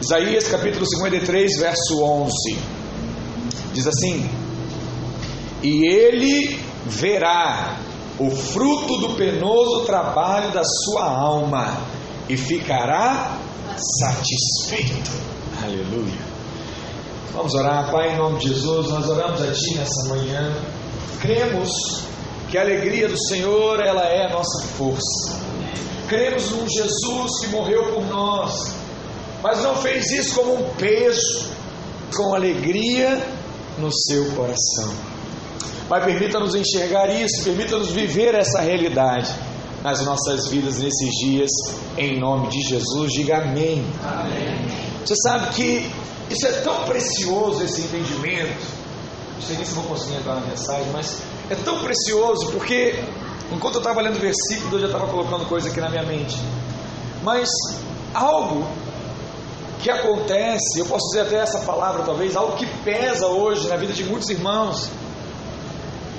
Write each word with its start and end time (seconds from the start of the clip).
Isaías 0.00 0.48
capítulo 0.48 0.86
53, 0.86 1.58
verso 1.58 2.02
11. 2.02 2.58
Diz 3.72 3.86
assim: 3.86 4.28
E 5.62 5.86
ele 5.86 6.60
verá 6.86 7.78
o 8.18 8.30
fruto 8.30 8.98
do 8.98 9.14
penoso 9.14 9.84
trabalho 9.84 10.52
da 10.52 10.62
sua 10.64 11.04
alma 11.04 11.78
e 12.28 12.36
ficará 12.36 13.38
satisfeito. 13.76 15.10
Aleluia. 15.62 16.26
Vamos 17.32 17.54
orar, 17.54 17.90
Pai, 17.90 18.14
em 18.14 18.16
nome 18.16 18.38
de 18.38 18.48
Jesus, 18.48 18.88
nós 18.88 19.08
oramos 19.08 19.42
a 19.42 19.52
Ti 19.52 19.74
nessa 19.76 20.08
manhã. 20.08 20.54
Cremos 21.20 21.70
que 22.50 22.56
a 22.56 22.62
alegria 22.62 23.08
do 23.08 23.18
Senhor, 23.28 23.80
ela 23.80 24.04
é 24.04 24.26
a 24.26 24.32
nossa 24.32 24.66
força. 24.68 25.38
Cremos 26.08 26.50
num 26.50 26.68
Jesus 26.68 27.40
que 27.40 27.48
morreu 27.48 27.92
por 27.92 28.06
nós, 28.06 28.76
mas 29.42 29.62
não 29.62 29.76
fez 29.76 30.10
isso 30.10 30.34
como 30.34 30.54
um 30.54 30.74
peso, 30.74 31.50
com 32.14 32.34
alegria 32.34 33.22
no 33.78 33.90
seu 33.92 34.30
coração. 34.32 34.94
Pai, 35.88 36.04
permita-nos 36.04 36.54
enxergar 36.54 37.08
isso, 37.10 37.44
permita-nos 37.44 37.90
viver 37.90 38.34
essa 38.34 38.60
realidade 38.60 39.32
nas 39.84 40.04
nossas 40.04 40.48
vidas 40.48 40.78
nesses 40.78 41.10
dias, 41.20 41.50
em 41.96 42.18
nome 42.18 42.48
de 42.48 42.60
Jesus. 42.62 43.12
Diga 43.12 43.38
amém. 43.42 43.86
amém. 44.02 44.66
Você 45.04 45.14
sabe 45.22 45.54
que 45.54 45.90
isso 46.28 46.44
é 46.46 46.52
tão 46.62 46.84
precioso, 46.84 47.62
esse 47.62 47.82
entendimento. 47.82 48.64
Não 49.34 49.42
sei 49.42 49.56
nem 49.56 49.64
se 49.64 49.74
vou 49.74 49.84
conseguir 49.84 50.16
entrar 50.16 50.34
na 50.34 50.46
mensagem, 50.46 50.90
mas 50.92 51.18
é 51.50 51.54
tão 51.54 51.78
precioso 51.78 52.50
porque 52.50 52.98
enquanto 53.52 53.74
eu 53.76 53.80
estava 53.80 54.00
lendo 54.00 54.16
o 54.16 54.20
versículo, 54.20 54.76
eu 54.76 54.80
já 54.80 54.86
estava 54.86 55.06
colocando 55.06 55.46
coisa 55.46 55.68
aqui 55.68 55.80
na 55.80 55.88
minha 55.88 56.02
mente. 56.02 56.36
Mas 57.22 57.48
algo 58.12 58.66
que 59.80 59.90
acontece, 59.90 60.78
eu 60.78 60.86
posso 60.86 61.06
dizer 61.08 61.20
até 61.22 61.36
essa 61.36 61.60
palavra 61.60 62.02
talvez, 62.02 62.36
algo 62.36 62.56
que 62.56 62.66
pesa 62.84 63.26
hoje 63.26 63.68
na 63.68 63.76
vida 63.76 63.92
de 63.92 64.04
muitos 64.04 64.28
irmãos, 64.30 64.90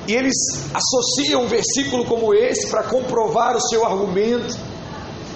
e 0.07 0.15
eles 0.15 0.35
associam 0.73 1.43
um 1.43 1.47
versículo 1.47 2.05
como 2.05 2.33
esse 2.33 2.69
para 2.69 2.83
comprovar 2.83 3.57
o 3.57 3.61
seu 3.61 3.85
argumento. 3.85 4.57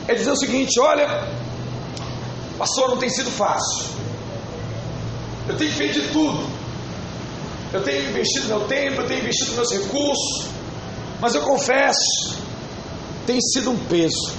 É 0.07 0.13
dizer 0.13 0.31
o 0.31 0.35
seguinte: 0.37 0.79
olha, 0.79 1.27
pastor, 2.57 2.89
não 2.89 2.97
tem 2.97 3.09
sido 3.09 3.29
fácil. 3.29 3.85
Eu 5.47 5.57
tenho 5.57 5.71
feito 5.73 5.99
de 5.99 6.07
tudo. 6.07 6.49
Eu 7.73 7.83
tenho 7.83 8.09
investido 8.09 8.47
meu 8.47 8.61
tempo, 8.61 9.01
eu 9.01 9.07
tenho 9.07 9.19
investido 9.19 9.53
meus 9.53 9.71
recursos. 9.71 10.47
Mas 11.19 11.35
eu 11.35 11.41
confesso, 11.41 12.37
tem 13.27 13.39
sido 13.41 13.71
um 13.71 13.77
peso. 13.77 14.33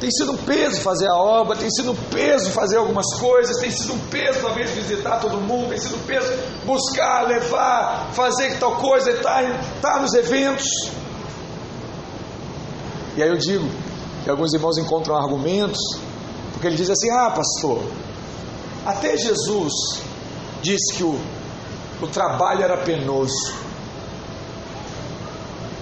Tem 0.00 0.10
sido 0.10 0.32
um 0.32 0.36
peso 0.36 0.82
fazer 0.82 1.08
a 1.08 1.16
obra, 1.16 1.56
tem 1.56 1.70
sido 1.70 1.92
um 1.92 1.96
peso 2.10 2.50
fazer 2.50 2.76
algumas 2.76 3.06
coisas, 3.18 3.56
tem 3.58 3.70
sido 3.70 3.94
um 3.94 3.98
peso 4.08 4.40
talvez 4.42 4.70
visitar 4.72 5.20
todo 5.20 5.40
mundo, 5.40 5.70
tem 5.70 5.78
sido 5.78 5.96
um 5.96 6.02
peso 6.02 6.30
buscar, 6.66 7.26
levar, 7.26 8.10
fazer 8.12 8.58
tal 8.58 8.76
coisa, 8.76 9.10
estar, 9.10 9.42
estar 9.76 10.00
nos 10.00 10.12
eventos. 10.12 10.66
E 13.16 13.22
aí 13.22 13.28
eu 13.28 13.38
digo 13.38 13.66
que 14.22 14.28
alguns 14.28 14.52
irmãos 14.52 14.76
encontram 14.76 15.16
argumentos, 15.16 15.78
porque 16.52 16.66
ele 16.66 16.76
diz 16.76 16.90
assim: 16.90 17.10
ah, 17.10 17.30
pastor, 17.30 17.82
até 18.84 19.16
Jesus 19.16 19.72
disse 20.60 20.94
que 20.94 21.04
o, 21.04 21.18
o 22.02 22.06
trabalho 22.06 22.62
era 22.62 22.76
penoso. 22.76 23.54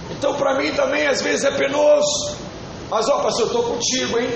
Então 0.09 0.35
para 0.35 0.57
mim 0.57 0.71
também 0.71 1.05
às 1.05 1.21
vezes 1.21 1.43
é 1.43 1.51
penoso. 1.51 2.44
Mas 2.89 3.07
ó, 3.07 3.19
pastor, 3.19 3.41
eu 3.41 3.47
estou 3.47 3.63
contigo, 3.63 4.19
hein? 4.19 4.29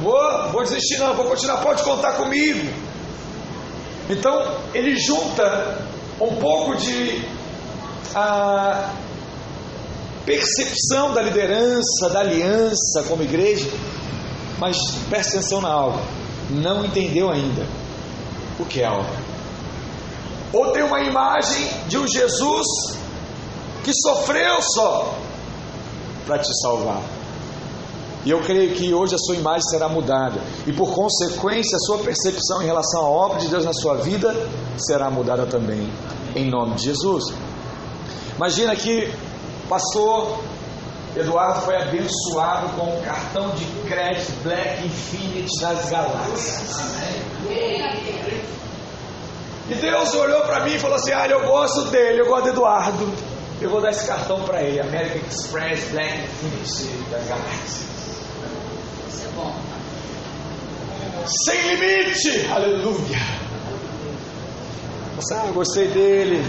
Vou, 0.00 0.50
vou 0.50 0.62
desistir 0.62 0.98
não, 0.98 1.14
vou 1.14 1.26
continuar, 1.26 1.58
pode 1.58 1.82
contar 1.82 2.12
comigo. 2.12 2.68
Então 4.08 4.58
ele 4.74 4.96
junta 4.96 5.86
um 6.20 6.36
pouco 6.36 6.76
de 6.76 7.24
a 8.14 8.92
percepção 10.24 11.12
da 11.12 11.22
liderança, 11.22 12.08
da 12.12 12.20
aliança 12.20 13.04
como 13.08 13.22
igreja, 13.22 13.68
mas 14.58 14.76
preste 15.08 15.36
atenção 15.36 15.60
na 15.60 15.68
algo, 15.68 16.00
não 16.50 16.84
entendeu 16.84 17.30
ainda 17.30 17.66
o 18.58 18.64
que 18.64 18.80
é 18.80 18.86
a 18.86 18.92
obra. 18.92 19.24
Ou 20.52 20.70
tem 20.72 20.82
uma 20.82 21.00
imagem 21.00 21.68
de 21.88 21.98
um 21.98 22.06
Jesus 22.06 22.66
que 23.82 23.92
sofreu 23.92 24.62
só, 24.62 25.18
para 26.26 26.38
te 26.38 26.50
salvar. 26.62 27.02
E 28.24 28.30
eu 28.30 28.40
creio 28.40 28.74
que 28.74 28.94
hoje 28.94 29.14
a 29.14 29.18
sua 29.18 29.36
imagem 29.36 29.62
será 29.68 29.88
mudada. 29.88 30.40
E 30.66 30.72
por 30.72 30.92
consequência, 30.92 31.76
a 31.76 31.80
sua 31.80 31.98
percepção 31.98 32.62
em 32.62 32.66
relação 32.66 33.02
à 33.02 33.08
obra 33.08 33.38
de 33.38 33.48
Deus 33.48 33.64
na 33.64 33.72
sua 33.74 33.96
vida 33.96 34.34
será 34.78 35.10
mudada 35.10 35.44
também. 35.44 35.92
Em 36.34 36.50
nome 36.50 36.74
de 36.76 36.84
Jesus. 36.84 37.34
Imagina 38.36 38.74
que 38.74 39.12
pastor 39.68 40.38
Eduardo 41.14 41.60
foi 41.60 41.76
abençoado 41.76 42.70
com 42.76 42.98
um 42.98 43.02
cartão 43.02 43.50
de 43.50 43.64
crédito 43.88 44.32
Black 44.42 44.84
Infinity 44.84 45.60
das 45.60 45.90
galáxias. 45.90 46.80
E 49.68 49.74
Deus 49.74 50.14
olhou 50.14 50.40
para 50.42 50.64
mim 50.64 50.74
e 50.74 50.78
falou 50.78 50.96
assim: 50.96 51.12
Ah, 51.12 51.26
eu 51.28 51.46
gosto 51.46 51.90
dele, 51.90 52.20
eu 52.20 52.26
gosto 52.26 52.44
do 52.44 52.50
Eduardo. 52.50 53.33
Eu 53.64 53.70
vou 53.70 53.80
dar 53.80 53.92
esse 53.92 54.06
cartão 54.06 54.42
para 54.42 54.62
ele, 54.62 54.78
American 54.78 55.22
Express 55.26 55.90
Black 55.90 56.18
Infinity 56.18 57.10
das 57.10 57.26
galáxias. 57.26 57.86
Isso 59.08 59.24
é 59.24 59.28
bom. 59.34 59.54
Sem 61.46 61.74
limite, 61.74 62.46
aleluia. 62.52 63.18
Você, 65.16 65.32
ah, 65.32 65.50
gostei 65.54 65.88
dele. 65.88 66.44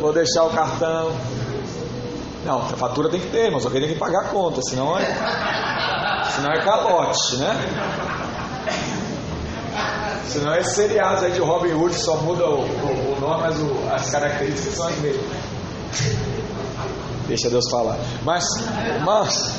Vou 0.00 0.12
deixar 0.12 0.44
o 0.44 0.50
cartão. 0.50 1.16
Não, 2.44 2.58
a 2.58 2.76
fatura 2.76 3.08
tem 3.08 3.18
que 3.18 3.28
ter, 3.28 3.50
mas 3.50 3.64
que 3.64 3.70
tem 3.70 3.88
que 3.88 3.98
pagar 3.98 4.26
a 4.26 4.28
conta, 4.28 4.60
senão 4.60 4.98
é, 4.98 5.06
senão 6.30 6.52
é 6.52 6.62
calote, 6.62 7.36
né? 7.36 7.56
Senão 10.26 10.52
é 10.52 10.62
seriado 10.62 11.24
aí 11.24 11.32
de 11.32 11.40
Robin 11.40 11.72
Hood, 11.72 11.94
só 11.94 12.16
muda 12.18 12.44
o, 12.44 12.60
o, 12.60 13.16
o 13.16 13.18
nome, 13.18 13.44
mas 13.44 13.58
o, 13.58 13.88
as 13.90 14.10
características 14.10 14.74
são 14.74 14.88
as 14.88 14.98
mesmas. 14.98 15.61
Deixa 17.26 17.48
Deus 17.48 17.68
falar. 17.70 17.98
Mas, 18.24 18.44
mas, 19.04 19.54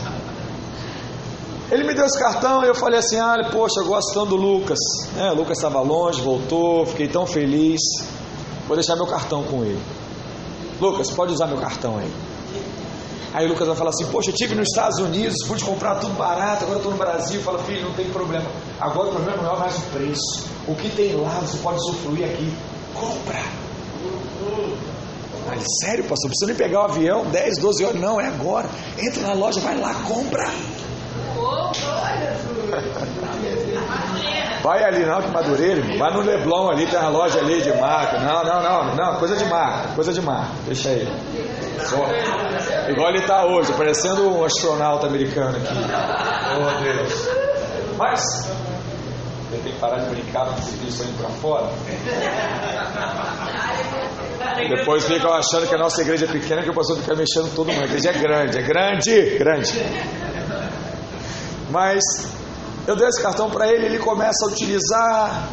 ele 1.72 1.86
me 1.86 1.94
deu 1.94 2.06
esse 2.06 2.20
cartão 2.20 2.64
e 2.64 2.68
eu 2.68 2.76
falei 2.76 3.00
assim: 3.00 3.18
ah, 3.18 3.50
poxa, 3.52 3.80
eu 3.80 3.86
gosto 3.86 4.14
tanto 4.14 4.30
do 4.30 4.36
Lucas. 4.36 4.80
É, 5.18 5.32
o 5.32 5.36
Lucas 5.36 5.58
estava 5.58 5.82
longe, 5.82 6.22
voltou, 6.22 6.86
fiquei 6.86 7.08
tão 7.08 7.26
feliz. 7.26 7.82
Vou 8.68 8.78
deixar 8.78 8.96
meu 8.96 9.08
cartão 9.08 9.44
com 9.44 9.64
ele. 9.64 9.82
Lucas, 10.80 11.10
pode 11.10 11.34
usar 11.34 11.48
meu 11.48 11.58
cartão 11.58 11.98
aí. 11.98 12.12
Aí 13.34 13.48
o 13.48 13.50
Lucas 13.50 13.68
vai 13.68 13.76
falar 13.76 13.90
assim: 13.90 14.06
Poxa, 14.06 14.30
eu 14.30 14.34
estive 14.34 14.54
nos 14.54 14.70
Estados 14.70 15.00
Unidos, 15.00 15.36
pude 15.48 15.64
comprar 15.64 15.96
tudo 15.96 16.14
barato, 16.14 16.66
agora 16.66 16.78
estou 16.78 16.92
no 16.92 16.98
Brasil. 16.98 17.42
Fala, 17.42 17.58
filho, 17.60 17.84
não 17.84 17.94
tem 17.94 18.08
problema. 18.10 18.46
Agora 18.80 19.10
o 19.10 19.12
problema 19.12 19.42
não 19.42 19.56
é 19.56 19.60
mais 19.60 19.76
o 19.78 19.82
preço. 19.82 20.46
O 20.68 20.76
que 20.76 20.90
tem 20.90 21.16
lá 21.16 21.40
você 21.42 21.58
pode 21.58 21.78
usufruir 21.78 22.26
aqui. 22.26 22.54
Compra. 22.94 23.63
Aí, 25.50 25.62
sério, 25.82 26.04
pastor, 26.06 26.30
precisa 26.30 26.48
nem 26.48 26.56
pegar 26.56 26.82
o 26.82 26.84
avião 26.86 27.26
10, 27.26 27.60
12 27.60 27.86
horas. 27.86 28.02
Não, 28.02 28.20
é 28.20 28.28
agora. 28.28 28.68
Entra 28.98 29.22
na 29.28 29.34
loja, 29.34 29.60
vai 29.60 29.78
lá, 29.78 29.94
compra. 30.06 30.48
Vai 34.64 34.82
ali 34.82 35.06
não, 35.06 35.22
que 35.22 35.28
Madureira, 35.28 35.82
vai 35.98 36.14
no 36.14 36.22
Leblon 36.22 36.70
ali, 36.72 36.88
tem 36.88 36.98
uma 36.98 37.10
loja 37.10 37.38
ali 37.40 37.62
de 37.62 37.74
marca. 37.74 38.18
Não, 38.20 38.46
não, 38.46 38.64
não, 38.64 38.96
não, 38.96 39.20
coisa 39.20 39.36
de 39.36 39.44
marca, 39.44 39.90
coisa 39.94 40.14
de 40.14 40.22
marca. 40.22 40.54
Deixa 40.66 40.88
aí. 40.88 41.06
Só. 41.82 41.98
Igual 42.90 43.10
ele 43.10 43.20
está 43.20 43.46
hoje, 43.46 43.74
parecendo 43.74 44.30
um 44.30 44.46
astronauta 44.46 45.08
americano 45.08 45.58
aqui. 45.58 45.68
Oh 46.56 46.82
Deus. 46.82 47.28
Mas 47.98 48.22
eu 49.52 49.60
tenho 49.60 49.76
que 49.76 49.82
parar 49.82 49.98
de 49.98 50.10
brincar 50.10 50.46
porque 50.46 50.62
vocês 50.62 50.94
estão 50.94 51.08
indo 51.08 51.18
para 51.18 51.30
fora. 51.30 51.70
Depois 54.70 55.06
ficam 55.06 55.34
achando 55.34 55.68
que 55.68 55.76
a 55.76 55.78
nossa 55.78 56.02
igreja 56.02 56.26
é 56.26 56.28
pequena, 56.28 56.64
que 56.64 56.70
o 56.70 56.74
pastor 56.74 56.98
fica 56.98 57.16
mexendo 57.16 57.54
todo 57.56 57.72
mundo. 57.72 57.84
A 57.84 57.86
igreja 57.86 58.10
é 58.10 58.14
grande, 58.14 58.58
é 58.58 58.62
grande, 58.62 59.38
grande. 59.38 59.86
Mas 61.70 62.04
eu 62.88 62.96
dei 62.96 63.08
esse 63.08 63.22
cartão 63.22 63.50
para 63.50 63.68
ele, 63.68 63.86
ele 63.86 64.00
começa 64.00 64.46
a 64.46 64.50
utilizar 64.50 65.50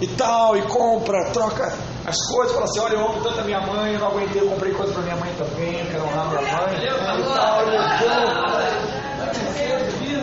e 0.00 0.06
tal, 0.08 0.56
e 0.56 0.62
compra, 0.62 1.30
troca 1.32 1.72
as 2.04 2.16
coisas, 2.26 2.52
fala 2.52 2.66
assim, 2.66 2.80
olha, 2.80 2.94
eu 2.94 3.08
amo 3.08 3.22
tanto 3.22 3.40
a 3.40 3.44
minha 3.44 3.60
mãe, 3.60 3.94
eu 3.94 4.00
não 4.00 4.08
aguentei, 4.08 4.42
eu 4.42 4.48
comprei 4.48 4.72
coisa 4.72 4.92
para 4.92 5.02
minha 5.02 5.16
mãe 5.16 5.32
também, 5.38 5.80
eu 5.80 5.86
quero 5.86 6.04
honrar 6.04 6.28
minha 6.28 6.42
mãe, 6.42 6.74
e 7.20 7.24
tal, 7.34 7.62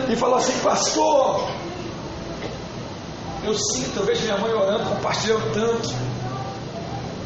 e, 0.08 0.12
e 0.12 0.16
falou 0.16 0.36
assim, 0.36 0.58
pastor, 0.60 1.50
eu 3.44 3.54
sinto, 3.54 3.98
eu 3.98 4.04
vejo 4.04 4.22
minha 4.22 4.38
mãe 4.38 4.52
orando, 4.52 4.88
compartilhando 4.88 5.52
tanto. 5.52 6.11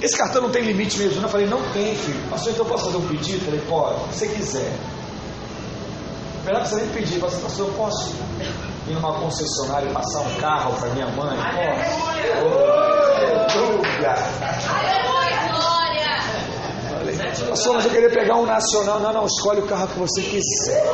Esse 0.03 0.17
cartão 0.17 0.43
não 0.43 0.51
tem 0.51 0.63
limite 0.63 0.99
mesmo. 0.99 1.23
Eu 1.23 1.29
falei, 1.29 1.47
não 1.47 1.63
tem, 1.73 1.95
filho. 1.97 2.21
Pastor, 2.29 2.53
então 2.53 2.65
eu 2.67 2.71
posso 2.71 2.85
fazer 2.87 2.99
um 2.99 3.09
pedido? 3.09 3.39
Eu 3.39 3.45
falei, 3.47 3.61
pode, 3.61 4.15
se 4.15 4.19
você 4.19 4.29
quiser. 4.29 4.73
Melhor 6.45 6.63
que 6.63 6.69
você 6.69 6.77
nem 6.77 6.89
pedir, 6.91 7.19
pastor, 7.19 7.41
pastor, 7.41 7.67
eu 7.67 7.73
posso 7.75 8.15
ir 8.87 8.93
numa 8.93 9.13
concessionária 9.15 9.89
e 9.89 9.93
passar 9.93 10.21
um 10.21 10.35
carro 10.37 10.75
para 10.79 10.91
minha 10.91 11.09
mãe. 11.09 11.37
Aleluia! 11.39 12.77
Pastor, 17.49 17.75
mas 17.75 17.85
eu 17.87 17.91
queria 17.91 18.11
pegar 18.11 18.37
um 18.37 18.47
nacional. 18.47 19.01
Não, 19.01 19.13
não, 19.13 19.27
escolhe 19.27 19.61
o 19.61 19.67
carro 19.67 19.89
que 19.89 19.99
você 19.99 20.23
quiser. 20.23 20.85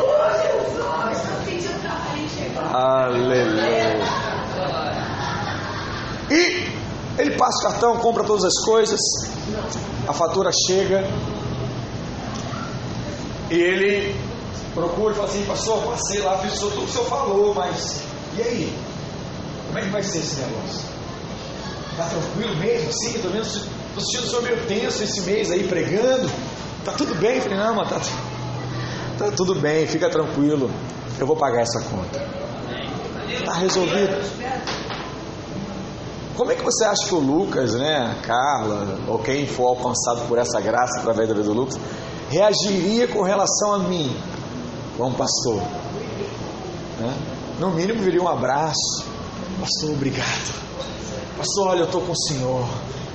Aleluia. 2.72 4.00
E 6.30 6.61
ele 7.32 7.38
passa 7.38 7.58
o 7.58 7.70
cartão, 7.70 7.96
compra 7.98 8.24
todas 8.24 8.44
as 8.44 8.64
coisas, 8.64 9.00
a 10.06 10.12
fatura 10.12 10.50
chega 10.66 11.04
e 13.50 13.54
ele 13.54 14.14
procura 14.74 15.12
e 15.12 15.16
fala 15.16 15.28
assim, 15.28 15.44
pastor, 15.44 15.82
passei 15.82 16.20
lá, 16.20 16.38
fiz 16.38 16.58
tudo 16.58 16.76
o 16.76 16.84
que 16.84 16.84
o 16.84 16.88
senhor 16.88 17.06
falou, 17.06 17.54
mas 17.54 18.02
e 18.36 18.42
aí? 18.42 18.78
Como 19.66 19.78
é 19.78 19.82
que 19.82 19.88
vai 19.88 20.02
ser 20.02 20.18
esse 20.18 20.40
negócio? 20.40 20.88
Está 21.90 22.04
tranquilo 22.06 22.56
mesmo? 22.56 22.92
Sim, 22.92 23.12
pelo 23.20 23.32
menos 23.32 23.56
estou 23.56 24.04
sentindo 24.04 24.24
o 24.24 24.28
senhor 24.28 24.42
meio 24.42 24.66
tenso 24.66 25.02
esse 25.02 25.20
mês 25.22 25.50
aí 25.50 25.66
pregando. 25.66 26.30
Tá 26.84 26.92
tudo 26.92 27.14
bem? 27.14 27.36
Eu 27.36 27.42
falei, 27.42 27.58
não, 27.58 27.74
mas 27.76 27.88
tá, 27.88 28.00
tá 29.18 29.30
tudo 29.32 29.54
bem, 29.54 29.86
fica 29.86 30.10
tranquilo. 30.10 30.70
Eu 31.18 31.26
vou 31.26 31.36
pagar 31.36 31.62
essa 31.62 31.80
conta. 31.88 32.26
Está 33.28 33.54
resolvido. 33.54 34.81
Como 36.36 36.50
é 36.50 36.54
que 36.54 36.64
você 36.64 36.84
acha 36.84 37.06
que 37.06 37.14
o 37.14 37.18
Lucas, 37.18 37.74
né, 37.74 37.96
a 37.96 38.26
Carla, 38.26 38.98
ou 39.06 39.18
quem 39.18 39.46
for 39.46 39.68
alcançado 39.68 40.26
por 40.28 40.38
essa 40.38 40.60
graça 40.60 41.00
através 41.00 41.28
da 41.28 41.34
vida 41.34 41.46
do 41.46 41.52
Lucas, 41.52 41.78
reagiria 42.30 43.06
com 43.08 43.22
relação 43.22 43.74
a 43.74 43.78
mim, 43.80 44.16
como 44.96 45.14
pastor? 45.14 45.62
Né? 46.98 47.14
No 47.58 47.70
mínimo 47.70 48.02
viria 48.02 48.22
um 48.22 48.28
abraço. 48.28 49.04
Pastor, 49.60 49.90
obrigado. 49.90 50.62
Pastor, 51.36 51.68
olha, 51.68 51.80
eu 51.80 51.84
estou 51.84 52.00
com 52.00 52.12
o 52.12 52.16
Senhor. 52.16 52.66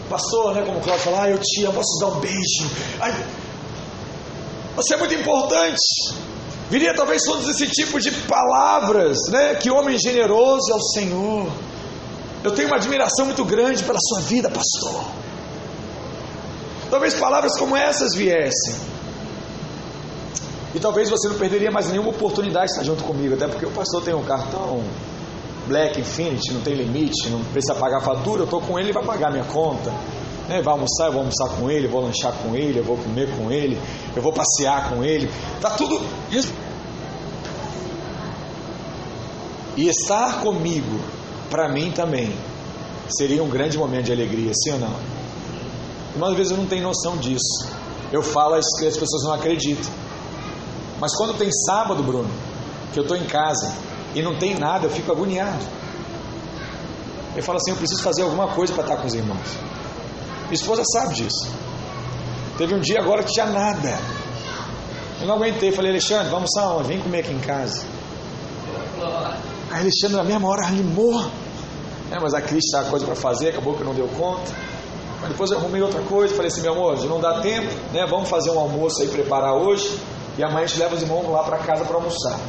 Pastor, 0.10 0.54
né, 0.54 0.64
como 0.66 0.78
o 0.78 0.82
Cláudio 0.82 1.06
fala, 1.06 1.24
ah, 1.24 1.30
eu 1.30 1.40
te 1.40 1.66
amo, 1.66 1.74
posso 1.74 2.00
dar 2.00 2.08
um 2.08 2.20
beijo. 2.20 2.72
Ai, 3.02 3.14
você 4.78 4.94
é 4.94 4.98
muito 4.98 5.16
importante. 5.16 5.82
Viria 6.70 6.94
talvez 6.94 7.24
todos 7.24 7.50
esse 7.50 7.68
tipo 7.68 8.00
de 8.00 8.12
palavras, 8.12 9.18
né? 9.30 9.56
Que 9.56 9.72
homem 9.72 9.98
generoso 9.98 10.72
é 10.72 10.76
o 10.76 10.82
Senhor. 10.82 11.48
Eu 12.48 12.54
tenho 12.54 12.70
uma 12.70 12.78
admiração 12.78 13.26
muito 13.26 13.44
grande 13.44 13.84
pela 13.84 14.00
sua 14.00 14.22
vida, 14.22 14.50
pastor. 14.50 15.04
Talvez 16.90 17.14
palavras 17.14 17.58
como 17.60 17.76
essas 17.76 18.16
viessem. 18.16 18.74
E 20.74 20.80
talvez 20.80 21.10
você 21.10 21.28
não 21.28 21.36
perderia 21.36 21.70
mais 21.70 21.90
nenhuma 21.90 22.10
oportunidade 22.10 22.68
de 22.68 22.72
estar 22.72 22.86
junto 22.86 23.04
comigo, 23.04 23.34
até 23.34 23.50
porque 23.50 23.66
o 23.66 23.72
pastor 23.72 24.02
tem 24.02 24.14
um 24.14 24.24
cartão 24.24 24.82
Black 25.68 26.00
Infinity, 26.00 26.54
não 26.54 26.62
tem 26.62 26.76
limite, 26.76 27.28
não 27.28 27.44
precisa 27.44 27.76
pagar 27.76 28.00
fatura, 28.00 28.44
eu 28.44 28.46
estou 28.46 28.62
com 28.62 28.80
ele 28.80 28.92
e 28.92 28.94
vai 28.94 29.04
pagar 29.04 29.30
minha 29.30 29.44
conta. 29.44 29.92
Né? 30.48 30.62
Vai 30.62 30.74
almoçar, 30.74 31.08
eu 31.08 31.12
vou 31.12 31.20
almoçar 31.20 31.50
com 31.50 31.70
ele, 31.70 31.86
vou 31.90 32.02
lanchar 32.02 32.32
com 32.32 32.56
ele, 32.56 32.80
eu 32.80 32.84
vou 32.86 32.96
comer 32.96 33.30
com 33.36 33.52
ele, 33.52 33.78
eu 34.16 34.22
vou 34.22 34.32
passear 34.32 34.90
com 34.90 35.04
ele. 35.04 35.30
Está 35.58 35.72
tudo. 35.72 36.00
E 39.76 39.90
estar 39.90 40.40
comigo, 40.40 40.98
para 41.50 41.70
mim 41.70 41.92
também, 41.92 42.34
seria 43.10 43.44
um 43.44 43.50
grande 43.50 43.78
momento 43.78 44.06
de 44.06 44.12
alegria, 44.12 44.52
sim 44.54 44.72
ou 44.74 44.80
não? 44.80 44.96
Uma 46.16 46.34
vezes 46.34 46.52
eu 46.52 46.58
não 46.58 46.66
tenho 46.66 46.84
noção 46.84 47.18
disso. 47.18 47.68
Eu 48.12 48.24
falo, 48.24 48.56
as, 48.56 48.66
as 48.86 48.98
pessoas 48.98 49.24
não 49.24 49.34
acreditam. 49.34 49.92
Mas 51.00 51.16
quando 51.16 51.38
tem 51.38 51.50
sábado, 51.52 52.02
Bruno, 52.02 52.30
que 52.92 53.00
eu 53.00 53.04
estou 53.04 53.16
em 53.16 53.26
casa 53.26 53.74
e 54.16 54.22
não 54.22 54.38
tem 54.38 54.58
nada, 54.58 54.86
eu 54.86 54.90
fico 54.90 55.12
agoniado. 55.12 55.64
Eu 57.36 57.44
falo 57.44 57.58
assim: 57.58 57.72
eu 57.72 57.78
preciso 57.78 58.02
fazer 58.02 58.24
alguma 58.24 58.48
coisa 58.48 58.74
para 58.74 58.84
estar 58.84 58.98
com 58.98 59.08
os 59.08 59.14
irmãos. 59.14 59.48
Minha 60.44 60.54
esposa 60.54 60.82
sabe 60.92 61.14
disso. 61.14 61.48
Teve 62.58 62.74
um 62.74 62.80
dia 62.80 63.00
agora 63.00 63.22
que 63.22 63.32
tinha 63.32 63.46
nada. 63.46 64.00
Eu 65.22 65.28
não 65.28 65.36
aguentei, 65.36 65.72
falei, 65.72 65.92
Alexandre, 65.92 66.30
vamos 66.30 66.50
aonde? 66.58 66.88
Vem 66.88 67.00
comer 67.00 67.20
aqui 67.20 67.32
em 67.32 67.40
casa. 67.40 67.84
Alexandre, 69.80 70.18
na 70.18 70.24
mesma 70.24 70.48
hora, 70.48 70.66
animou. 70.66 71.24
É, 72.12 72.20
mas 72.20 72.34
a 72.34 72.42
Cris 72.42 72.64
tinha 72.66 72.84
coisa 72.84 73.06
para 73.06 73.16
fazer, 73.16 73.50
acabou 73.50 73.76
que 73.76 73.84
não 73.84 73.94
deu 73.94 74.08
conta. 74.10 74.52
Mas 75.22 75.32
depois 75.32 75.52
eu 75.52 75.58
arrumei 75.58 75.82
outra 75.82 76.02
coisa, 76.04 76.34
falei 76.34 76.50
assim, 76.52 76.62
meu 76.62 76.74
amor, 76.74 77.04
não 77.06 77.20
dá 77.20 77.42
tempo, 77.42 77.68
né? 77.92 78.06
Vamos 78.10 78.30
fazer 78.30 78.52
um 78.52 78.60
almoço 78.60 79.02
aí, 79.02 79.08
preparar 79.08 79.54
hoje. 79.54 80.00
E 80.38 80.44
amanhã 80.44 80.64
a 80.64 80.68
gente 80.68 80.80
leva 80.80 80.96
os 80.96 81.02
irmãos 81.02 81.30
lá 81.30 81.44
para 81.44 81.58
casa 81.58 81.84
para 81.84 81.96
almoçar. 81.96 82.40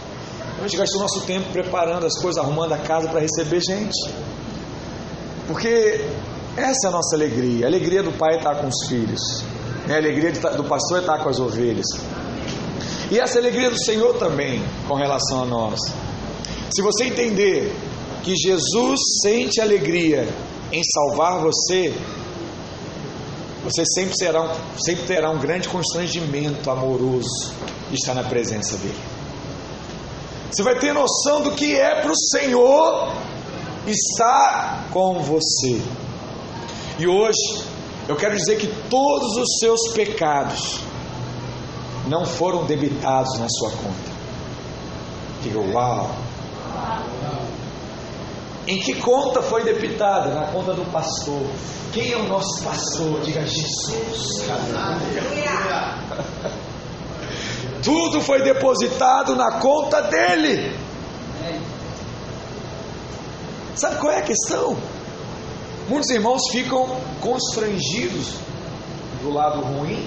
Então 0.52 0.64
a 0.64 0.68
gente 0.68 0.76
gastou 0.76 1.00
nosso 1.00 1.20
tempo 1.22 1.50
preparando 1.50 2.04
as 2.06 2.20
coisas, 2.20 2.42
arrumando 2.42 2.72
a 2.72 2.78
casa 2.78 3.08
para 3.08 3.20
receber 3.20 3.60
gente. 3.60 4.12
Porque 5.46 6.04
essa 6.56 6.86
é 6.86 6.88
a 6.88 6.90
nossa 6.90 7.16
alegria. 7.16 7.64
A 7.64 7.68
alegria 7.68 8.02
do 8.02 8.12
pai 8.12 8.34
é 8.34 8.38
estar 8.38 8.56
com 8.56 8.68
os 8.68 8.86
filhos. 8.86 9.20
Né? 9.86 9.94
A 9.94 9.98
alegria 9.98 10.32
do 10.32 10.64
pastor 10.64 10.98
é 10.98 11.00
estar 11.00 11.18
com 11.22 11.30
as 11.30 11.40
ovelhas. 11.40 11.86
E 13.10 13.18
essa 13.18 13.38
é 13.38 13.40
alegria 13.40 13.70
do 13.70 13.82
Senhor 13.82 14.18
também 14.18 14.62
com 14.86 14.94
relação 14.94 15.42
a 15.42 15.46
nós. 15.46 15.80
Se 16.70 16.82
você 16.82 17.04
entender 17.04 17.74
que 18.22 18.34
Jesus 18.36 19.00
sente 19.22 19.60
alegria 19.60 20.28
em 20.70 20.82
salvar 20.84 21.40
você, 21.40 21.94
você 23.64 23.82
sempre, 23.86 24.16
será 24.16 24.54
sempre 24.84 25.06
terá 25.06 25.30
um 25.30 25.38
grande 25.38 25.68
constrangimento 25.68 26.70
amoroso 26.70 27.52
de 27.88 27.94
estar 27.94 28.14
na 28.14 28.24
presença 28.24 28.76
dele. 28.76 28.98
Você 30.50 30.62
vai 30.62 30.78
ter 30.78 30.92
noção 30.92 31.42
do 31.42 31.52
que 31.52 31.74
é 31.74 32.00
para 32.00 32.10
o 32.10 32.16
Senhor 32.16 33.14
estar 33.86 34.88
com 34.90 35.20
você. 35.20 35.80
E 36.98 37.06
hoje 37.06 37.64
eu 38.08 38.16
quero 38.16 38.36
dizer 38.36 38.56
que 38.58 38.66
todos 38.88 39.36
os 39.36 39.58
seus 39.58 39.92
pecados 39.94 40.80
não 42.06 42.24
foram 42.24 42.64
debitados 42.64 43.38
na 43.38 43.46
sua 43.48 43.70
conta. 43.70 44.18
Diga, 45.42 45.60
uau! 45.60 46.27
Em 48.66 48.78
que 48.78 48.94
conta 49.00 49.40
foi 49.40 49.64
debitada? 49.64 50.28
Na 50.34 50.48
conta 50.48 50.74
do 50.74 50.84
pastor. 50.92 51.42
Quem 51.92 52.12
é 52.12 52.16
o 52.16 52.28
nosso 52.28 52.62
pastor? 52.62 53.20
Diga 53.22 53.40
Jesus. 53.46 54.46
Tudo 57.82 58.20
foi 58.20 58.42
depositado 58.42 59.34
na 59.34 59.52
conta 59.52 60.02
dele. 60.02 60.76
Sabe 63.74 63.96
qual 63.96 64.12
é 64.12 64.18
a 64.18 64.22
questão? 64.22 64.76
Muitos 65.88 66.10
irmãos 66.10 66.42
ficam 66.52 67.00
constrangidos 67.20 68.34
do 69.22 69.32
lado 69.32 69.60
ruim, 69.60 70.06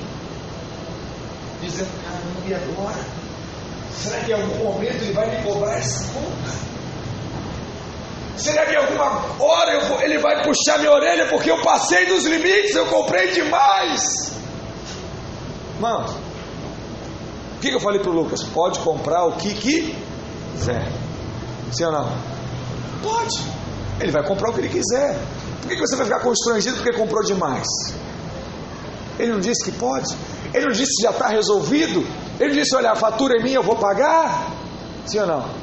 dizendo: 1.62 1.89
caramba, 2.03 2.48
e 2.48 2.53
agora? 2.53 3.03
Será 3.91 4.19
que 4.19 4.31
em 4.31 4.36
algum 4.36 4.63
momento 4.63 5.01
ele 5.01 5.13
vai 5.13 5.36
me 5.36 5.43
cobrar 5.43 5.77
essa 5.77 6.13
conta? 6.13 6.70
Será 8.38 8.65
que 8.65 8.75
alguma 8.75 9.05
hora 9.39 9.79
vou, 9.88 10.01
ele 10.01 10.17
vai 10.19 10.43
puxar 10.43 10.79
minha 10.79 10.91
orelha 10.91 11.27
porque 11.27 11.51
eu 11.51 11.61
passei 11.61 12.05
dos 12.05 12.25
limites, 12.25 12.75
eu 12.75 12.85
comprei 12.85 13.31
demais? 13.31 14.33
Mano, 15.79 16.05
o 17.55 17.59
que, 17.59 17.69
que 17.69 17.75
eu 17.75 17.79
falei 17.79 18.00
para 18.00 18.09
o 18.09 18.13
Lucas? 18.13 18.43
Pode 18.43 18.79
comprar 18.79 19.25
o 19.25 19.33
que 19.33 19.53
quiser. 19.53 20.91
Sim 21.71 21.85
ou 21.85 21.91
não? 21.91 22.09
Pode. 23.03 23.41
Ele 24.00 24.11
vai 24.11 24.25
comprar 24.25 24.50
o 24.50 24.53
que 24.53 24.61
ele 24.61 24.69
quiser. 24.69 25.19
Por 25.61 25.69
que, 25.69 25.75
que 25.75 25.81
você 25.81 25.95
vai 25.95 26.05
ficar 26.05 26.21
constrangido 26.21 26.77
porque 26.77 26.97
comprou 26.97 27.23
demais? 27.23 27.67
Ele 29.19 29.33
não 29.33 29.39
disse 29.39 29.63
que 29.63 29.71
pode? 29.77 30.15
Ele 30.53 30.65
não 30.65 30.71
disse 30.71 30.95
que 30.97 31.03
já 31.03 31.11
está 31.11 31.27
resolvido? 31.27 32.05
Ele 32.39 32.53
disse: 32.53 32.75
olha, 32.75 32.91
a 32.91 32.95
fatura 32.95 33.38
é 33.39 33.43
minha, 33.43 33.57
eu 33.57 33.63
vou 33.63 33.75
pagar? 33.75 34.51
Sim 35.05 35.19
ou 35.19 35.27
não? 35.27 35.61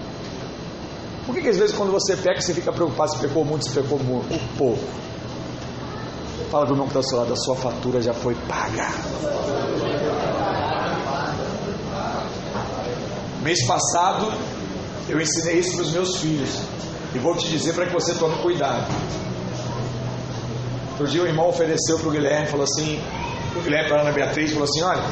Por 1.29 1.35
que, 1.35 1.43
que 1.43 1.49
às 1.51 1.59
vezes 1.59 1.77
quando 1.77 1.93
você 1.93 2.17
peca, 2.17 2.41
você 2.41 2.55
fica 2.55 2.73
preocupado 2.73 3.11
se 3.11 3.19
pecou 3.19 3.45
muito, 3.45 3.63
se 3.63 3.71
pecou 3.73 3.99
muito, 3.99 4.57
pouco? 4.57 4.83
Fala 6.51 6.65
para 6.65 6.73
o 6.73 6.75
irmão 6.75 6.87
que 6.87 6.99
está 6.99 7.01
ao 7.01 7.03
seu 7.03 7.19
lado, 7.19 7.33
a 7.35 7.37
sua 7.37 7.55
fatura 7.55 8.01
já 8.01 8.15
foi 8.15 8.35
paga. 8.35 8.89
Mês 13.43 13.63
passado, 13.67 14.33
eu 15.07 15.21
ensinei 15.21 15.59
isso 15.59 15.75
para 15.75 15.83
os 15.83 15.91
meus 15.91 16.17
filhos. 16.17 16.63
E 17.15 17.19
vou 17.19 17.37
te 17.37 17.47
dizer 17.51 17.75
para 17.75 17.85
que 17.85 17.93
você 17.93 18.15
tome 18.15 18.41
cuidado. 18.41 18.91
Outro 20.93 21.09
dia 21.09 21.23
o 21.25 21.27
irmão 21.27 21.51
ofereceu 21.51 21.99
para 21.99 22.09
o 22.09 22.11
Guilherme, 22.11 22.47
falou 22.47 22.65
assim, 22.65 22.99
o 23.55 23.61
Guilherme 23.61 23.91
para 23.91 23.99
a 23.99 24.01
Ana 24.01 24.13
Beatriz, 24.13 24.51
falou 24.51 24.65
assim, 24.65 24.83
olha, 24.83 25.03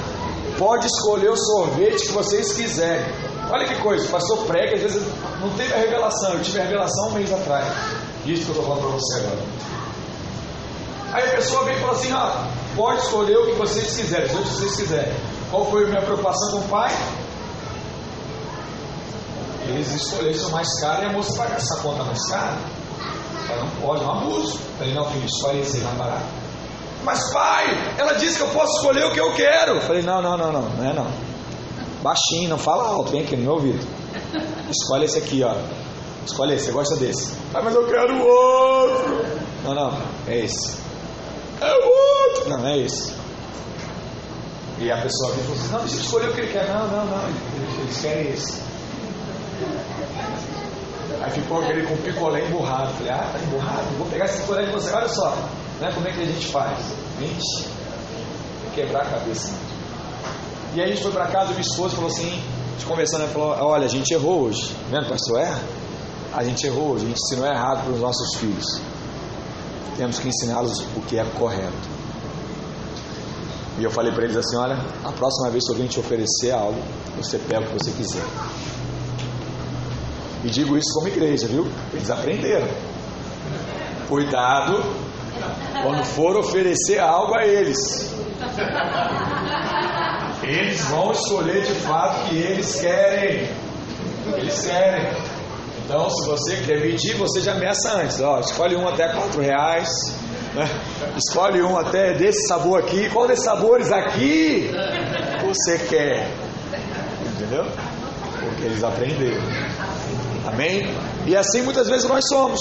pode 0.56 0.86
escolher 0.86 1.28
o 1.28 1.36
sorvete 1.36 2.06
que 2.06 2.12
vocês 2.12 2.54
quiserem. 2.54 3.04
Olha 3.50 3.66
que 3.66 3.74
coisa, 3.76 4.06
o 4.06 4.10
pastor 4.10 4.38
prega, 4.46 4.74
às 4.74 4.82
vezes 4.82 5.02
não 5.40 5.50
teve 5.50 5.72
a 5.72 5.76
revelação, 5.76 6.34
eu 6.34 6.42
tive 6.42 6.60
a 6.60 6.62
revelação 6.64 7.08
um 7.08 7.12
mês 7.12 7.32
atrás. 7.32 7.66
Isso 8.24 8.44
que 8.44 8.50
eu 8.50 8.60
estou 8.60 8.64
falando 8.64 8.80
para 8.80 8.90
você 8.90 9.20
agora. 9.20 9.38
Aí 11.12 11.28
a 11.28 11.36
pessoa 11.36 11.64
vem 11.64 11.76
e 11.76 11.80
fala 11.80 11.92
assim, 11.92 12.12
ah, 12.12 12.48
pode 12.74 13.00
escolher 13.02 13.36
o 13.36 13.46
que 13.46 13.52
vocês 13.52 13.96
quiserem, 13.96 14.28
se 14.28 14.34
vocês 14.34 14.76
quiserem. 14.76 15.14
Qual 15.50 15.70
foi 15.70 15.84
a 15.84 15.86
minha 15.86 16.02
preocupação 16.02 16.50
com 16.50 16.58
o 16.58 16.68
pai? 16.68 16.92
eles 19.68 19.92
escolheram 19.92 20.48
o 20.48 20.52
mais 20.52 20.80
caro 20.80 21.02
e 21.02 21.06
a 21.06 21.12
moça 21.12 21.36
pagar 21.36 21.56
essa 21.56 21.80
conta 21.82 22.04
mais 22.04 22.30
cara. 22.30 22.56
Ela 23.48 23.64
não 23.64 23.70
pode, 23.80 24.02
é 24.02 24.06
um 24.06 24.10
abuso. 24.10 24.58
Falei, 24.78 24.94
não, 24.94 25.04
filho, 25.10 25.26
escolhe 25.26 25.60
esse 25.60 25.78
mais 25.78 25.96
barato. 25.96 26.24
Mas 27.04 27.32
pai, 27.32 27.94
ela 27.98 28.14
disse 28.14 28.36
que 28.36 28.42
eu 28.42 28.48
posso 28.48 28.76
escolher 28.76 29.04
o 29.06 29.12
que 29.12 29.20
eu 29.20 29.32
quero. 29.34 29.80
Falei, 29.82 30.02
não, 30.02 30.20
não, 30.20 30.36
não, 30.36 30.52
não, 30.52 30.62
não 30.62 30.84
é 30.84 30.92
não. 30.92 31.06
Baixinho, 32.06 32.50
não 32.50 32.56
fala 32.56 32.84
alto, 32.84 33.10
vem 33.10 33.22
aqui 33.22 33.34
no 33.34 33.42
meu 33.42 33.52
ouvido. 33.54 33.84
Escolhe 34.70 35.06
esse 35.06 35.18
aqui, 35.18 35.42
ó. 35.42 35.56
Escolhe 36.24 36.54
esse, 36.54 36.66
você 36.66 36.70
gosta 36.70 36.96
desse. 36.96 37.34
Ah, 37.52 37.60
mas 37.60 37.74
eu 37.74 37.84
quero 37.88 38.24
outro. 38.24 39.26
Não, 39.64 39.74
não, 39.74 40.02
é 40.28 40.38
esse. 40.38 40.78
É 41.60 41.66
o 41.66 42.28
outro. 42.28 42.48
Não, 42.48 42.64
é 42.64 42.78
esse. 42.78 43.12
E 44.78 44.88
a 44.88 44.98
pessoa 44.98 45.32
vem 45.32 45.40
e 45.40 45.46
falou 45.46 45.58
assim, 45.58 45.72
não, 45.72 45.80
deixa 45.80 45.96
eu 45.96 46.00
escolher 46.00 46.28
o 46.28 46.32
que 46.34 46.40
ele 46.42 46.52
quer. 46.52 46.68
Não, 46.68 46.86
não, 46.86 47.06
não, 47.06 47.28
eles 47.80 48.00
querem 48.00 48.30
esse. 48.30 48.62
Aí 51.22 51.30
ficou 51.32 51.60
aquele 51.60 51.88
com 51.88 51.96
picolé 51.96 52.46
emburrado. 52.46 52.92
Falei, 52.98 53.12
ah, 53.12 53.30
tá 53.32 53.38
emburrado? 53.40 53.98
Vou 53.98 54.06
pegar 54.06 54.26
esse 54.26 54.42
picolé 54.42 54.64
de 54.64 54.70
você. 54.70 54.92
Olha 54.92 55.08
só, 55.08 55.36
né, 55.80 55.90
como 55.92 56.06
é 56.06 56.12
que 56.12 56.22
a 56.22 56.26
gente 56.26 56.46
faz? 56.46 56.78
Mente, 57.18 57.68
quebrar 58.76 59.02
a 59.02 59.10
cabeça. 59.10 59.65
E 60.76 60.80
aí 60.80 60.84
a 60.84 60.88
gente 60.88 61.02
foi 61.02 61.10
para 61.10 61.26
casa 61.28 61.52
minha 61.52 61.62
esposa 61.62 61.94
falou 61.94 62.10
assim, 62.10 62.28
a 62.28 62.72
gente 62.72 62.84
conversando, 62.84 63.22
ela 63.22 63.32
falou, 63.32 63.56
olha, 63.62 63.86
a 63.86 63.88
gente 63.88 64.12
errou 64.12 64.42
hoje. 64.42 64.76
Vendo, 64.90 65.08
pastor, 65.08 65.40
erra? 65.40 65.58
A 66.34 66.44
gente 66.44 66.66
errou 66.66 66.90
hoje, 66.90 67.06
a 67.06 67.08
gente 67.08 67.18
ensinou 67.18 67.46
errado 67.46 67.84
para 67.84 67.94
os 67.94 68.00
nossos 68.00 68.36
filhos. 68.36 68.82
Temos 69.96 70.18
que 70.18 70.28
ensiná-los 70.28 70.80
o 70.94 71.00
que 71.00 71.18
é 71.18 71.24
correto. 71.24 71.72
E 73.78 73.84
eu 73.84 73.90
falei 73.90 74.12
para 74.12 74.24
eles 74.24 74.36
assim: 74.36 74.54
olha, 74.58 74.76
a 75.02 75.12
próxima 75.12 75.48
vez 75.48 75.64
que 75.64 75.72
alguém 75.72 75.86
te 75.86 75.98
oferecer 75.98 76.50
algo, 76.50 76.78
você 77.16 77.38
pega 77.38 77.62
o 77.62 77.68
que 77.68 77.82
você 77.82 77.90
quiser. 77.92 78.24
E 80.44 80.50
digo 80.50 80.76
isso 80.76 80.92
como 80.92 81.08
igreja, 81.08 81.46
viu? 81.46 81.66
Eles 81.94 82.10
aprenderam. 82.10 82.68
Cuidado 84.10 84.84
quando 85.82 86.04
for 86.04 86.36
oferecer 86.36 86.98
algo 86.98 87.34
a 87.34 87.46
eles. 87.46 88.14
Eles 90.46 90.80
vão 90.84 91.10
escolher 91.10 91.62
de 91.62 91.72
fato 91.72 92.20
o 92.20 92.28
que 92.28 92.36
eles 92.36 92.80
querem. 92.80 93.50
Eles 94.36 94.64
querem. 94.64 95.12
Então, 95.84 96.08
se 96.08 96.26
você 96.26 96.56
quer 96.64 96.80
medir, 96.80 97.16
você 97.16 97.40
já 97.40 97.54
meça 97.54 97.96
antes. 97.96 98.20
Ó, 98.20 98.38
escolhe 98.38 98.76
um 98.76 98.86
até 98.86 99.08
quatro 99.08 99.40
reais. 99.40 99.88
Né? 100.54 100.68
Escolhe 101.16 101.60
um 101.62 101.76
até 101.76 102.14
desse 102.14 102.46
sabor 102.46 102.78
aqui. 102.78 103.10
Qual 103.10 103.26
desses 103.26 103.44
sabores 103.44 103.90
aqui 103.90 104.70
você 105.44 105.78
quer? 105.78 106.30
Entendeu? 107.34 107.66
Porque 108.40 108.64
eles 108.64 108.84
aprenderam. 108.84 109.42
Amém? 110.46 110.94
E 111.26 111.36
assim 111.36 111.62
muitas 111.62 111.88
vezes 111.88 112.08
nós 112.08 112.24
somos. 112.28 112.60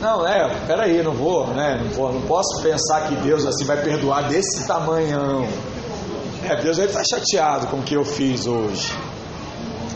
Não, 0.00 0.26
é, 0.26 0.52
peraí, 0.66 1.02
não 1.02 1.12
vou, 1.14 1.46
né? 1.48 1.80
Não, 1.82 1.90
vou, 1.90 2.12
não 2.12 2.22
posso 2.22 2.60
pensar 2.60 3.08
que 3.08 3.14
Deus 3.16 3.46
assim 3.46 3.64
vai 3.64 3.80
perdoar 3.82 4.28
desse 4.28 4.66
tamanhão. 4.66 5.48
É, 6.48 6.60
Deus 6.60 6.76
vai 6.76 6.86
estar 6.86 7.02
chateado 7.04 7.68
com 7.68 7.78
o 7.78 7.82
que 7.82 7.94
eu 7.94 8.04
fiz 8.04 8.46
hoje. 8.46 8.92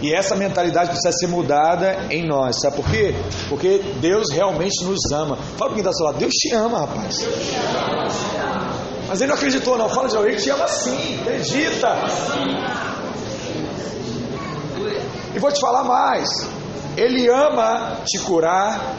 E 0.01 0.15
essa 0.15 0.37
mentalidade 0.37 0.91
precisa 0.91 1.13
ser 1.13 1.27
mudada 1.27 2.07
em 2.09 2.27
nós, 2.27 2.61
sabe 2.61 2.77
por 2.77 2.89
quê? 2.89 3.15
Porque 3.49 3.83
Deus 4.01 4.31
realmente 4.33 4.85
nos 4.85 5.01
ama. 5.13 5.37
Fala 5.37 5.57
para 5.59 5.69
quem 5.71 5.79
está 5.79 5.91
ao 5.91 5.95
seu 5.95 6.07
lado, 6.07 6.19
Deus 6.19 6.33
te 6.33 6.55
ama, 6.55 6.81
rapaz. 6.81 7.27
Mas 9.09 9.21
ele 9.21 9.29
não 9.29 9.37
acreditou, 9.37 9.77
não. 9.77 9.89
Fala 9.89 10.09
de 10.09 10.17
alguém 10.17 10.37
que 10.37 10.43
te 10.43 10.51
ama 10.51 10.69
sim, 10.69 11.21
acredita. 11.21 11.97
E 15.35 15.39
vou 15.39 15.51
te 15.51 15.61
falar 15.61 15.85
mais. 15.85 16.29
Ele 16.97 17.29
ama 17.29 17.99
te 18.05 18.19
curar, 18.21 18.95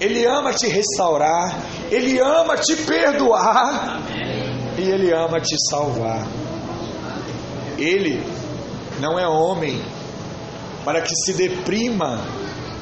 ele 0.00 0.24
ama 0.26 0.52
te 0.52 0.68
restaurar, 0.68 1.54
ele 1.90 2.18
ama 2.18 2.56
te 2.56 2.76
perdoar 2.76 4.00
e 4.76 4.82
ele 4.82 5.12
ama 5.12 5.40
te 5.40 5.56
salvar. 5.70 6.26
Ele 7.78 8.24
não 9.00 9.18
é 9.18 9.26
homem 9.26 9.82
para 10.84 11.00
que 11.00 11.14
se 11.14 11.32
deprima 11.32 12.20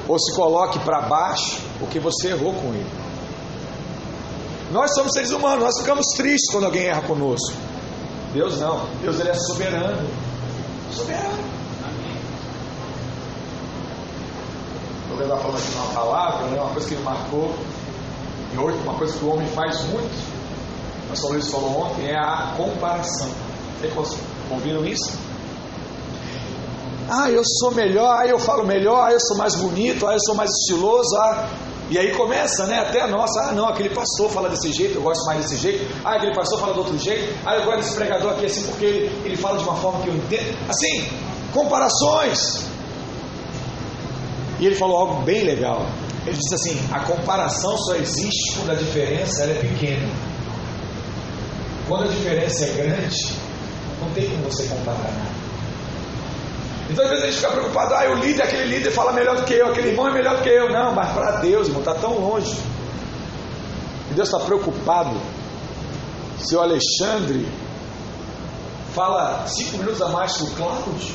ou 0.09 0.19
se 0.19 0.35
coloque 0.35 0.79
para 0.81 1.03
baixo 1.03 1.61
porque 1.79 1.99
você 1.99 2.29
errou 2.29 2.53
com 2.55 2.69
ele. 2.75 2.91
Nós 4.71 4.95
somos 4.95 5.13
seres 5.13 5.31
humanos, 5.31 5.65
nós 5.65 5.79
ficamos 5.81 6.07
tristes 6.17 6.53
quando 6.53 6.65
alguém 6.65 6.87
erra 6.87 7.03
conosco. 7.03 7.57
Deus 8.33 8.61
não, 8.61 8.87
Deus 9.03 9.19
ele 9.19 9.31
é 9.31 9.35
soberano. 9.35 10.09
Soberano. 10.93 11.51
Vou 15.09 15.19
levar 15.19 15.39
falando 15.39 15.59
aqui 15.59 15.75
uma 15.75 15.93
palavra, 15.93 16.47
né, 16.47 16.61
uma 16.61 16.71
coisa 16.71 16.89
que 16.89 16.95
me 16.95 17.03
marcou, 17.03 17.53
e 18.55 18.59
hoje 18.59 18.79
uma 18.79 18.95
coisa 18.95 19.19
que 19.19 19.25
o 19.25 19.33
homem 19.33 19.47
faz 19.49 19.83
muito, 19.87 20.15
o 21.05 21.09
pastor 21.09 21.33
Luiz 21.33 21.51
falou 21.51 21.81
ontem, 21.83 22.09
é 22.09 22.17
a 22.17 22.55
comparação. 22.57 23.29
Vocês 23.81 24.21
ouviram 24.55 24.85
isso? 24.85 25.13
Ah, 27.09 27.29
eu 27.31 27.43
sou 27.45 27.73
melhor, 27.73 28.21
ah, 28.21 28.27
eu 28.27 28.39
falo 28.39 28.65
melhor, 28.65 29.05
ah, 29.05 29.13
eu 29.13 29.21
sou 29.21 29.37
mais 29.37 29.55
bonito, 29.57 30.07
ah, 30.07 30.13
eu 30.13 30.21
sou 30.21 30.35
mais 30.35 30.51
estiloso, 30.51 31.17
ah. 31.17 31.49
E 31.91 31.99
aí 31.99 32.15
começa, 32.15 32.67
né? 32.67 32.79
Até 32.79 33.01
a 33.01 33.09
nossa, 33.09 33.49
ah, 33.49 33.53
não, 33.53 33.67
aquele 33.67 33.91
pastor 33.91 34.31
fala 34.31 34.49
desse 34.49 34.73
jeito, 34.73 34.95
eu 34.95 35.03
gosto 35.03 35.27
mais 35.27 35.43
desse 35.43 35.57
jeito, 35.57 35.85
ah, 36.05 36.15
aquele 36.15 36.33
pastor 36.33 36.61
fala 36.61 36.73
do 36.73 36.79
outro 36.79 36.97
jeito, 36.97 37.35
ah, 37.45 37.57
eu 37.57 37.65
gosto 37.65 37.79
desse 37.79 37.95
pregador 37.95 38.31
aqui 38.31 38.47
assim 38.47 38.63
porque 38.63 38.85
ele, 38.85 39.23
ele 39.25 39.37
fala 39.37 39.59
de 39.59 39.65
uma 39.65 39.75
forma 39.75 40.01
que 40.03 40.09
eu 40.09 40.15
entendo. 40.15 40.57
Assim, 40.69 41.09
comparações. 41.53 42.65
E 44.61 44.67
ele 44.67 44.77
falou 44.77 44.99
algo 44.99 45.23
bem 45.23 45.43
legal. 45.43 45.85
Ele 46.25 46.37
disse 46.37 46.55
assim: 46.55 46.79
a 46.93 47.01
comparação 47.01 47.77
só 47.79 47.97
existe 47.97 48.57
quando 48.57 48.71
a 48.71 48.75
diferença 48.75 49.45
é 49.45 49.55
pequena. 49.55 50.09
Quando 51.89 52.05
a 52.05 52.09
diferença 52.09 52.67
é 52.67 52.69
grande, 52.69 53.35
não 54.11 54.15
tem 54.15 54.29
como 54.29 54.51
você 54.51 54.65
comparar. 54.65 55.13
Então 56.91 57.05
às 57.05 57.11
vezes 57.11 57.25
a 57.25 57.27
gente 57.29 57.41
fica 57.41 57.53
preocupado, 57.53 57.95
ah, 57.95 58.11
o 58.11 58.15
líder, 58.15 58.43
aquele 58.43 58.65
líder 58.65 58.91
fala 58.91 59.13
melhor 59.13 59.37
do 59.37 59.45
que 59.45 59.55
eu, 59.55 59.69
aquele 59.69 59.91
irmão 59.91 60.09
é 60.09 60.13
melhor 60.13 60.37
do 60.37 60.43
que 60.43 60.49
eu. 60.49 60.69
Não, 60.71 60.93
mas 60.93 61.13
para 61.13 61.37
Deus, 61.41 61.69
irmão, 61.69 61.81
está 61.81 61.95
tão 61.95 62.19
longe. 62.19 62.59
E 64.11 64.15
Deus 64.15 64.29
está 64.29 64.41
preocupado 64.41 65.17
se 66.39 66.57
o 66.57 66.61
Alexandre 66.61 67.47
fala 68.93 69.47
cinco 69.47 69.79
minutos 69.79 70.03
a 70.03 70.09
mais 70.09 70.37
que 70.37 70.43
o 70.43 70.51
Cláudio, 70.51 71.15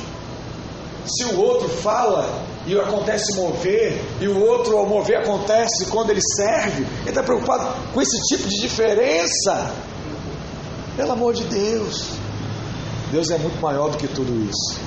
se 1.04 1.24
o 1.26 1.38
outro 1.38 1.68
fala 1.68 2.26
e 2.66 2.76
acontece 2.78 3.36
mover, 3.36 4.02
e 4.18 4.26
o 4.26 4.42
outro 4.44 4.78
ao 4.78 4.86
mover 4.86 5.18
acontece 5.18 5.86
quando 5.90 6.10
ele 6.10 6.22
serve, 6.36 6.84
ele 7.02 7.10
está 7.10 7.22
preocupado 7.22 7.68
com 7.92 8.00
esse 8.00 8.18
tipo 8.22 8.48
de 8.48 8.60
diferença. 8.62 9.72
Pelo 10.96 11.12
amor 11.12 11.34
de 11.34 11.44
Deus, 11.44 12.16
Deus 13.10 13.30
é 13.30 13.38
muito 13.38 13.60
maior 13.60 13.90
do 13.90 13.96
que 13.96 14.08
tudo 14.08 14.32
isso. 14.48 14.80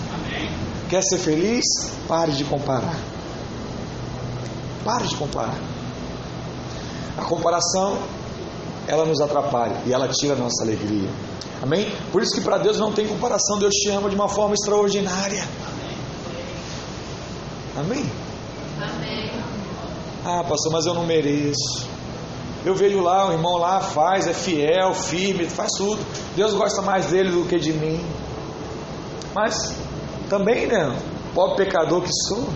Quer 0.90 1.02
ser 1.04 1.20
feliz? 1.20 1.64
Pare 2.08 2.32
de 2.32 2.44
comparar. 2.44 2.98
Pare 4.84 5.08
de 5.08 5.16
comparar. 5.16 5.60
A 7.18 7.24
comparação, 7.26 7.98
ela 8.88 9.06
nos 9.06 9.22
atrapalha 9.22 9.82
e 9.86 9.94
ela 9.94 10.08
tira 10.08 10.34
a 10.34 10.38
nossa 10.38 10.64
alegria. 10.64 11.10
Amém? 11.62 11.92
Por 12.12 12.22
isso 12.22 12.34
que 12.34 12.42
para 12.42 12.58
Deus 12.58 12.78
não 12.78 12.92
tem 12.92 13.08
comparação. 13.08 13.60
Deus 13.60 13.74
te 13.74 13.90
ama 13.90 14.10
de 14.10 14.16
uma 14.16 14.30
forma 14.30 14.54
extraordinária. 14.54 15.46
Amém? 17.78 18.10
Amém. 18.82 19.32
Ah, 20.26 20.44
pastor, 20.44 20.72
mas 20.72 20.86
eu 20.86 20.94
não 20.94 21.06
mereço. 21.06 21.88
Eu 22.66 22.76
vejo 22.76 23.00
lá, 23.02 23.28
o 23.30 23.32
irmão 23.32 23.58
lá 23.58 23.80
faz, 23.80 24.28
é 24.28 24.34
fiel, 24.34 24.94
firme, 24.94 25.46
faz 25.46 25.72
tudo. 25.78 26.00
Deus 26.40 26.54
gosta 26.54 26.82
mais 26.82 27.08
dele 27.08 27.32
do 27.32 27.46
que 27.46 27.60
de 27.60 27.74
mim. 27.74 28.02
Mas 29.36 29.76
também, 30.30 30.68
né? 30.68 30.98
Pobre 31.36 31.66
pecador 31.66 32.02
que 32.02 32.10
sou. 32.30 32.48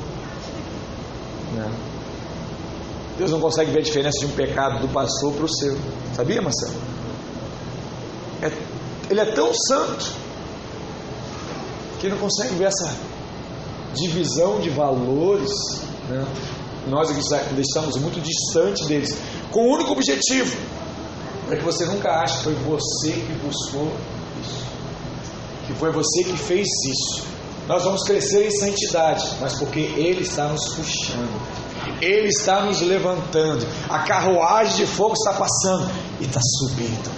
Né? 1.52 1.70
Deus 3.18 3.30
não 3.30 3.42
consegue 3.42 3.72
ver 3.72 3.80
a 3.80 3.82
diferença 3.82 4.20
de 4.20 4.26
um 4.28 4.36
pecado 4.38 4.80
do 4.80 4.88
pastor 4.88 5.34
para 5.34 5.44
o 5.44 5.50
seu. 5.50 5.78
Sabia, 6.16 6.42
Marcelo? 6.42 6.76
É, 8.42 8.52
ele 9.10 9.20
é 9.20 9.26
tão 9.26 9.54
santo 9.54 10.14
que 12.00 12.08
não 12.08 12.18
consegue 12.20 12.56
ver 12.56 12.68
essa 12.68 12.96
divisão 13.96 14.62
de 14.62 14.70
valores. 14.70 15.52
Né? 16.08 16.26
Nós 16.88 17.10
estamos 17.10 17.98
muito 17.98 18.22
distante 18.22 18.86
deles, 18.86 19.10
com 19.52 19.68
o 19.68 19.74
único 19.74 19.92
objetivo, 19.92 20.56
para 21.54 21.60
que 21.60 21.66
você 21.66 21.86
nunca 21.86 22.10
ache 22.10 22.38
que 22.38 22.44
foi 22.46 22.56
você 22.56 23.12
que 23.12 23.34
buscou 23.44 23.94
isso, 24.42 24.66
que 25.68 25.74
foi 25.74 25.92
você 25.92 26.24
que 26.24 26.36
fez 26.36 26.68
isso. 26.68 27.28
Nós 27.68 27.84
vamos 27.84 28.04
crescer 28.04 28.48
em 28.48 28.52
santidade, 28.52 29.24
mas 29.40 29.54
porque 29.60 29.80
Ele 29.80 30.24
está 30.24 30.48
nos 30.48 30.74
puxando, 30.74 31.42
Ele 32.02 32.28
está 32.28 32.66
nos 32.66 32.82
levantando, 32.82 33.66
a 33.88 34.00
carruagem 34.00 34.78
de 34.78 34.88
fogo 34.88 35.14
está 35.14 35.34
passando 35.34 35.92
e 36.20 36.26
está 36.26 36.42
subindo, 36.42 37.12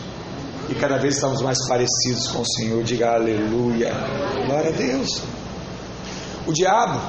e 0.69 0.75
cada 0.75 0.97
vez 0.97 1.15
estamos 1.15 1.41
mais 1.41 1.57
parecidos 1.67 2.27
com 2.27 2.41
o 2.41 2.45
Senhor. 2.45 2.83
Diga 2.83 3.13
aleluia, 3.13 3.93
glória 4.45 4.69
a 4.69 4.73
Deus. 4.73 5.21
O 6.45 6.51
diabo, 6.51 6.99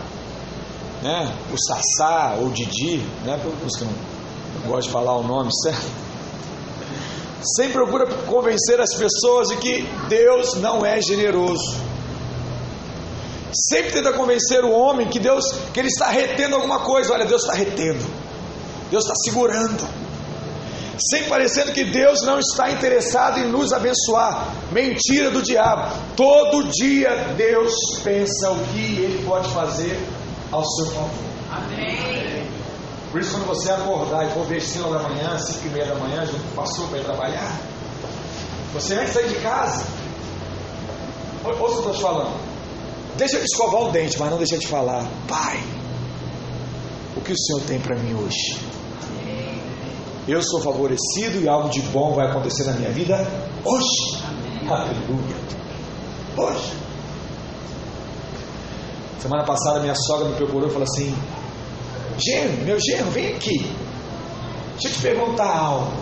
né? 1.03 1.35
o 1.53 1.57
Sassá 1.59 2.37
ou 2.41 2.51
Didi, 2.51 2.99
né? 3.25 3.39
para 3.39 3.67
os 3.67 3.77
que 3.77 3.85
não, 3.85 3.93
não 3.93 4.69
gostam 4.69 4.81
de 4.81 4.91
falar 4.91 5.17
o 5.17 5.23
nome 5.23 5.51
certo, 5.63 6.07
sempre 7.43 7.73
procura 7.75 8.07
convencer 8.07 8.81
as 8.81 8.95
pessoas 8.95 9.49
de 9.49 9.57
que 9.57 9.83
Deus 10.09 10.55
não 10.55 10.85
é 10.85 11.01
generoso. 11.01 11.77
Sempre 13.69 13.93
tenta 13.93 14.13
convencer 14.13 14.65
o 14.65 14.71
homem 14.71 15.09
que 15.09 15.19
Deus, 15.19 15.45
que 15.73 15.81
ele 15.81 15.89
está 15.89 16.09
retendo 16.09 16.57
alguma 16.57 16.81
coisa. 16.81 17.13
Olha, 17.13 17.25
Deus 17.25 17.43
está 17.43 17.55
retendo. 17.55 18.05
Deus 18.91 19.05
está 19.05 19.15
segurando. 19.25 19.87
Sempre 21.11 21.29
parecendo 21.29 21.73
que 21.73 21.85
Deus 21.85 22.23
não 22.23 22.39
está 22.39 22.71
interessado 22.71 23.39
em 23.39 23.49
nos 23.49 23.73
abençoar. 23.73 24.55
Mentira 24.73 25.31
do 25.31 25.43
diabo. 25.43 25.95
Todo 26.17 26.65
dia 26.71 27.35
Deus 27.37 27.75
pensa 28.03 28.51
o 28.51 28.59
que 28.73 29.03
ele 29.03 29.25
pode 29.25 29.49
fazer 29.53 29.99
ao 30.51 30.65
seu 30.65 30.87
favor. 30.87 31.11
Amém. 31.51 32.36
Por 33.17 33.23
isso, 33.23 33.31
quando 33.31 33.47
você 33.47 33.71
acordar 33.71 34.27
e 34.27 34.31
for 34.35 34.45
ver 34.45 34.61
5 34.61 34.91
da 34.91 34.99
manhã, 34.99 35.39
5 35.39 35.67
e 35.67 35.71
meia 35.71 35.87
da 35.87 35.95
manhã, 35.95 36.23
o 36.23 36.55
pastor 36.55 36.87
para 36.91 36.99
ir 36.99 37.05
trabalhar, 37.05 37.59
você 38.75 38.93
antes 38.93 39.07
de 39.07 39.13
sair 39.15 39.29
de 39.31 39.37
casa, 39.37 39.87
ouça 41.43 41.55
o 41.55 41.57
que 41.57 41.63
eu 41.63 41.79
estou 41.79 41.93
te 41.95 42.03
falando. 42.03 42.39
Deixa 43.17 43.39
de 43.39 43.45
escovar 43.45 43.85
o 43.85 43.91
dente, 43.91 44.19
mas 44.19 44.31
não 44.31 44.37
deixa 44.37 44.59
de 44.59 44.67
falar, 44.67 45.09
Pai, 45.27 45.65
o 47.17 47.23
que 47.23 47.33
o 47.33 47.39
Senhor 47.39 47.63
tem 47.63 47.81
para 47.81 47.97
mim 47.97 48.13
hoje? 48.23 48.61
Eu 50.29 50.43
sou 50.43 50.61
favorecido 50.61 51.41
e 51.41 51.49
algo 51.49 51.71
de 51.71 51.81
bom 51.85 52.13
vai 52.13 52.27
acontecer 52.27 52.65
na 52.65 52.73
minha 52.73 52.91
vida 52.91 53.17
hoje. 53.65 54.23
Aleluia. 54.69 55.37
Hoje. 56.37 56.73
Semana 59.21 59.43
passada 59.47 59.81
minha 59.81 59.95
sogra 59.95 60.29
me 60.29 60.35
procurou 60.35 60.69
e 60.69 60.71
falou 60.71 60.85
assim: 60.85 61.17
Genro, 62.19 62.65
meu 62.65 62.79
genro, 62.81 63.11
vem 63.11 63.35
aqui. 63.35 63.59
Deixa 64.73 64.89
eu 64.89 64.93
te 64.93 64.99
perguntar 65.01 65.57
algo. 65.57 65.93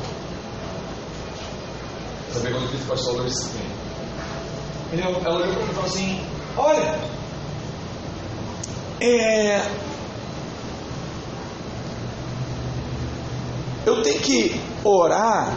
Essa 2.30 2.40
pergunta 2.40 2.66
que 2.68 2.76
o 2.76 2.86
pastor 2.86 3.16
Luiz 3.16 3.50
Ela 4.92 5.08
olhou 5.08 5.20
para 5.20 5.46
mim 5.46 5.70
e 5.70 5.74
falou 5.74 5.84
assim: 5.84 6.20
Olha, 6.56 6.98
é, 9.00 9.60
eu 13.86 14.02
tenho 14.02 14.20
que 14.20 14.60
orar 14.82 15.52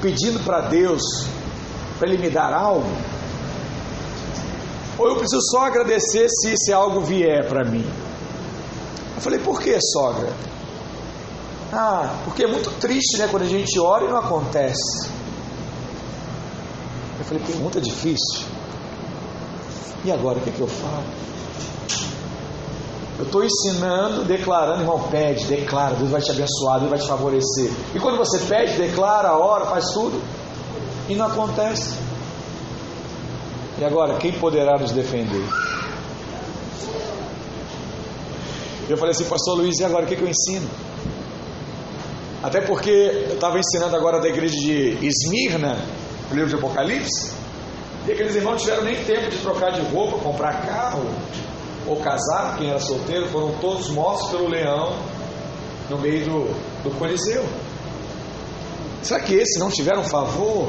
pedindo 0.00 0.40
para 0.44 0.62
Deus 0.62 1.02
para 1.98 2.08
Ele 2.08 2.18
me 2.18 2.30
dar 2.30 2.52
algo? 2.52 2.88
Ou 4.98 5.08
eu 5.08 5.16
preciso 5.16 5.40
só 5.50 5.66
agradecer 5.66 6.28
se 6.28 6.52
esse 6.52 6.72
algo 6.72 7.00
vier 7.00 7.46
para 7.48 7.64
mim? 7.64 7.84
Eu 9.20 9.24
falei, 9.24 9.38
por 9.38 9.60
que, 9.60 9.78
sogra? 9.82 10.32
Ah, 11.70 12.16
porque 12.24 12.44
é 12.44 12.46
muito 12.46 12.70
triste, 12.80 13.18
né? 13.18 13.28
Quando 13.30 13.42
a 13.42 13.46
gente 13.46 13.78
ora 13.78 14.06
e 14.06 14.08
não 14.08 14.16
acontece. 14.16 15.10
Eu 17.18 17.24
falei, 17.26 17.42
pergunta 17.44 17.82
difícil. 17.82 18.46
E 20.06 20.10
agora 20.10 20.38
o 20.38 20.40
que, 20.40 20.48
é 20.48 20.52
que 20.54 20.60
eu 20.60 20.66
falo? 20.66 21.04
Eu 23.18 23.26
estou 23.26 23.44
ensinando, 23.44 24.24
declarando, 24.24 24.80
irmão, 24.80 25.02
pede, 25.10 25.44
declara, 25.44 25.96
Deus 25.96 26.10
vai 26.10 26.22
te 26.22 26.30
abençoar, 26.30 26.78
Deus 26.78 26.88
vai 26.88 26.98
te 26.98 27.06
favorecer. 27.06 27.70
E 27.94 28.00
quando 28.00 28.16
você 28.16 28.38
pede, 28.38 28.78
declara, 28.78 29.36
ora, 29.36 29.66
faz 29.66 29.90
tudo, 29.92 30.18
e 31.10 31.14
não 31.14 31.26
acontece. 31.26 31.94
E 33.78 33.84
agora, 33.84 34.16
quem 34.16 34.32
poderá 34.32 34.78
nos 34.78 34.92
defender? 34.92 35.46
Eu 38.90 38.96
falei 38.96 39.12
assim, 39.12 39.24
pastor 39.24 39.56
Luiz, 39.56 39.78
e 39.78 39.84
agora 39.84 40.04
o 40.04 40.08
que, 40.08 40.16
que 40.16 40.22
eu 40.22 40.28
ensino? 40.28 40.68
Até 42.42 42.60
porque 42.60 42.90
eu 42.90 43.34
estava 43.34 43.58
ensinando 43.58 43.94
agora 43.94 44.18
da 44.18 44.28
igreja 44.28 44.54
de 44.56 44.98
Esmirna, 45.06 45.76
o 46.30 46.34
livro 46.34 46.48
de 46.48 46.56
Apocalipse, 46.56 47.32
e 48.08 48.12
aqueles 48.12 48.34
irmãos 48.34 48.52
não 48.52 48.58
tiveram 48.58 48.82
nem 48.82 48.96
tempo 49.04 49.30
de 49.30 49.36
trocar 49.38 49.70
de 49.72 49.80
roupa, 49.92 50.18
comprar 50.18 50.66
carro 50.66 51.04
ou 51.86 51.96
casar, 51.98 52.56
quem 52.58 52.70
era 52.70 52.80
solteiro, 52.80 53.28
foram 53.28 53.52
todos 53.60 53.90
mortos 53.90 54.28
pelo 54.30 54.48
leão 54.48 54.96
no 55.88 55.98
meio 55.98 56.24
do, 56.24 56.44
do 56.82 56.90
Coliseu. 56.98 57.44
Será 59.02 59.20
que 59.20 59.34
esses 59.34 59.58
não 59.58 59.70
tiveram 59.70 60.02
favor? 60.02 60.68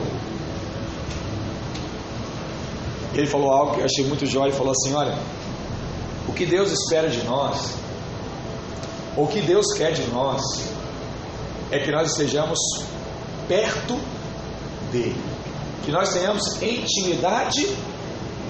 Ele 3.13 3.27
falou 3.27 3.51
algo 3.51 3.73
que 3.73 3.79
eu 3.81 3.85
achei 3.85 4.05
muito 4.05 4.25
jóia, 4.25 4.49
ele 4.49 4.57
falou 4.57 4.71
assim, 4.71 4.93
olha, 4.93 5.17
o 6.27 6.33
que 6.33 6.45
Deus 6.45 6.71
espera 6.71 7.09
de 7.09 7.23
nós, 7.23 7.75
o 9.15 9.27
que 9.27 9.41
Deus 9.41 9.65
quer 9.77 9.91
de 9.91 10.07
nós, 10.11 10.41
é 11.71 11.79
que 11.79 11.91
nós 11.91 12.11
estejamos 12.11 12.59
perto 13.47 13.99
dele 14.91 15.31
que 15.83 15.91
nós 15.91 16.09
tenhamos 16.13 16.61
intimidade 16.61 17.75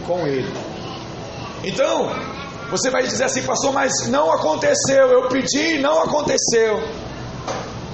com 0.05 0.27
Ele. 0.27 0.51
Então, 1.63 2.09
você 2.69 2.89
vai 2.89 3.03
dizer 3.03 3.25
assim, 3.25 3.43
pastor, 3.43 3.71
mas 3.71 4.07
não 4.07 4.31
aconteceu, 4.31 5.07
eu 5.07 5.27
pedi 5.29 5.79
não 5.79 6.01
aconteceu. 6.01 6.81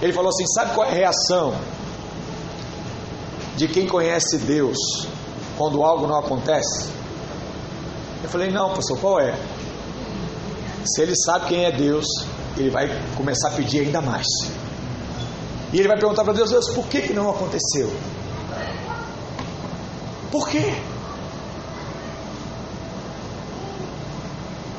Ele 0.02 0.14
falou 0.14 0.30
assim: 0.30 0.46
sabe 0.48 0.74
qual 0.74 0.88
é 0.88 0.92
a 0.92 0.94
reação 0.94 1.56
de 3.56 3.68
quem 3.68 3.88
conhece 3.88 4.38
Deus 4.38 4.78
quando 5.58 5.84
algo 5.84 6.08
não 6.08 6.20
acontece? 6.20 6.90
Eu 8.24 8.30
falei: 8.30 8.50
não, 8.50 8.74
pastor, 8.74 9.00
qual 9.00 9.20
é? 9.20 9.36
Se 10.86 11.02
ele 11.02 11.16
sabe 11.16 11.48
quem 11.48 11.66
é 11.66 11.72
Deus, 11.72 12.06
ele 12.60 12.70
vai 12.70 12.88
começar 13.16 13.50
a 13.50 13.52
pedir 13.52 13.82
ainda 13.82 14.02
mais. 14.02 14.26
E 15.72 15.80
ele 15.80 15.88
vai 15.88 15.98
perguntar 15.98 16.24
para 16.24 16.34
Deus: 16.34 16.50
Deus, 16.50 16.70
por 16.70 16.88
que, 16.88 17.02
que 17.02 17.14
não 17.14 17.30
aconteceu? 17.30 17.92
Por 20.32 20.50
quê? 20.50 20.74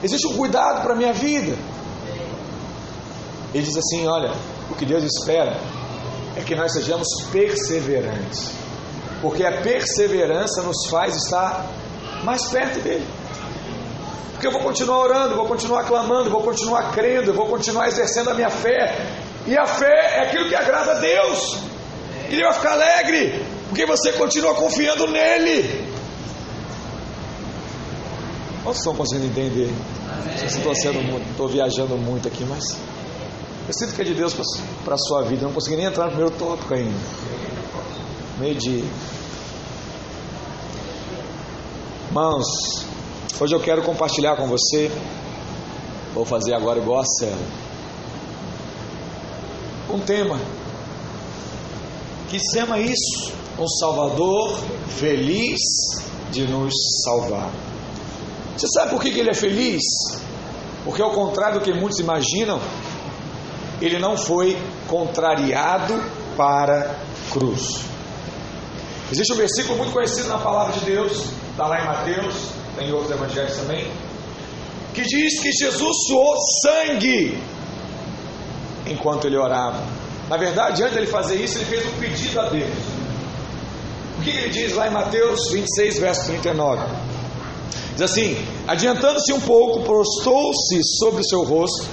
Existe 0.03 0.27
um 0.29 0.37
cuidado 0.37 0.83
para 0.83 0.93
a 0.93 0.97
minha 0.97 1.13
vida. 1.13 1.57
Ele 3.53 3.65
diz 3.65 3.77
assim: 3.77 4.07
olha, 4.07 4.33
o 4.71 4.75
que 4.75 4.85
Deus 4.85 5.03
espera 5.03 5.59
é 6.37 6.43
que 6.43 6.55
nós 6.55 6.73
sejamos 6.73 7.09
perseverantes, 7.33 8.53
porque 9.21 9.45
a 9.45 9.61
perseverança 9.61 10.63
nos 10.63 10.87
faz 10.87 11.17
estar 11.17 11.67
mais 12.23 12.47
perto 12.47 12.81
dele. 12.81 13.07
Porque 14.39 14.47
eu 14.47 14.53
vou 14.53 14.63
continuar 14.63 14.99
orando, 14.99 15.35
vou 15.35 15.47
continuar 15.47 15.83
clamando, 15.83 16.31
vou 16.31 16.41
continuar 16.41 16.93
crendo, 16.93 17.35
vou 17.35 17.49
continuar 17.49 17.89
exercendo 17.89 18.31
a 18.31 18.35
minha 18.35 18.49
fé. 18.49 18.97
E 19.45 19.59
a 19.59 19.67
fé 19.67 20.15
é 20.15 20.21
aquilo 20.29 20.49
que 20.49 20.55
agrada 20.55 20.93
a 20.93 20.95
Deus. 20.95 21.59
E 22.31 22.35
ele 22.35 22.45
vai 22.45 22.53
ficar 22.53 22.75
alegre, 22.75 23.45
porque 23.69 23.85
você 23.85 24.13
continua 24.13 24.55
confiando 24.55 25.09
nele. 25.09 25.93
Vocês 28.63 28.77
estão 28.77 28.95
conseguindo 28.95 29.27
entender? 29.27 29.75
Não 30.25 30.39
sei 30.39 30.49
se 30.49 30.59
estou, 30.59 31.49
viajando 31.49 31.97
muito 31.97 32.29
aqui, 32.29 32.45
mas 32.45 32.63
eu 33.67 33.75
sinto 33.75 33.93
que 33.93 34.03
é 34.03 34.05
de 34.05 34.15
Deus 34.15 34.37
para 34.85 34.95
a 34.95 34.99
sua 34.99 35.23
vida. 35.23 35.43
Eu 35.43 35.49
não 35.49 35.55
consegui 35.55 35.79
nem 35.79 35.87
entrar 35.87 36.05
no 36.05 36.13
primeiro 36.13 36.33
tópico 36.37 36.75
ainda. 36.75 36.97
Meio 38.39 38.55
dia. 38.55 38.85
Irmãos, 42.07 42.47
hoje 43.41 43.55
eu 43.55 43.61
quero 43.61 43.83
compartilhar 43.83 44.37
com 44.37 44.47
você. 44.47 44.91
Vou 46.15 46.25
fazer 46.25 46.55
agora 46.55 46.79
igual 46.79 47.01
a 47.01 47.05
Cela. 47.05 47.39
Um 49.91 50.01
tema 50.01 50.39
que 52.29 52.39
se 52.39 52.59
chama 52.59 52.79
isso 52.79 53.39
um 53.59 53.67
Salvador 53.67 54.61
feliz 54.89 55.59
de 56.31 56.47
nos 56.47 56.73
salvar. 57.05 57.51
Você 58.57 58.67
sabe 58.69 58.91
por 58.91 59.03
que 59.03 59.09
ele 59.09 59.31
é 59.31 59.35
feliz? 59.35 59.83
Porque, 60.85 61.03
ao 61.03 61.11
contrário 61.11 61.59
do 61.59 61.65
que 61.65 61.73
muitos 61.73 61.99
imaginam, 61.99 62.61
ele 63.81 63.99
não 63.99 64.17
foi 64.17 64.57
contrariado 64.87 65.95
para 66.37 66.93
a 66.93 67.33
cruz. 67.33 67.81
Existe 69.11 69.33
um 69.33 69.37
versículo 69.37 69.77
muito 69.79 69.93
conhecido 69.93 70.29
na 70.29 70.39
palavra 70.39 70.73
de 70.79 70.85
Deus, 70.85 71.25
está 71.51 71.67
lá 71.67 71.81
em 71.81 71.87
Mateus, 71.87 72.51
tem 72.79 72.93
outros 72.93 73.11
evangelhos 73.11 73.57
também, 73.57 73.91
que 74.95 75.03
diz 75.03 75.41
que 75.41 75.53
Jesus 75.53 75.97
suou 76.07 76.37
sangue 76.63 77.39
enquanto 78.87 79.27
ele 79.27 79.37
orava. 79.37 79.83
Na 80.29 80.37
verdade, 80.37 80.83
antes 80.83 80.95
de 80.95 81.01
ele 81.01 81.11
fazer 81.11 81.37
isso, 81.37 81.59
ele 81.59 81.65
fez 81.65 81.87
um 81.87 82.01
pedido 82.01 82.41
a 82.41 82.49
Deus. 82.49 82.71
O 84.19 84.23
que 84.23 84.31
ele 84.31 84.49
diz 84.49 84.75
lá 84.75 84.89
em 84.89 84.91
Mateus 84.91 85.51
26, 85.53 85.99
verso 85.99 86.27
39? 86.27 86.83
Diz 87.93 88.03
assim: 88.03 88.37
Adiantando-se 88.67 89.33
um 89.33 89.41
pouco, 89.41 89.85
prostou-se 89.85 90.81
sobre 90.99 91.21
o 91.21 91.25
seu 91.25 91.43
rosto, 91.45 91.87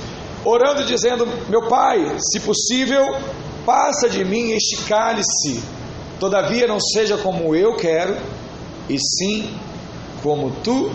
orando 0.43 0.81
e 0.81 0.85
dizendo: 0.85 1.27
Meu 1.49 1.67
pai, 1.67 2.17
se 2.19 2.39
possível, 2.39 3.03
passa 3.65 4.09
de 4.09 4.23
mim 4.23 4.51
este 4.51 4.83
cálice, 4.83 5.61
todavia 6.19 6.67
não 6.67 6.79
seja 6.79 7.17
como 7.17 7.55
eu 7.55 7.75
quero, 7.75 8.17
e 8.89 8.97
sim 8.99 9.49
como 10.25 10.49
tu 10.63 10.91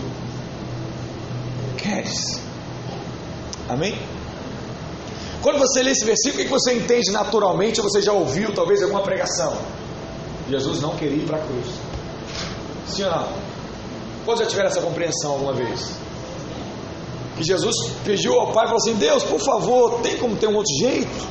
queres. 1.77 2.41
Amém? 3.69 3.97
Quando 5.41 5.57
você 5.57 5.81
lê 5.81 5.91
esse 5.91 6.03
versículo, 6.03 6.43
o 6.43 6.45
que 6.45 6.51
você 6.51 6.73
entende 6.73 7.09
naturalmente? 7.11 7.79
Ou 7.79 7.89
você 7.89 8.01
já 8.01 8.11
ouviu 8.11 8.53
talvez 8.53 8.83
alguma 8.83 9.01
pregação? 9.01 9.57
Jesus 10.49 10.81
não 10.81 10.97
queria 10.97 11.23
ir 11.23 11.25
para 11.25 11.37
a 11.37 11.39
cruz. 11.39 11.67
Sim 12.85 13.05
ou 13.05 13.09
não? 14.25 14.37
Já 14.37 14.45
tiveram 14.45 14.69
essa 14.69 14.81
compreensão 14.81 15.31
alguma 15.31 15.53
vez? 15.53 15.91
Que 17.37 17.43
Jesus 17.45 17.75
pediu 18.03 18.37
ao 18.37 18.51
Pai 18.51 18.65
e 18.65 18.67
falou 18.67 18.81
assim: 18.81 18.95
Deus, 18.95 19.23
por 19.23 19.39
favor, 19.39 20.01
tem 20.01 20.17
como 20.17 20.35
ter 20.35 20.47
um 20.47 20.55
outro 20.55 20.75
jeito? 20.77 21.27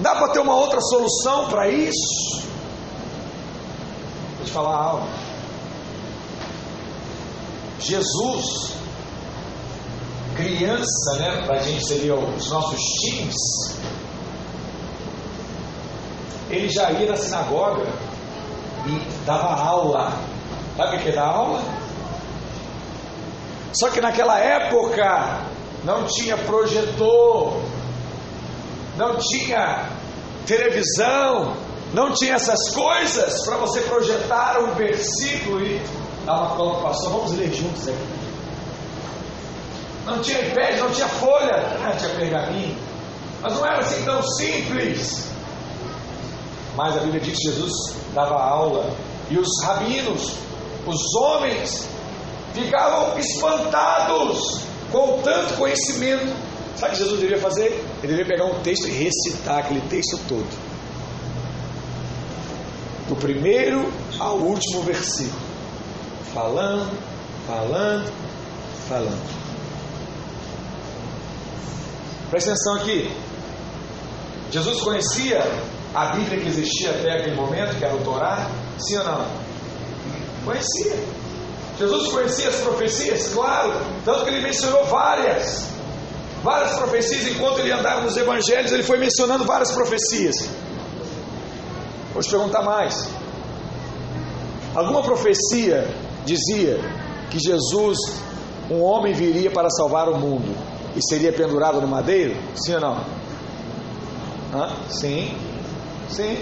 Dá 0.00 0.14
para 0.16 0.28
ter 0.28 0.40
uma 0.40 0.54
outra 0.54 0.80
solução 0.82 1.48
para 1.48 1.70
isso? 1.70 2.44
Falar 4.54 4.76
algo. 4.76 5.08
Jesus, 7.80 8.72
criança, 10.36 11.16
né? 11.18 11.42
Para 11.44 11.56
a 11.56 11.62
gente 11.62 11.84
seria 11.84 12.14
os 12.14 12.50
nossos 12.52 12.78
teens. 13.00 13.34
Ele 16.48 16.68
já 16.68 16.92
ia 16.92 17.10
na 17.10 17.16
sinagoga 17.16 17.84
e 18.86 19.26
dava 19.26 19.60
aula. 19.60 20.12
Sabe 20.76 20.98
o 20.98 21.00
que 21.00 21.08
é 21.08 21.12
dar 21.12 21.26
aula? 21.26 21.60
Só 23.72 23.90
que 23.90 24.00
naquela 24.00 24.38
época 24.38 25.40
não 25.82 26.04
tinha 26.04 26.36
projetor, 26.36 27.60
não 28.96 29.16
tinha 29.16 29.88
televisão, 30.46 31.56
não 31.94 32.12
tinha 32.12 32.34
essas 32.34 32.74
coisas 32.74 33.44
para 33.44 33.56
você 33.58 33.80
projetar 33.82 34.58
um 34.58 34.74
versículo 34.74 35.64
e 35.64 35.80
dar 36.26 36.34
uma 36.34 36.56
cola 36.56 36.82
pastor, 36.82 37.12
vamos 37.12 37.32
ler 37.34 37.52
juntos 37.52 37.86
aqui. 37.86 38.24
Não 40.04 40.18
tinha 40.20 40.40
iPad, 40.40 40.80
não 40.80 40.90
tinha 40.90 41.06
folha, 41.06 41.54
ah, 41.54 41.94
tinha 41.96 42.10
pergaminho, 42.10 42.76
mas 43.40 43.54
não 43.54 43.64
era 43.64 43.78
assim 43.78 44.04
tão 44.04 44.20
simples. 44.22 45.28
Mas 46.74 46.96
a 46.96 47.00
Bíblia 47.00 47.20
diz 47.20 47.38
que 47.38 47.44
Jesus 47.44 47.72
dava 48.12 48.42
aula 48.42 48.92
e 49.30 49.38
os 49.38 49.48
rabinos, 49.62 50.32
os 50.84 51.14
homens, 51.14 51.88
ficavam 52.52 53.16
espantados 53.20 54.62
com 54.90 55.22
tanto 55.22 55.54
conhecimento. 55.54 56.26
Sabe 56.74 56.92
o 56.92 56.96
que 56.96 57.02
Jesus 57.04 57.20
deveria 57.20 57.40
fazer? 57.40 57.66
Ele 58.02 58.16
deveria 58.16 58.26
pegar 58.26 58.46
um 58.46 58.60
texto 58.62 58.88
e 58.88 58.90
recitar 58.90 59.58
aquele 59.58 59.80
texto 59.82 60.18
todo. 60.28 60.63
Do 63.14 63.20
primeiro 63.20 63.92
ao 64.18 64.38
último 64.38 64.82
versículo. 64.82 65.40
Falando, 66.32 66.98
falando, 67.46 68.12
falando. 68.88 69.30
Presta 72.28 72.50
atenção 72.50 72.74
aqui. 72.74 73.08
Jesus 74.50 74.80
conhecia 74.80 75.40
a 75.94 76.06
Bíblia 76.16 76.40
que 76.40 76.48
existia 76.48 76.90
até 76.90 77.12
aquele 77.12 77.36
momento, 77.36 77.78
que 77.78 77.84
era 77.84 77.94
o 77.94 78.02
Torá? 78.02 78.50
Sim 78.80 78.98
ou 78.98 79.04
não? 79.04 79.26
Conhecia. 80.44 80.98
Jesus 81.78 82.08
conhecia 82.08 82.48
as 82.48 82.56
profecias? 82.56 83.32
Claro, 83.32 83.74
tanto 84.04 84.24
que 84.24 84.30
ele 84.30 84.42
mencionou 84.42 84.86
várias. 84.86 85.68
Várias 86.42 86.76
profecias, 86.76 87.28
enquanto 87.28 87.60
ele 87.60 87.70
andava 87.70 88.00
nos 88.00 88.16
evangelhos, 88.16 88.72
ele 88.72 88.82
foi 88.82 88.98
mencionando 88.98 89.44
várias 89.44 89.70
profecias. 89.70 90.48
Vou 92.14 92.22
te 92.22 92.30
perguntar 92.30 92.62
mais. 92.62 93.10
Alguma 94.72 95.02
profecia 95.02 95.92
dizia 96.24 96.78
que 97.28 97.40
Jesus, 97.40 97.98
um 98.70 98.80
homem, 98.82 99.12
viria 99.12 99.50
para 99.50 99.68
salvar 99.68 100.08
o 100.08 100.16
mundo 100.16 100.56
e 100.94 101.02
seria 101.02 101.32
pendurado 101.32 101.80
no 101.80 101.88
madeiro? 101.88 102.36
Sim 102.54 102.74
ou 102.74 102.80
não? 102.80 103.04
Hã? 104.54 104.76
Sim. 104.88 105.36
Sim. 106.08 106.38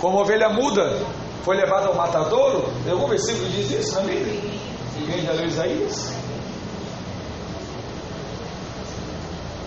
Como 0.00 0.18
ovelha 0.18 0.48
muda 0.48 0.98
foi 1.44 1.56
levada 1.56 1.88
ao 1.88 1.94
matadouro, 1.94 2.72
tem 2.82 2.92
algum 2.92 3.08
versículo 3.08 3.44
que 3.44 3.62
diz 3.62 3.70
isso 3.72 3.94
na 3.96 4.00
Bíblia? 4.00 4.40
Ninguém 4.98 5.20
já 5.20 5.32
leu 5.32 5.46
Isaías? 5.46 6.12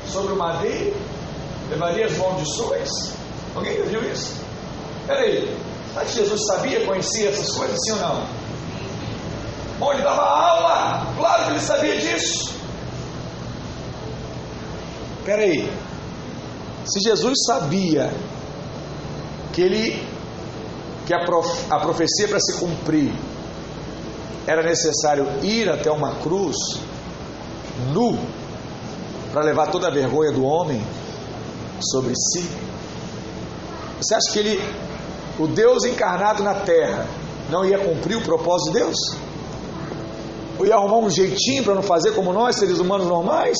Sobre 0.07 0.33
o 0.33 0.35
madeiro, 0.35 0.95
levaria 1.69 2.07
as 2.07 2.17
maldições? 2.17 3.22
Alguém 3.55 3.77
já 3.77 3.83
viu 3.85 4.11
isso? 4.11 4.35
Peraí, 5.05 5.55
que 6.05 6.13
Jesus 6.13 6.45
sabia, 6.47 6.85
conhecia 6.85 7.29
essas 7.29 7.51
coisas, 7.51 7.77
sim 7.83 7.91
ou 7.91 7.97
não? 7.99 8.27
Bom, 9.79 9.93
ele 9.93 10.01
dava 10.01 10.21
aula, 10.21 11.13
claro 11.17 11.45
que 11.45 11.51
ele 11.51 11.59
sabia 11.59 11.99
disso. 11.99 12.53
Peraí, 15.25 15.71
se 16.85 16.99
Jesus 16.99 17.43
sabia 17.45 18.13
que 19.53 19.61
ele 19.61 20.13
que 21.05 21.13
a, 21.13 21.25
prof, 21.25 21.49
a 21.69 21.79
profecia 21.79 22.27
para 22.27 22.39
se 22.39 22.59
cumprir 22.59 23.13
era 24.47 24.63
necessário 24.63 25.27
ir 25.41 25.69
até 25.69 25.91
uma 25.91 26.15
cruz 26.15 26.55
nu 27.91 28.17
para 29.31 29.43
levar 29.43 29.67
toda 29.67 29.87
a 29.87 29.91
vergonha 29.91 30.31
do 30.31 30.43
homem 30.45 30.81
sobre 31.79 32.13
si. 32.15 32.47
Você 34.03 34.15
acha 34.15 34.31
que 34.33 34.39
ele, 34.39 34.61
o 35.39 35.47
Deus 35.47 35.85
encarnado 35.85 36.43
na 36.43 36.55
terra, 36.55 37.07
não 37.49 37.63
ia 37.63 37.79
cumprir 37.79 38.17
o 38.17 38.21
propósito 38.21 38.73
de 38.73 38.79
Deus? 38.79 38.97
Ou 40.59 40.65
ia 40.65 40.75
arrumar 40.75 40.97
um 40.97 41.09
jeitinho 41.09 41.63
para 41.63 41.73
não 41.73 41.81
fazer 41.81 42.11
como 42.11 42.33
nós, 42.33 42.57
seres 42.57 42.79
humanos 42.79 43.07
normais? 43.07 43.57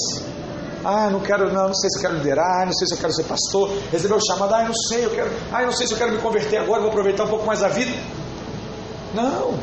Ah, 0.84 1.10
não 1.10 1.21
quero, 1.21 1.51
não, 1.53 1.67
não 1.67 1.73
sei 1.73 1.89
se 1.89 1.97
eu 1.97 2.01
quero 2.01 2.15
liderar, 2.15 2.65
não 2.65 2.73
sei 2.73 2.86
se 2.86 2.93
eu 2.93 2.97
quero 2.97 3.13
ser 3.13 3.23
pastor, 3.23 3.71
receber 3.89 4.15
o 4.15 4.19
chamado, 4.19 4.53
ah, 4.53 4.65
não 4.65 4.73
sei, 4.73 5.06
eu 5.06 5.12
quero, 5.12 5.32
ah, 5.49 5.62
não 5.62 5.71
sei 5.71 5.88
se 5.88 5.93
eu 5.93 5.97
quero 5.97 6.12
me 6.12 6.17
converter 6.17 6.58
agora, 6.58 6.82
vou 6.82 6.89
aproveitar 6.89 7.23
um 7.23 7.29
pouco 7.29 7.45
mais 7.45 7.63
a 7.63 7.69
vida. 7.69 7.97
Não. 9.13 9.58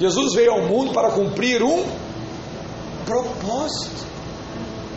Jesus 0.00 0.34
veio 0.34 0.52
ao 0.52 0.62
mundo 0.62 0.94
para 0.94 1.10
cumprir 1.10 1.62
um 1.62 1.84
propósito. 3.04 4.06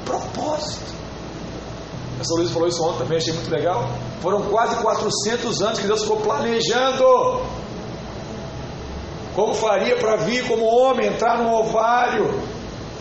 Propósito. 0.05 1.02
Essa 2.23 2.35
Luiz 2.35 2.51
falou 2.51 2.69
isso 2.69 2.81
ontem 2.81 2.99
também, 2.99 3.17
achei 3.17 3.33
muito 3.33 3.51
legal. 3.51 3.85
Foram 4.21 4.43
quase 4.43 4.77
400 4.77 5.61
anos 5.61 5.79
que 5.79 5.87
Deus 5.87 6.03
ficou 6.03 6.21
planejando 6.21 7.03
como 9.35 9.53
faria 9.53 9.97
para 9.97 10.15
vir 10.15 10.47
como 10.47 10.63
homem, 10.63 11.07
entrar 11.07 11.39
no 11.39 11.51
ovário, 11.53 12.39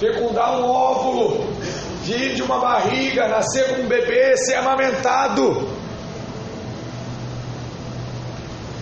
fecundar 0.00 0.58
um 0.58 0.64
óvulo, 0.64 1.46
vir 2.02 2.34
de 2.34 2.42
uma 2.42 2.58
barriga, 2.58 3.28
nascer 3.28 3.68
como 3.68 3.84
um 3.84 3.88
bebê, 3.88 4.36
ser 4.38 4.56
amamentado. 4.56 5.68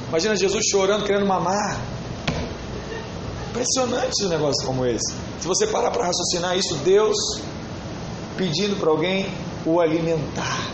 Imagina 0.09 0.37
Jesus 0.37 0.65
chorando, 0.71 1.05
querendo 1.05 1.27
mamar. 1.27 1.79
Impressionante 3.51 4.25
um 4.25 4.29
negócio 4.29 4.65
como 4.65 4.87
esse. 4.87 5.13
Se 5.39 5.47
você 5.47 5.67
parar 5.67 5.91
para 5.91 6.07
raciocinar 6.07 6.57
isso, 6.57 6.77
Deus 6.77 7.17
pedindo 8.39 8.77
para 8.81 8.91
alguém 8.91 9.29
o 9.67 9.81
alimentar 9.81 10.71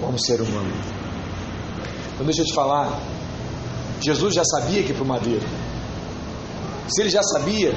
como 0.00 0.18
ser 0.18 0.40
humano. 0.40 0.72
Então 2.14 2.26
deixa 2.26 2.42
eu 2.42 2.46
te 2.46 2.54
falar, 2.54 2.98
Jesus 4.00 4.34
já 4.34 4.44
sabia 4.44 4.82
que 4.82 4.92
para 4.92 5.04
o 5.04 5.06
madeiro. 5.06 5.46
Se 6.88 7.02
ele 7.02 7.10
já 7.10 7.22
sabia, 7.22 7.74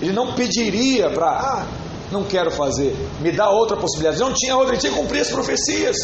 ele 0.00 0.12
não 0.12 0.34
pediria 0.34 1.10
para, 1.10 1.30
ah, 1.30 1.66
não 2.12 2.24
quero 2.24 2.50
fazer, 2.50 2.96
me 3.20 3.32
dá 3.32 3.48
outra 3.50 3.76
possibilidade. 3.76 4.20
Não 4.20 4.32
tinha 4.32 4.56
outra, 4.56 4.74
ele 4.74 4.80
tinha 4.80 4.92
que 4.92 4.98
cumprir 4.98 5.20
as 5.20 5.30
profecias. 5.30 5.96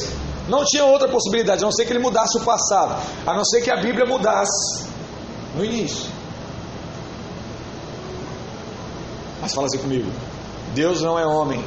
Não 0.48 0.64
tinha 0.64 0.84
outra 0.84 1.08
possibilidade, 1.08 1.62
a 1.62 1.64
não 1.64 1.72
ser 1.72 1.84
que 1.86 1.92
ele 1.92 1.98
mudasse 1.98 2.38
o 2.38 2.40
passado, 2.42 3.02
a 3.26 3.34
não 3.34 3.44
ser 3.44 3.62
que 3.62 3.70
a 3.70 3.76
Bíblia 3.76 4.06
mudasse 4.06 4.86
no 5.56 5.64
início. 5.64 6.08
Mas 9.40 9.52
fala 9.52 9.66
assim 9.66 9.78
comigo: 9.78 10.08
Deus 10.72 11.02
não 11.02 11.18
é 11.18 11.26
homem 11.26 11.64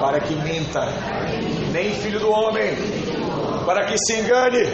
para 0.00 0.20
que 0.20 0.34
minta, 0.34 0.86
nem 1.72 1.94
filho 1.94 2.20
do 2.20 2.30
homem 2.30 2.76
para 3.66 3.84
que 3.86 3.98
se 3.98 4.20
engane. 4.20 4.64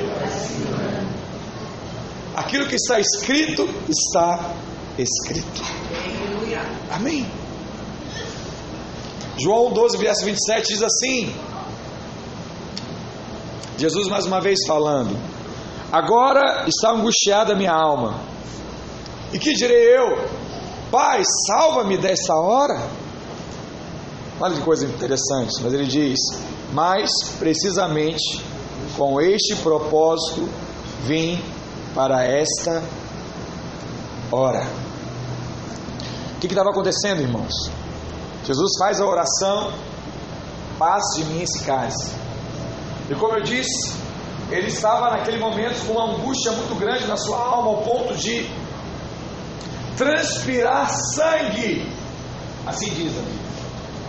Aquilo 2.37 2.66
que 2.66 2.76
está 2.76 3.00
escrito, 3.00 3.68
está 3.88 4.55
escrito. 4.98 5.62
Amém. 6.90 7.26
João 9.42 9.72
12, 9.72 9.96
verso 9.96 10.24
27 10.26 10.68
diz 10.68 10.83
assim: 10.83 11.35
Jesus 13.78 14.09
mais 14.09 14.26
uma 14.26 14.40
vez 14.40 14.59
falando: 14.66 15.18
Agora 15.90 16.66
está 16.68 16.90
angustiada 16.90 17.55
a 17.55 17.57
minha 17.57 17.72
alma. 17.72 18.20
E 19.33 19.38
que 19.38 19.55
direi 19.55 19.96
eu? 19.96 20.28
Pai, 20.90 21.22
salva-me 21.46 21.96
desta 21.96 22.35
hora. 22.35 23.02
Olha 24.42 24.57
que 24.57 24.62
coisa 24.62 24.85
interessante, 24.85 25.62
mas 25.62 25.72
ele 25.72 25.87
diz: 25.87 26.18
Mas 26.72 27.09
precisamente 27.38 28.42
com 28.96 29.20
este 29.20 29.55
propósito 29.62 30.48
vim 31.05 31.40
para 31.94 32.24
esta 32.24 32.83
hora. 34.33 34.66
que 36.40 36.48
estava 36.48 36.70
acontecendo, 36.70 37.20
irmãos? 37.20 37.52
Jesus 38.44 38.72
faz 38.81 39.00
a 39.00 39.07
oração, 39.07 39.72
passe 40.76 41.22
de 41.22 41.31
mim 41.31 41.42
esse 41.42 41.62
cálice. 41.62 42.12
E 43.09 43.14
como 43.14 43.35
eu 43.35 43.44
disse, 43.44 43.94
ele 44.50 44.66
estava 44.66 45.11
naquele 45.11 45.38
momento 45.38 45.87
com 45.87 45.92
uma 45.92 46.16
angústia 46.16 46.50
muito 46.50 46.74
grande 46.81 47.07
na 47.07 47.16
sua 47.16 47.38
alma, 47.38 47.68
ao 47.68 47.83
ponto 47.83 48.16
de 48.16 48.50
transpirar 49.96 50.90
sangue. 51.14 51.88
Assim 52.66 52.90
diz 52.90 53.12
a 53.16 53.41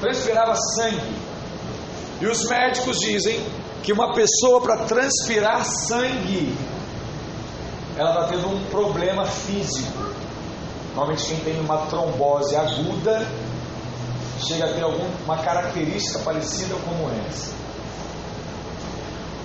Transpirava 0.04 0.54
sangue. 0.76 1.16
E 2.20 2.28
os 2.28 2.44
médicos 2.50 3.00
dizem 3.00 3.42
que 3.82 3.94
uma 3.94 4.14
pessoa 4.14 4.60
para 4.60 4.80
transpirar 4.80 5.64
sangue, 5.64 6.54
ela 7.96 8.10
está 8.10 8.28
tendo 8.28 8.50
um 8.50 8.66
problema 8.66 9.26
físico. 9.26 10.14
Normalmente 10.94 11.24
quem 11.24 11.38
tem 11.38 11.60
uma 11.62 11.86
trombose 11.86 12.54
aguda 12.54 13.26
chega 14.46 14.66
a 14.66 14.74
ter 14.74 14.84
alguma 14.84 15.38
característica 15.38 16.20
parecida 16.20 16.76
como 16.84 17.10
essa. 17.26 17.54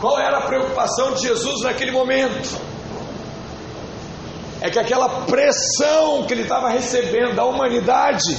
Qual 0.00 0.18
era 0.18 0.38
a 0.38 0.42
preocupação 0.42 1.14
de 1.14 1.22
Jesus 1.22 1.62
naquele 1.62 1.92
momento? 1.92 2.60
É 4.60 4.68
que 4.68 4.78
aquela 4.80 5.08
pressão 5.20 6.24
que 6.26 6.34
ele 6.34 6.42
estava 6.42 6.68
recebendo 6.68 7.36
da 7.36 7.44
humanidade, 7.44 8.36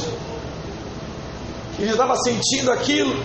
ele 1.79 1.91
estava 1.91 2.15
sentindo 2.17 2.71
aquilo, 2.71 3.23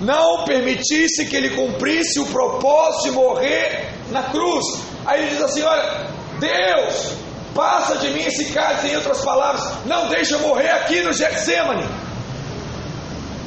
não 0.00 0.44
permitisse 0.44 1.24
que 1.26 1.36
ele 1.36 1.50
cumprisse 1.50 2.20
o 2.20 2.26
propósito 2.26 3.04
de 3.04 3.10
morrer 3.12 3.94
na 4.10 4.24
cruz. 4.24 4.64
Aí 5.04 5.22
ele 5.22 5.30
diz 5.30 5.42
assim: 5.42 5.62
Olha, 5.62 6.10
Deus, 6.38 7.12
passa 7.54 7.96
de 7.96 8.10
mim 8.10 8.22
esse 8.22 8.52
cálice, 8.52 8.88
em 8.88 8.96
outras 8.96 9.24
palavras, 9.24 9.62
não 9.86 10.08
deixa 10.08 10.34
eu 10.34 10.40
morrer 10.40 10.70
aqui 10.70 11.00
no 11.02 11.12
Getsemane. 11.12 11.86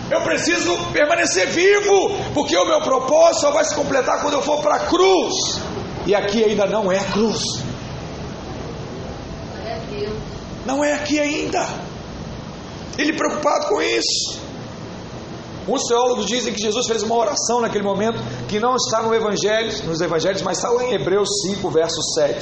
Eu 0.10 0.22
preciso 0.22 0.76
permanecer 0.92 1.48
vivo, 1.50 2.18
porque 2.34 2.58
o 2.58 2.66
meu 2.66 2.82
propósito 2.82 3.42
só 3.42 3.52
vai 3.52 3.64
se 3.64 3.76
completar 3.76 4.22
quando 4.22 4.34
eu 4.34 4.42
for 4.42 4.60
para 4.62 4.76
a 4.76 4.80
cruz. 4.80 5.36
E 6.08 6.16
aqui 6.16 6.44
ainda 6.44 6.66
não 6.66 6.92
é 6.92 6.98
a 6.98 7.04
cruz. 7.04 7.44
Não 10.66 10.84
é 10.84 10.94
aqui 10.94 11.20
ainda. 11.20 11.89
Ele 13.00 13.14
preocupado 13.14 13.68
com 13.68 13.82
isso. 13.82 14.40
Os 15.66 15.84
teólogos 15.84 16.26
dizem 16.26 16.52
que 16.52 16.60
Jesus 16.60 16.86
fez 16.86 17.02
uma 17.02 17.16
oração 17.16 17.62
naquele 17.62 17.84
momento 17.84 18.20
que 18.48 18.60
não 18.60 18.76
está 18.76 19.02
no 19.02 19.16
Evangelho, 19.16 19.72
nos 19.86 20.02
Evangelhos, 20.02 20.42
mas 20.42 20.58
está 20.58 20.70
lá 20.70 20.84
em 20.84 20.94
Hebreus 20.94 21.30
5, 21.46 21.70
verso 21.70 22.02
7. 22.16 22.40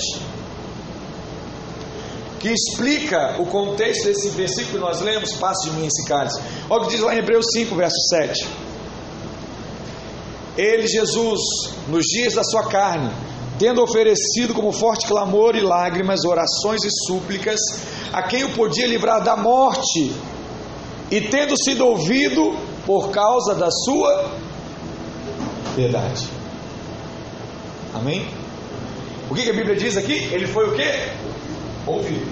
Que 2.40 2.50
explica 2.50 3.36
o 3.40 3.46
contexto 3.46 4.06
desse 4.06 4.30
versículo 4.30 4.74
que 4.74 4.80
nós 4.80 5.02
lemos, 5.02 5.34
passe 5.34 5.70
de 5.70 5.76
mim 5.76 5.86
esse 5.86 6.08
cálice. 6.08 6.42
Olha 6.70 6.82
o 6.82 6.86
que 6.86 6.92
diz 6.92 7.02
lá 7.02 7.14
em 7.14 7.20
Hebreus 7.20 7.46
5, 7.52 7.76
verso 7.76 8.00
7. 8.10 8.48
Ele, 10.58 10.88
Jesus, 10.88 11.40
nos 11.88 12.06
dias 12.06 12.34
da 12.34 12.44
sua 12.44 12.64
carne, 12.64 13.12
tendo 13.60 13.84
oferecido 13.84 14.54
como 14.56 14.72
forte 14.72 15.06
clamor 15.06 15.56
e 15.56 15.62
lágrimas, 15.62 16.26
orações 16.26 16.84
e 16.84 16.90
súplicas, 17.06 17.60
a 18.12 18.24
quem 18.24 18.44
o 18.44 18.54
podia 18.54 18.88
livrar 18.88 19.24
da 19.24 19.36
morte, 19.36 20.16
e 21.10 21.22
tendo 21.22 21.56
sido 21.64 21.86
ouvido, 21.86 22.56
por 22.86 23.12
causa 23.12 23.56
da 23.56 23.70
sua 23.72 24.32
verdade. 25.76 26.28
Amém? 27.94 28.28
O 29.30 29.36
que, 29.36 29.44
que 29.44 29.50
a 29.50 29.54
Bíblia 29.54 29.76
diz 29.76 29.98
aqui? 29.98 30.30
Ele 30.32 30.48
foi 30.48 30.70
o 30.70 30.74
que? 30.74 30.90
Ouvido. 31.86 32.28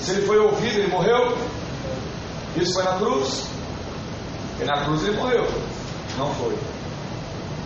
Se 0.00 0.12
ele 0.12 0.26
foi 0.26 0.38
ouvido, 0.38 0.78
ele 0.78 0.88
morreu. 0.88 1.36
Isso 2.56 2.74
foi 2.74 2.84
na 2.84 2.94
cruz. 2.98 3.46
Na 4.64 4.84
cruz 4.84 5.02
ele 5.04 5.16
morreu. 5.16 5.46
Não 6.18 6.34
foi. 6.34 6.56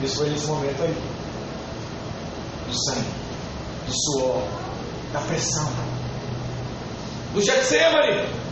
Isso 0.03 0.19
foi 0.19 0.31
nesse 0.31 0.47
momento 0.47 0.83
aí. 0.83 0.95
Do 2.67 2.85
sangue, 2.85 3.07
do 3.87 3.93
suor, 3.93 4.43
da 5.13 5.21
pressão. 5.21 5.71
Do 7.33 7.43
Getsemane. 7.43 8.44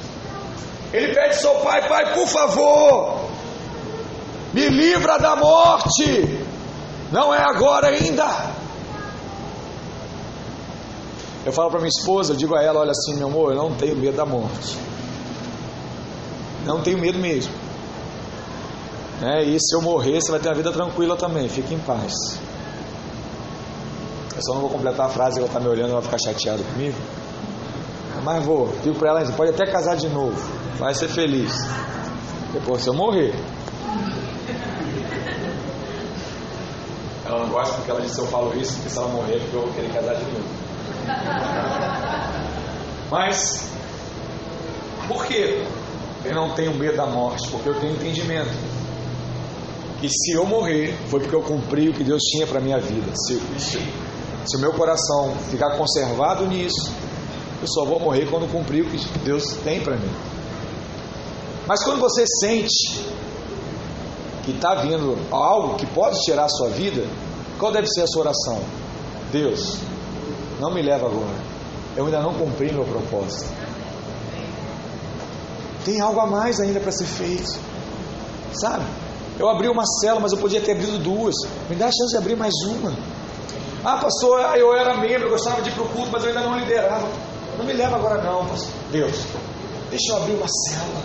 Ele 0.93 1.15
pede 1.15 1.35
ao 1.35 1.41
seu 1.41 1.55
pai, 1.57 1.89
pai, 1.89 2.13
por 2.15 2.27
favor, 2.27 3.31
me 4.53 4.69
livra 4.69 5.19
da 5.19 5.35
morte. 5.35 6.45
Não 7.11 7.33
é 7.35 7.43
agora 7.43 7.89
ainda. 7.89 8.53
Eu 11.45 11.53
falo 11.53 11.71
para 11.71 11.81
minha 11.81 11.89
esposa, 11.89 12.35
digo 12.35 12.55
a 12.55 12.63
ela, 12.63 12.81
olha 12.81 12.93
assim, 12.93 13.17
meu 13.17 13.27
amor, 13.27 13.53
eu 13.53 13.57
não 13.57 13.75
tenho 13.75 13.97
medo 13.97 14.17
da 14.17 14.25
morte. 14.25 14.79
Não 16.65 16.81
tenho 16.81 16.99
medo 16.99 17.19
mesmo. 17.19 17.53
É, 19.23 19.43
e 19.43 19.59
se 19.59 19.75
eu 19.75 19.83
morrer, 19.83 20.21
você 20.21 20.31
vai 20.31 20.41
ter 20.41 20.49
uma 20.49 20.55
vida 20.55 20.73
tranquila 20.73 21.17
também, 21.17 21.49
fique 21.49 21.75
em 21.75 21.79
paz. 21.79 22.13
Eu 24.35 24.43
só 24.43 24.55
não 24.55 24.61
vou 24.61 24.71
completar 24.71 25.07
a 25.07 25.09
frase, 25.09 25.39
ela 25.39 25.47
está 25.47 25.59
me 25.59 25.69
olhando, 25.69 25.91
ela 25.91 26.01
vai 26.01 26.11
ficar 26.11 26.19
chateada 26.19 26.63
comigo. 26.63 26.97
Mas 28.25 28.45
vou, 28.45 28.73
digo 28.83 28.97
para 28.99 29.11
ela, 29.11 29.25
você 29.25 29.33
pode 29.33 29.51
até 29.51 29.67
casar 29.67 29.97
de 29.97 30.09
novo, 30.09 30.41
vai 30.83 30.95
ser 30.95 31.09
feliz. 31.09 31.53
Depois, 32.53 32.83
se 32.83 32.89
eu 32.89 32.95
morrer, 32.95 33.33
Ela 37.25 37.47
não 37.47 37.49
gosta 37.51 37.77
porque 37.77 37.91
ela 37.91 38.01
disse 38.01 38.19
eu 38.19 38.27
falo 38.27 38.53
isso, 38.61 38.75
porque 38.75 38.91
se 38.91 38.99
ela 38.99 39.09
morrer, 39.09 39.41
eu 39.55 39.61
vou 39.61 39.73
querer 39.73 39.91
casar 39.93 40.17
de 40.17 40.25
novo. 40.25 40.45
Mas, 43.11 43.71
por 45.07 45.25
que 45.25 45.65
eu 46.25 46.35
não 46.35 46.51
tenho 46.55 46.75
medo 46.75 46.97
da 46.97 47.07
morte? 47.07 47.49
Porque 47.49 47.69
eu 47.69 47.75
tenho 47.79 47.95
entendimento. 47.95 48.51
E 50.03 50.09
se 50.09 50.33
eu 50.33 50.45
morrer, 50.45 50.95
foi 51.09 51.21
porque 51.21 51.35
eu 51.35 51.43
cumpri 51.43 51.89
o 51.89 51.95
que 51.95 52.03
Deus 52.03 52.21
tinha 52.23 52.47
para 52.47 52.59
a 52.59 52.61
minha 52.61 52.79
vida. 52.79 53.13
Se, 53.15 53.41
se, 53.57 53.79
se 54.45 54.57
o 54.57 54.61
meu 54.61 54.73
coração 54.73 55.33
ficar 55.49 55.79
conservado 55.79 56.45
nisso, 56.47 56.93
eu 57.63 57.69
só 57.69 57.85
vou 57.85 58.01
morrer 58.01 58.27
quando 58.29 58.51
cumprir 58.51 58.83
o 58.83 58.91
que 58.91 58.99
Deus 59.21 59.45
tem 59.63 59.81
para 59.81 59.97
mim. 59.97 60.32
Mas 61.67 61.85
quando 61.85 62.01
você 62.01 62.25
sente 62.41 63.05
que 64.45 64.51
está 64.51 64.75
vindo 64.77 65.17
algo 65.31 65.77
que 65.77 65.87
pode 65.87 66.19
tirar 66.21 66.45
a 66.45 66.49
sua 66.49 66.69
vida, 66.69 67.07
qual 67.59 67.71
deve 67.71 67.87
ser 67.87 68.03
a 68.03 68.07
sua 68.07 68.23
oração? 68.23 68.61
Deus, 69.31 69.79
não 70.61 70.73
me 70.73 70.83
leva 70.83 71.07
agora. 71.07 71.53
Eu 71.97 72.07
ainda 72.07 72.21
não 72.21 72.35
cumpri 72.35 72.73
meu 72.73 72.85
propósito. 72.85 73.49
Tem 75.85 76.01
algo 76.01 76.21
a 76.21 76.27
mais 76.27 76.61
ainda 76.61 76.81
para 76.81 76.93
ser 76.93 77.07
feito. 77.07 77.59
Sabe? 78.61 78.85
Eu 79.39 79.49
abri 79.49 79.69
uma 79.69 79.85
cela, 80.01 80.21
mas 80.21 80.33
eu 80.33 80.39
podia 80.39 80.61
ter 80.61 80.73
abrido 80.73 80.99
duas. 80.99 81.35
Me 81.69 81.77
dá 81.77 81.87
a 81.87 81.91
chance 81.91 82.11
de 82.11 82.17
abrir 82.17 82.37
mais 82.37 82.53
uma. 82.67 82.93
Ah, 83.85 83.97
pastor, 83.99 84.41
eu 84.57 84.75
era 84.75 84.97
membro, 84.97 85.27
eu 85.27 85.31
gostava 85.31 85.61
de 85.63 85.71
ir 85.71 85.73
para 85.73 85.83
o 85.83 85.89
culto, 85.89 86.11
mas 86.13 86.23
eu 86.23 86.29
ainda 86.29 86.43
não 86.43 86.59
liderava. 86.59 87.09
Não 87.59 87.65
me 87.65 87.73
leva 87.73 87.97
agora 87.97 88.23
não, 88.23 88.47
pastor. 88.47 88.71
Deus, 88.91 89.25
deixa 89.91 90.13
eu 90.13 90.17
abrir 90.17 90.35
uma 90.35 90.47
cela. 90.49 91.02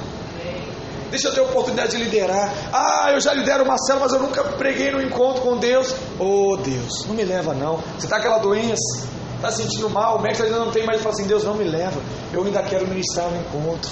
Deixa 1.09 1.29
eu 1.29 1.33
ter 1.33 1.39
a 1.39 1.43
oportunidade 1.43 1.95
de 1.95 2.03
liderar. 2.03 2.53
Ah, 2.73 3.11
eu 3.11 3.19
já 3.19 3.33
lidero 3.33 3.63
uma 3.63 3.77
célula, 3.77 4.05
mas 4.05 4.13
eu 4.13 4.19
nunca 4.19 4.43
preguei 4.43 4.91
no 4.91 5.01
encontro 5.01 5.41
com 5.41 5.57
Deus. 5.57 5.93
Oh 6.19 6.57
Deus, 6.57 7.05
não 7.07 7.15
me 7.15 7.23
leva 7.23 7.53
não. 7.53 7.77
Você 7.97 8.05
está 8.05 8.17
aquela 8.17 8.39
doença, 8.39 9.07
está 9.35 9.51
sentindo 9.51 9.89
mal, 9.89 10.17
o 10.17 10.21
médico 10.21 10.43
ainda 10.43 10.59
não 10.59 10.71
tem 10.71 10.85
mais. 10.85 11.01
Fala 11.01 11.13
assim: 11.13 11.27
Deus, 11.27 11.43
não 11.43 11.55
me 11.55 11.63
leva. 11.63 11.99
Eu 12.33 12.43
ainda 12.43 12.61
quero 12.63 12.87
ministrar 12.87 13.29
no 13.29 13.37
encontro. 13.37 13.91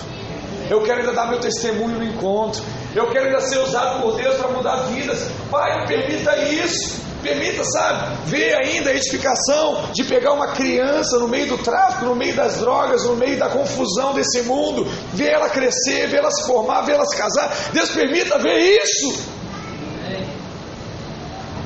Eu 0.69 0.82
quero 0.82 1.01
ainda 1.01 1.13
dar 1.13 1.28
meu 1.28 1.39
testemunho 1.39 1.99
no 1.99 2.04
encontro. 2.04 2.62
Eu 2.95 3.10
quero 3.12 3.28
ainda 3.28 3.41
ser 3.41 3.60
usado 3.60 4.01
por 4.01 4.15
Deus 4.15 4.36
para 4.36 4.49
mudar 4.49 4.75
vidas. 4.88 5.30
Pai, 5.51 5.86
permita 5.86 6.36
isso. 6.38 7.05
Permita, 7.26 7.64
sabe, 7.64 8.18
ver 8.28 8.54
ainda 8.54 8.92
a 8.92 8.94
edificação 8.94 9.90
de 9.92 10.04
pegar 10.04 10.34
uma 10.34 10.50
criança 10.50 11.18
no 11.18 11.28
meio 11.28 11.48
do 11.48 11.58
tráfico, 11.58 12.06
no 12.06 12.16
meio 12.16 12.36
das 12.36 12.58
drogas, 12.58 13.04
no 13.04 13.16
meio 13.16 13.36
da 13.36 13.50
confusão 13.50 14.14
desse 14.14 14.44
mundo, 14.44 14.86
ver 15.12 15.32
ela 15.32 15.50
crescer, 15.50 16.08
ver 16.08 16.18
ela 16.18 16.30
se 16.30 16.46
formar, 16.46 16.84
ver 16.84 16.94
ela 16.94 17.06
se 17.08 17.18
casar. 17.18 17.52
Deus 17.74 17.90
permita 17.90 18.38
ver 18.38 18.60
isso. 18.60 19.24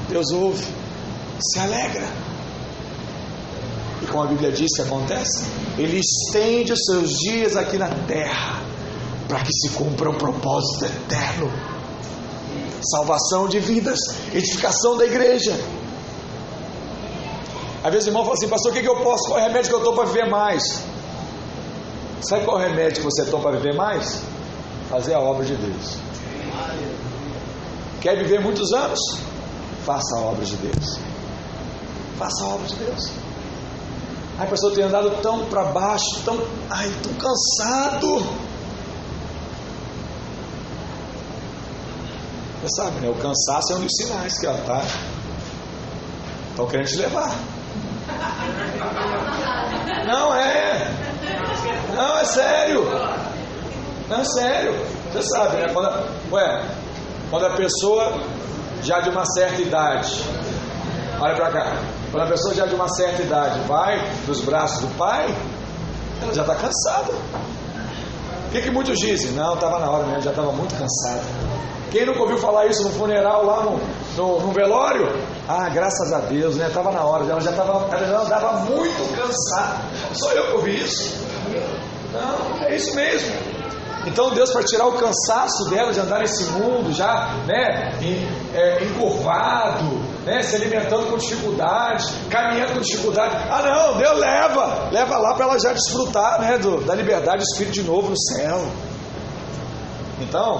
Deus 0.07 0.31
ouve, 0.31 0.65
se 1.41 1.59
alegra. 1.59 2.07
E 4.01 4.05
como 4.05 4.23
a 4.23 4.27
Bíblia 4.27 4.53
diz 4.53 4.73
que 4.77 4.81
acontece, 4.81 5.43
Ele 5.77 5.99
estende 5.99 6.71
os 6.71 6.79
seus 6.85 7.09
dias 7.17 7.57
aqui 7.57 7.77
na 7.77 7.89
terra 8.07 8.61
para 9.27 9.41
que 9.41 9.51
se 9.51 9.71
cumpra 9.71 10.09
o 10.09 10.17
propósito 10.17 10.85
eterno 10.85 11.51
salvação 12.81 13.47
de 13.47 13.59
vidas, 13.59 13.99
edificação 14.33 14.97
da 14.97 15.05
igreja. 15.05 15.53
Às 17.83 17.91
vezes 17.91 18.07
o 18.07 18.09
irmão 18.09 18.23
fala 18.23 18.35
assim, 18.35 18.47
pastor, 18.47 18.71
o 18.71 18.75
que, 18.75 18.81
que 18.81 18.89
eu 18.89 19.01
posso? 19.01 19.29
Qual 19.29 19.39
é 19.39 19.43
o 19.43 19.47
remédio 19.47 19.69
que 19.69 19.75
eu 19.75 19.83
tomo 19.83 19.95
para 19.95 20.05
viver 20.05 20.29
mais? 20.29 20.63
Sabe 22.21 22.43
qual 22.43 22.59
é 22.59 22.65
o 22.65 22.69
remédio 22.69 23.01
que 23.01 23.05
você 23.05 23.25
toma 23.25 23.43
para 23.43 23.57
viver 23.57 23.75
mais? 23.75 24.21
Fazer 24.89 25.13
a 25.13 25.19
obra 25.19 25.45
de 25.45 25.55
Deus. 25.55 25.97
Quer 28.01 28.17
viver 28.17 28.41
muitos 28.41 28.73
anos? 28.73 28.99
Faça 29.85 30.17
a 30.17 30.21
obra 30.21 30.43
de 30.45 30.55
Deus. 30.57 30.99
Faça 32.17 32.43
a 32.43 32.47
obra 32.47 32.67
de 32.67 32.75
Deus. 32.75 33.11
Ai, 34.37 34.47
pastor, 34.47 34.71
eu 34.71 34.75
tenho 34.75 34.87
andado 34.87 35.21
tão 35.21 35.45
para 35.45 35.65
baixo, 35.65 36.21
tão, 36.23 36.37
ai, 36.69 36.91
tão 37.03 37.13
cansado. 37.13 38.48
Sabe, 42.75 42.99
né? 42.99 43.09
O 43.09 43.15
cansaço 43.15 43.73
é 43.73 43.75
um 43.75 43.81
dos 43.81 43.95
sinais 43.95 44.37
que 44.37 44.45
ela 44.45 44.61
tá. 44.65 44.81
Estão 46.49 46.67
querendo 46.67 46.87
te 46.87 46.97
levar. 46.97 47.35
Não 50.05 50.35
é. 50.35 50.91
Não, 51.95 52.17
é 52.17 52.25
sério. 52.25 52.85
Não, 54.09 54.21
é 54.21 54.23
sério. 54.23 54.73
Você 55.11 55.23
sabe, 55.23 55.57
né? 55.57 55.67
Quando 55.73 55.87
a, 55.87 56.03
ué, 56.31 56.65
quando 57.29 57.45
a 57.45 57.51
pessoa 57.51 58.21
já 58.81 58.99
de 58.99 59.09
uma 59.09 59.25
certa 59.25 59.61
idade, 59.61 60.23
olha 61.19 61.35
para 61.35 61.51
cá, 61.51 61.77
quando 62.11 62.23
a 62.23 62.27
pessoa 62.27 62.53
já 62.53 62.65
de 62.65 62.75
uma 62.75 62.87
certa 62.89 63.21
idade 63.21 63.59
vai 63.67 63.99
dos 64.25 64.41
braços 64.41 64.81
do 64.81 64.97
pai, 64.97 65.33
ela 66.21 66.33
já 66.33 66.41
está 66.41 66.55
cansada. 66.55 67.11
O 68.47 68.51
que, 68.51 68.61
que 68.61 68.71
muitos 68.71 68.97
dizem? 68.97 69.31
Não, 69.31 69.53
estava 69.53 69.79
na 69.79 69.89
hora 69.89 70.05
mesmo, 70.05 70.21
já 70.21 70.31
estava 70.31 70.51
muito 70.51 70.73
cansado. 70.75 71.23
Quem 71.91 72.05
nunca 72.05 72.21
ouviu 72.21 72.37
falar 72.37 72.67
isso 72.67 72.83
no 72.83 72.89
funeral 72.91 73.45
lá 73.45 73.63
no, 73.63 73.79
no, 74.15 74.39
no 74.41 74.51
velório? 74.51 75.07
Ah, 75.47 75.69
graças 75.69 76.13
a 76.13 76.19
Deus, 76.19 76.55
né? 76.55 76.67
Estava 76.67 76.91
na 76.91 77.03
hora, 77.03 77.25
ela 77.25 77.41
já 77.41 77.51
estava, 77.51 77.87
ela 77.95 78.07
já 78.07 78.21
andava 78.21 78.59
muito 78.65 79.15
cansada. 79.15 79.81
Sou 80.13 80.31
eu 80.31 80.45
que 80.47 80.53
ouvi 80.53 80.81
isso? 80.83 81.15
Não, 82.13 82.65
é 82.65 82.75
isso 82.75 82.95
mesmo. 82.95 83.59
Então 84.05 84.31
Deus 84.31 84.51
para 84.51 84.63
tirar 84.63 84.87
o 84.87 84.93
cansaço 84.93 85.69
dela 85.69 85.91
de 85.91 85.99
andar 85.99 86.19
nesse 86.19 86.43
mundo 86.51 86.93
já, 86.93 87.33
né, 87.45 87.91
é, 88.53 88.83
encurvado, 88.83 89.85
né, 90.25 90.41
se 90.41 90.55
alimentando 90.55 91.07
com 91.07 91.17
dificuldade, 91.17 92.05
caminhando 92.29 92.73
com 92.73 92.79
dificuldade. 92.79 93.35
Ah 93.49 93.61
não, 93.61 93.97
Deus 93.97 94.17
leva, 94.17 94.89
leva 94.91 95.17
lá 95.17 95.33
para 95.33 95.45
ela 95.45 95.59
já 95.59 95.73
desfrutar, 95.73 96.39
né, 96.39 96.57
do, 96.57 96.81
da 96.85 96.95
liberdade 96.95 97.39
do 97.39 97.43
Espírito 97.43 97.73
de 97.73 97.83
novo 97.83 98.09
no 98.09 98.17
céu. 98.17 98.65
Então, 100.21 100.59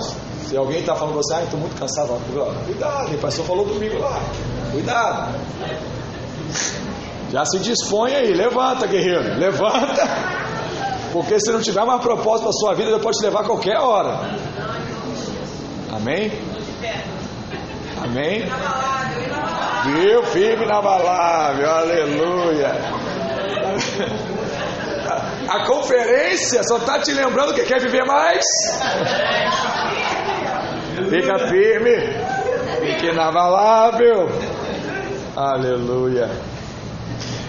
se 0.50 0.58
alguém 0.58 0.80
está 0.80 0.96
falando 0.96 1.14
você, 1.14 1.36
ah, 1.36 1.44
estou 1.44 1.60
muito 1.60 1.80
cansado, 1.80 2.20
cuidado, 2.66 3.14
o 3.14 3.18
pastor 3.20 3.46
falou 3.46 3.66
domingo 3.66 4.00
lá, 4.00 4.20
cuidado. 4.72 5.36
Já 7.32 7.46
se 7.46 7.60
dispõe 7.60 8.16
aí, 8.16 8.34
levanta, 8.34 8.88
guerreiro, 8.88 9.38
levanta. 9.38 10.08
Porque 11.14 11.40
se 11.40 11.52
não 11.52 11.62
tiver 11.62 11.86
mais 11.86 12.02
propósito 12.02 12.42
para 12.42 12.50
a 12.50 12.54
sua 12.54 12.74
vida, 12.74 12.90
ele 12.90 13.00
pode 13.00 13.20
te 13.20 13.24
levar 13.26 13.42
a 13.42 13.44
qualquer 13.44 13.78
hora. 13.78 14.22
Amém? 15.92 16.32
Amém? 18.04 18.46
Viu? 19.86 20.24
Firme 20.24 20.66
na 20.66 20.80
inabalável, 20.80 21.70
aleluia. 21.70 22.72
A 25.48 25.66
conferência 25.68 26.62
só 26.64 26.78
está 26.78 26.98
te 27.00 27.12
lembrando 27.12 27.54
que 27.54 27.62
quer 27.62 27.80
viver 27.80 28.04
mais. 28.06 28.44
Fica 31.08 31.48
firme. 31.48 31.96
Fique 32.80 33.08
inabalável. 33.12 34.28
Aleluia. 35.36 36.30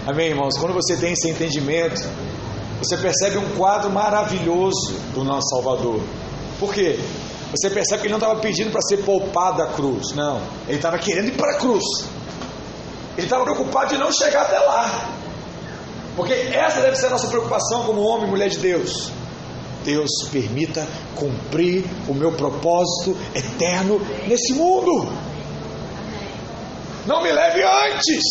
Amém, 0.06 0.28
irmãos? 0.28 0.56
Quando 0.58 0.74
você 0.74 0.96
tem 0.96 1.12
esse 1.12 1.28
entendimento, 1.28 2.00
você 2.78 2.96
percebe 2.96 3.38
um 3.38 3.56
quadro 3.56 3.90
maravilhoso 3.90 4.94
do 5.14 5.24
nosso 5.24 5.48
Salvador. 5.48 6.00
Por 6.58 6.72
quê? 6.72 6.98
Você 7.50 7.68
percebe 7.68 8.02
que 8.02 8.06
ele 8.06 8.12
não 8.12 8.18
estava 8.18 8.38
pedindo 8.40 8.70
para 8.70 8.80
ser 8.82 8.98
poupado 8.98 9.58
da 9.58 9.66
cruz. 9.66 10.14
Não. 10.14 10.40
Ele 10.68 10.76
estava 10.76 10.98
querendo 10.98 11.28
ir 11.28 11.36
para 11.36 11.52
a 11.52 11.58
cruz. 11.58 11.84
Ele 13.16 13.26
estava 13.26 13.44
preocupado 13.44 13.88
de 13.90 13.98
não 13.98 14.12
chegar 14.12 14.42
até 14.42 14.58
lá. 14.58 15.10
Porque 16.16 16.32
essa 16.32 16.80
deve 16.80 16.96
ser 16.96 17.06
a 17.06 17.10
nossa 17.10 17.26
preocupação 17.26 17.84
como 17.84 18.02
homem 18.02 18.28
e 18.28 18.30
mulher 18.30 18.48
de 18.48 18.58
Deus. 18.58 19.10
Deus 19.90 20.10
permita 20.30 20.86
cumprir 21.16 21.84
o 22.08 22.14
meu 22.14 22.30
propósito 22.30 23.16
eterno 23.34 24.00
nesse 24.28 24.52
mundo. 24.52 25.08
Não 27.06 27.20
me 27.20 27.32
leve 27.32 27.64
antes. 27.64 28.22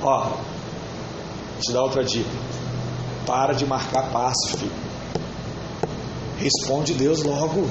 Ó, 0.00 0.28
vou 0.28 1.60
te 1.60 1.72
dar 1.72 1.82
outra 1.82 2.04
dica. 2.04 2.30
Para 3.26 3.52
de 3.52 3.66
marcar 3.66 4.12
passo, 4.12 4.56
filho. 4.56 4.72
Responde 6.38 6.94
Deus 6.94 7.24
logo. 7.24 7.68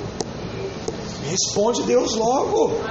Responde 1.29 1.83
Deus 1.83 2.15
logo. 2.15 2.81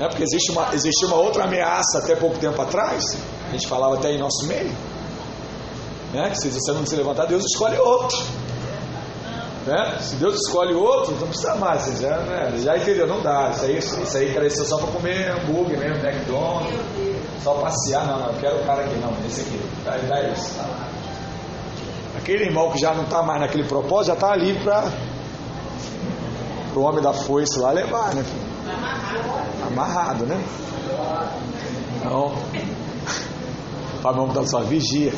É 0.00 0.08
porque 0.08 0.22
existe 0.22 0.52
uma, 0.52 0.74
existe 0.74 1.04
uma 1.04 1.16
outra 1.16 1.44
ameaça 1.44 1.98
até 1.98 2.16
pouco 2.16 2.38
tempo 2.38 2.60
atrás. 2.62 3.04
A 3.48 3.52
gente 3.52 3.68
falava 3.68 3.96
até 3.96 4.12
em 4.12 4.18
nosso 4.18 4.46
meio. 4.46 4.74
Né? 6.16 6.30
Que 6.30 6.38
se 6.38 6.48
você 6.48 6.72
não 6.72 6.86
se 6.86 6.96
levantar, 6.96 7.26
Deus 7.26 7.44
escolhe 7.44 7.76
outro. 7.76 8.16
Né? 9.66 9.98
Se 10.00 10.16
Deus 10.16 10.36
escolhe 10.36 10.72
outro, 10.74 11.14
não 11.20 11.28
precisa 11.28 11.54
mais. 11.56 11.82
Você 11.82 12.02
já, 12.02 12.16
né? 12.20 12.54
já 12.56 12.74
entendeu, 12.78 13.06
não 13.06 13.20
dá. 13.20 13.50
Isso 13.50 13.64
aí, 13.66 13.78
isso 13.78 14.16
aí 14.16 14.32
cara, 14.32 14.48
só 14.48 14.78
para 14.78 14.86
comer 14.92 15.30
hambúrguer 15.30 15.78
mesmo, 15.78 16.02
McDonald's, 16.06 16.74
só 17.44 17.52
passear. 17.56 18.06
Não, 18.06 18.18
não, 18.18 18.26
eu 18.28 18.40
quero 18.40 18.56
o 18.56 18.64
cara 18.64 18.82
aqui, 18.82 18.94
não, 18.94 19.12
esse 19.26 19.42
aqui. 19.42 19.60
Dá, 19.84 19.98
dá 20.08 20.22
isso. 20.30 20.58
Aquele 22.16 22.44
irmão 22.44 22.70
que 22.70 22.78
já 22.78 22.94
não 22.94 23.04
está 23.04 23.22
mais 23.22 23.40
naquele 23.40 23.64
propósito, 23.64 24.06
já 24.06 24.14
está 24.14 24.32
ali 24.32 24.58
para 24.60 24.90
o 26.74 26.80
homem 26.80 27.02
da 27.02 27.12
foice 27.12 27.58
lá 27.58 27.72
levar, 27.72 28.14
né? 28.14 28.24
Amarrado, 29.66 30.24
né? 30.24 30.42
Então, 31.98 32.32
para 34.06 34.18
vamos 34.18 34.34
dar 34.36 34.46
sua 34.46 34.62
vigia. 34.62 35.12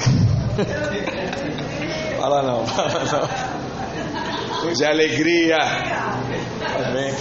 Fala 2.19 2.43
não, 2.43 2.67
fala 2.67 3.05
não. 4.65 4.73
De 4.73 4.85
alegria. 4.85 5.59
Amém. 6.87 7.15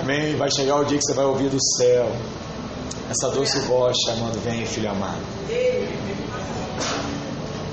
Amém. 0.00 0.36
Vai 0.36 0.50
chegar 0.50 0.76
o 0.76 0.84
dia 0.84 0.96
que 0.96 1.04
você 1.04 1.12
vai 1.12 1.26
ouvir 1.26 1.50
do 1.50 1.58
céu 1.76 2.10
essa 3.10 3.28
doce 3.30 3.58
voz 3.60 3.94
chamando: 4.06 4.42
Vem, 4.42 4.64
filho 4.64 4.90
amado. 4.90 5.20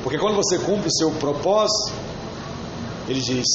Porque 0.04 0.18
quando 0.18 0.36
você 0.36 0.60
cumpre 0.60 0.90
o 0.90 0.92
seu 0.92 1.12
propósito, 1.12 1.94
ele 3.08 3.22
diz: 3.22 3.48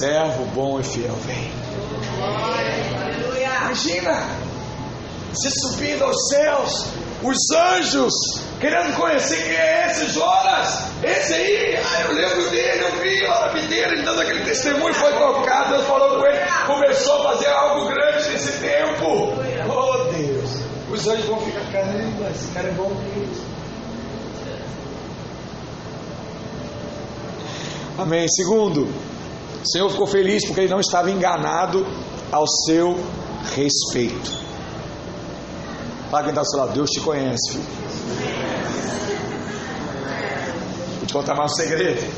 servo 0.00 0.44
bom 0.46 0.80
e 0.80 0.82
fiel, 0.82 1.14
vem. 1.24 1.52
Imagina, 3.40 4.28
se 5.32 5.50
subindo 5.50 6.02
aos 6.02 6.28
céus, 6.28 7.03
os 7.24 7.38
anjos 7.56 8.12
querendo 8.60 8.94
conhecer 8.96 9.42
quem 9.42 9.56
é 9.56 9.86
esse 9.90 10.10
Jonas, 10.10 10.84
esse 11.02 11.32
aí, 11.32 11.76
ah, 11.76 12.02
eu 12.02 12.14
lembro 12.14 12.50
dele, 12.50 12.84
eu 12.84 12.92
vi 13.00 13.26
na 13.26 13.48
videira, 13.48 13.92
ele 13.92 14.02
dando 14.02 14.20
aquele 14.20 14.44
testemunho, 14.44 14.92
foi 14.94 15.12
tocado, 15.12 15.70
Deus 15.70 15.86
falou 15.86 16.18
com 16.18 16.26
ele, 16.26 16.38
começou 16.66 17.26
a 17.26 17.32
fazer 17.32 17.48
algo 17.48 17.88
grande 17.88 18.28
nesse 18.28 18.52
tempo. 18.60 19.32
Oh 19.68 20.12
Deus, 20.12 20.50
os 20.90 21.08
anjos 21.08 21.24
vão 21.24 21.40
ficar, 21.40 21.64
caramba, 21.72 22.30
esse 22.30 22.48
cara 22.52 22.68
é 22.68 22.72
bom 22.72 22.90
mesmo. 22.90 23.54
Amém. 27.96 28.26
Segundo, 28.28 28.82
o 29.62 29.70
Senhor 29.70 29.88
ficou 29.88 30.06
feliz 30.06 30.44
porque 30.44 30.62
ele 30.62 30.70
não 30.70 30.80
estava 30.80 31.10
enganado 31.10 31.86
ao 32.32 32.44
seu 32.66 32.98
respeito. 33.54 34.43
Fala 36.14 36.26
quem 36.26 36.30
está 36.30 36.42
ao 36.42 36.46
seu 36.46 36.60
lado, 36.60 36.72
Deus 36.74 36.90
te 36.90 37.00
conhece. 37.00 37.58
Vou 40.98 41.06
te 41.08 41.12
contar 41.12 41.34
mais 41.34 41.50
um 41.50 41.54
segredo. 41.56 42.08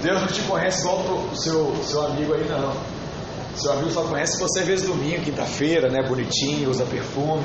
Deus 0.00 0.20
não 0.20 0.28
te 0.28 0.42
conhece 0.42 0.82
igual 0.82 1.00
o 1.00 1.36
seu, 1.36 1.74
seu 1.82 2.06
amigo 2.06 2.34
aí, 2.34 2.48
não. 2.48 2.72
Seu 3.56 3.72
amigo 3.72 3.90
só 3.90 4.04
conhece 4.04 4.38
você 4.38 4.62
vez 4.62 4.82
domingo, 4.82 5.24
quinta-feira, 5.24 5.90
né? 5.90 6.04
Bonitinho, 6.08 6.70
usa 6.70 6.84
perfume, 6.84 7.44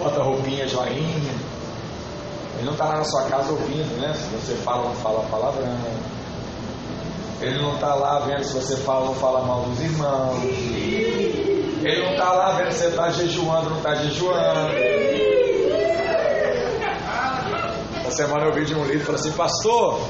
bota 0.00 0.20
roupinha 0.20 0.66
joinha. 0.66 1.34
Ele 2.56 2.64
não 2.64 2.72
está 2.72 2.86
lá 2.86 2.96
na 2.96 3.04
sua 3.04 3.22
casa 3.26 3.52
ouvindo, 3.52 4.00
né? 4.00 4.14
Se 4.14 4.26
você 4.30 4.54
fala 4.64 4.82
ou 4.82 4.88
não 4.88 4.96
fala 4.96 5.22
palavrão. 5.30 5.78
Ele 7.40 7.62
não 7.62 7.74
está 7.74 7.94
lá 7.94 8.18
vendo 8.18 8.42
se 8.42 8.52
você 8.52 8.76
fala 8.78 9.02
ou 9.02 9.06
não 9.10 9.14
fala 9.14 9.44
mal 9.44 9.62
dos 9.62 9.80
irmãos. 9.80 10.42
Ele 11.82 12.02
não 12.02 12.12
está 12.12 12.32
lá 12.32 12.52
vendo 12.52 12.72
se 12.72 12.78
você 12.78 12.86
está 12.88 13.10
jejuando 13.10 13.70
não 13.70 13.76
está 13.78 13.94
jejuando. 13.94 14.72
Essa 18.00 18.10
semana 18.10 18.46
eu 18.46 18.52
vi 18.52 18.64
de 18.64 18.74
um 18.74 18.84
livro 18.84 19.02
e 19.02 19.04
falou 19.04 19.20
assim, 19.20 19.32
pastor, 19.32 20.00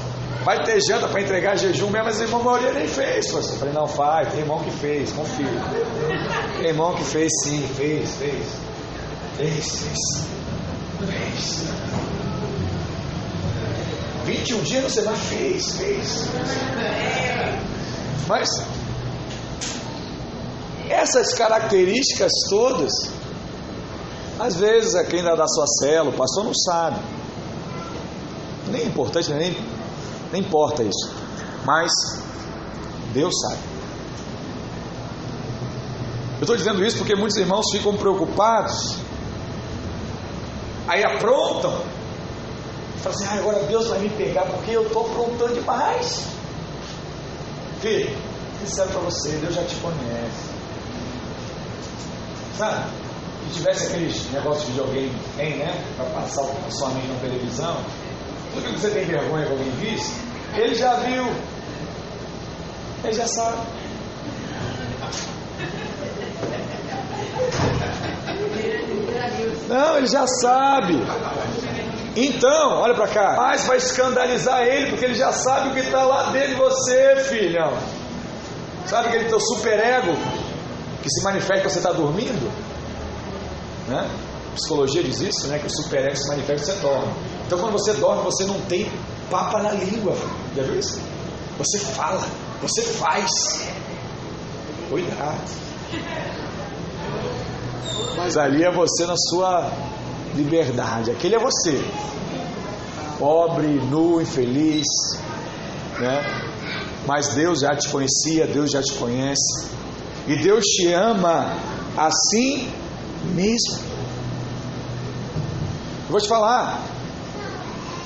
vai 0.43 0.63
ter 0.63 0.79
janta 0.81 1.07
para 1.07 1.21
entregar 1.21 1.57
jejum 1.57 1.89
mesmo, 1.89 2.05
mas 2.05 2.21
a 2.21 2.23
irmã 2.23 2.39
maioria 2.39 2.71
nem 2.71 2.87
fez. 2.87 3.31
Pastor. 3.31 3.53
Eu 3.53 3.59
falei, 3.59 3.73
não 3.73 3.87
faz, 3.87 4.29
tem 4.31 4.41
irmão 4.41 4.59
que 4.59 4.71
fez, 4.71 5.11
confio. 5.11 5.47
Tem 6.57 6.67
irmão 6.67 6.93
que 6.95 7.03
fez 7.03 7.31
sim, 7.43 7.67
fez, 7.75 8.15
fez. 8.15 8.45
Fez, 9.37 9.81
fez. 9.81 10.27
Fez. 11.05 11.87
21 14.25 14.61
dias 14.61 14.83
você 14.83 15.01
vai 15.01 15.15
fez, 15.15 15.77
fez. 15.77 16.29
Mas 18.27 18.49
essas 20.89 21.33
características 21.33 22.31
todas 22.49 22.91
Às 24.39 24.55
vezes 24.55 24.93
é 24.95 25.03
quem 25.03 25.23
dá 25.23 25.35
da 25.35 25.47
sua 25.47 25.65
célula, 25.65 26.11
o 26.11 26.17
pastor 26.17 26.43
não 26.43 26.53
sabe. 26.53 26.99
Nem 28.69 28.81
é 28.81 28.85
importante, 28.85 29.31
nem, 29.31 29.57
nem 30.31 30.41
importa 30.41 30.83
isso. 30.83 31.11
Mas 31.65 31.91
Deus 33.13 33.33
sabe. 33.41 33.61
Eu 36.37 36.41
estou 36.41 36.55
dizendo 36.55 36.85
isso 36.85 36.97
porque 36.97 37.15
muitos 37.15 37.35
irmãos 37.37 37.65
ficam 37.71 37.97
preocupados, 37.97 38.95
aí 40.87 41.03
aprontam, 41.03 41.81
falam 43.01 43.17
assim: 43.17 43.25
ah, 43.25 43.39
agora 43.39 43.63
Deus 43.63 43.87
vai 43.87 43.99
me 43.99 44.09
pegar 44.09 44.45
porque 44.45 44.71
eu 44.71 44.83
estou 44.83 45.07
aprontando 45.07 45.55
demais. 45.55 46.25
Filho, 47.81 48.15
sincero 48.59 48.89
para 48.89 49.01
você, 49.01 49.31
Deus 49.37 49.55
já 49.55 49.63
te 49.63 49.75
conhece. 49.77 50.56
Sabe? 52.57 52.85
Se 53.47 53.59
tivesse 53.59 53.87
aqueles 53.87 54.31
negócios 54.31 54.65
de 54.65 54.71
videogame 54.71 55.15
tem, 55.37 55.57
né? 55.57 55.79
Para 55.95 56.05
passar 56.07 56.41
a 56.41 56.71
sua 56.71 56.89
mente 56.89 57.07
na 57.07 57.19
televisão, 57.19 57.77
tudo 58.53 58.73
que 58.73 58.79
você 58.79 58.89
tem 58.89 59.05
vergonha 59.05 59.45
que 59.45 59.51
alguém 59.51 59.71
visse, 59.79 60.13
ele 60.55 60.73
já 60.73 60.95
viu. 60.95 61.25
Ele 63.03 63.13
já 63.13 63.27
sabe. 63.27 63.57
Não, 69.69 69.97
ele 69.97 70.07
já 70.07 70.25
sabe. 70.27 70.95
Então, 72.15 72.79
olha 72.79 72.95
para 72.95 73.07
cá. 73.07 73.35
Mas 73.37 73.65
vai 73.67 73.77
escandalizar 73.77 74.63
ele, 74.63 74.89
porque 74.89 75.05
ele 75.05 75.13
já 75.13 75.31
sabe 75.31 75.69
o 75.69 75.73
que 75.73 75.81
está 75.81 76.03
lá 76.03 76.31
dentro 76.31 76.49
de 76.49 76.55
você, 76.55 77.17
filhão. 77.29 77.77
Sabe 78.87 79.09
aquele 79.09 79.25
teu 79.25 79.39
superego 79.39 80.17
que 81.07 81.13
se 81.13 81.23
manifesta 81.23 81.63
quando 81.63 81.71
você 81.71 81.79
está 81.79 81.91
dormindo? 81.93 82.51
Né? 83.87 84.09
A 84.51 84.55
psicologia 84.55 85.01
diz 85.01 85.21
isso, 85.21 85.47
né? 85.47 85.59
Que 85.59 85.67
o 85.67 85.69
superego 85.69 86.15
se 86.15 86.27
manifesta 86.27 86.73
quando 86.73 86.81
você 86.81 86.81
dorme. 86.81 87.13
Então, 87.45 87.59
quando 87.59 87.73
você 87.73 87.93
dorme, 87.93 88.23
você 88.23 88.45
não 88.45 88.59
tem 88.61 88.91
papa 89.31 89.61
na 89.61 89.71
língua. 89.71 90.15
Já 90.55 90.63
viu 90.63 90.79
isso? 90.79 90.99
Você 91.57 91.79
fala, 91.79 92.21
você 92.61 92.81
faz. 92.81 93.29
Cuidado. 94.89 95.67
Mas 98.17 98.37
ali 98.37 98.63
é 98.63 98.71
você 98.71 99.05
na 99.05 99.15
sua 99.15 99.71
liberdade. 100.35 101.11
Aquele 101.11 101.35
é 101.35 101.39
você. 101.39 101.81
Pobre, 103.17 103.67
nu, 103.67 104.21
infeliz, 104.21 104.85
né? 105.99 106.21
Mas 107.07 107.29
Deus 107.29 107.61
já 107.61 107.75
te 107.75 107.89
conhecia, 107.89 108.45
Deus 108.45 108.71
já 108.71 108.81
te 108.81 108.93
conhece. 108.93 109.77
E 110.27 110.35
Deus 110.35 110.63
te 110.65 110.91
ama 110.93 111.55
assim 111.95 112.69
mesmo. 113.33 113.77
Eu 116.05 116.11
vou 116.11 116.19
te 116.19 116.27
falar. 116.27 116.81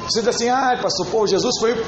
Você 0.04 0.20
diz 0.20 0.28
assim, 0.28 0.50
ah, 0.50 0.78
pastor, 0.82 1.08
pô, 1.08 1.26
Jesus 1.26 1.58
foi, 1.60 1.84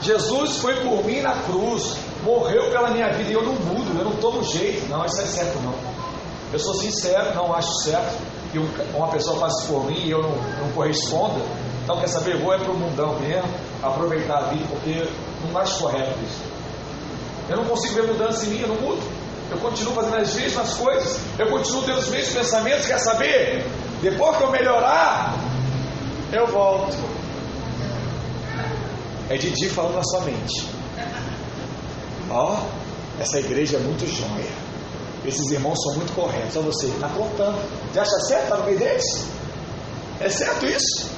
Jesus 0.00 0.56
foi 0.56 0.74
por 0.76 1.04
mim 1.04 1.20
na 1.20 1.32
cruz, 1.42 1.96
morreu 2.22 2.70
pela 2.70 2.90
minha 2.90 3.12
vida 3.12 3.30
e 3.30 3.34
eu 3.34 3.42
não 3.42 3.52
mudo, 3.54 3.98
eu 3.98 4.04
não 4.04 4.16
tomo 4.16 4.42
jeito. 4.42 4.88
Não, 4.88 5.04
isso 5.04 5.20
é 5.20 5.26
certo 5.26 5.58
não. 5.60 5.74
Eu 6.52 6.58
sou 6.58 6.74
sincero, 6.74 7.34
não 7.34 7.54
acho 7.54 7.72
certo 7.82 8.16
que 8.52 8.58
uma 8.96 9.08
pessoa 9.08 9.38
faça 9.38 9.66
por 9.66 9.84
mim 9.84 9.98
e 9.98 10.10
eu 10.10 10.22
não, 10.22 10.30
não 10.30 10.72
corresponda. 10.72 11.44
Então, 11.82 12.00
quer 12.00 12.06
saber? 12.06 12.40
Vou 12.40 12.54
é 12.54 12.58
para 12.58 12.70
o 12.70 12.78
mundão 12.78 13.18
mesmo, 13.20 13.50
aproveitar 13.82 14.38
a 14.38 14.48
vida, 14.48 14.64
porque 14.70 15.06
não 15.46 15.58
acho 15.60 15.78
correto 15.80 16.18
isso. 16.24 16.40
Eu 17.50 17.58
não 17.58 17.64
consigo 17.66 17.94
ver 17.94 18.06
mudança 18.06 18.46
em 18.46 18.50
mim, 18.50 18.60
eu 18.60 18.68
não 18.68 18.76
mudo. 18.76 19.02
Eu 19.50 19.58
continuo 19.58 19.94
fazendo 19.94 20.16
as 20.16 20.34
mesmas 20.34 20.74
coisas, 20.74 21.18
eu 21.38 21.48
continuo 21.48 21.82
tendo 21.82 21.98
os 21.98 22.08
mesmos 22.08 22.34
pensamentos. 22.34 22.86
Quer 22.86 22.98
saber? 22.98 23.66
Depois 24.02 24.36
que 24.36 24.42
eu 24.42 24.50
melhorar, 24.50 25.34
eu 26.32 26.46
volto. 26.46 26.96
É 29.28 29.36
Didi 29.36 29.68
falando 29.68 29.94
na 29.94 30.02
sua 30.04 30.20
mente. 30.22 30.68
Ó, 32.30 32.54
oh, 32.56 33.22
essa 33.22 33.38
igreja 33.38 33.76
é 33.76 33.80
muito 33.80 34.06
jóia. 34.06 34.64
Esses 35.24 35.50
irmãos 35.50 35.76
são 35.82 35.94
muito 35.94 36.12
corretos. 36.14 36.56
Olha 36.56 36.66
você, 36.66 36.86
está 36.86 37.08
contando. 37.08 37.58
Você 37.92 38.00
acha 38.00 38.20
certo? 38.28 38.42
Está 38.44 38.56
no 38.56 38.64
meio 38.64 38.78
deles? 38.78 39.26
É 40.20 40.28
certo 40.28 40.66
isso? 40.66 41.10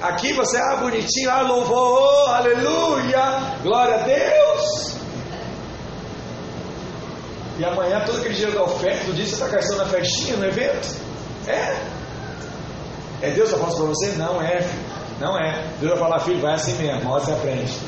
Aqui 0.00 0.32
você, 0.32 0.56
ah, 0.56 0.76
bonitinho, 0.76 1.30
ah, 1.30 1.42
louvor, 1.42 2.00
oh, 2.00 2.30
aleluia, 2.30 3.58
glória 3.62 3.96
a 3.96 3.98
Deus. 3.98 4.99
E 7.60 7.64
amanhã, 7.64 8.00
todo 8.06 8.20
aquele 8.20 8.32
dinheiro 8.32 8.56
da 8.56 8.64
oferta, 8.64 9.04
do 9.04 9.12
dia 9.12 9.26
você 9.26 9.34
está 9.34 9.46
gastando 9.46 9.80
na 9.80 9.84
festinha, 9.84 10.34
no 10.38 10.46
evento? 10.46 10.96
É. 11.46 11.76
É 13.20 13.30
Deus 13.32 13.50
que 13.50 13.54
eu 13.54 13.58
faço 13.60 13.76
para 13.76 13.84
você? 13.84 14.12
Não 14.12 14.40
é. 14.40 14.66
Não 15.20 15.38
é. 15.38 15.66
Deus 15.78 15.92
vai 15.92 15.98
falar, 15.98 16.20
filho, 16.20 16.40
vai 16.40 16.54
assim 16.54 16.72
mesmo, 16.76 17.02
uma 17.02 17.16
hora 17.16 17.34
aprende. 17.34 17.78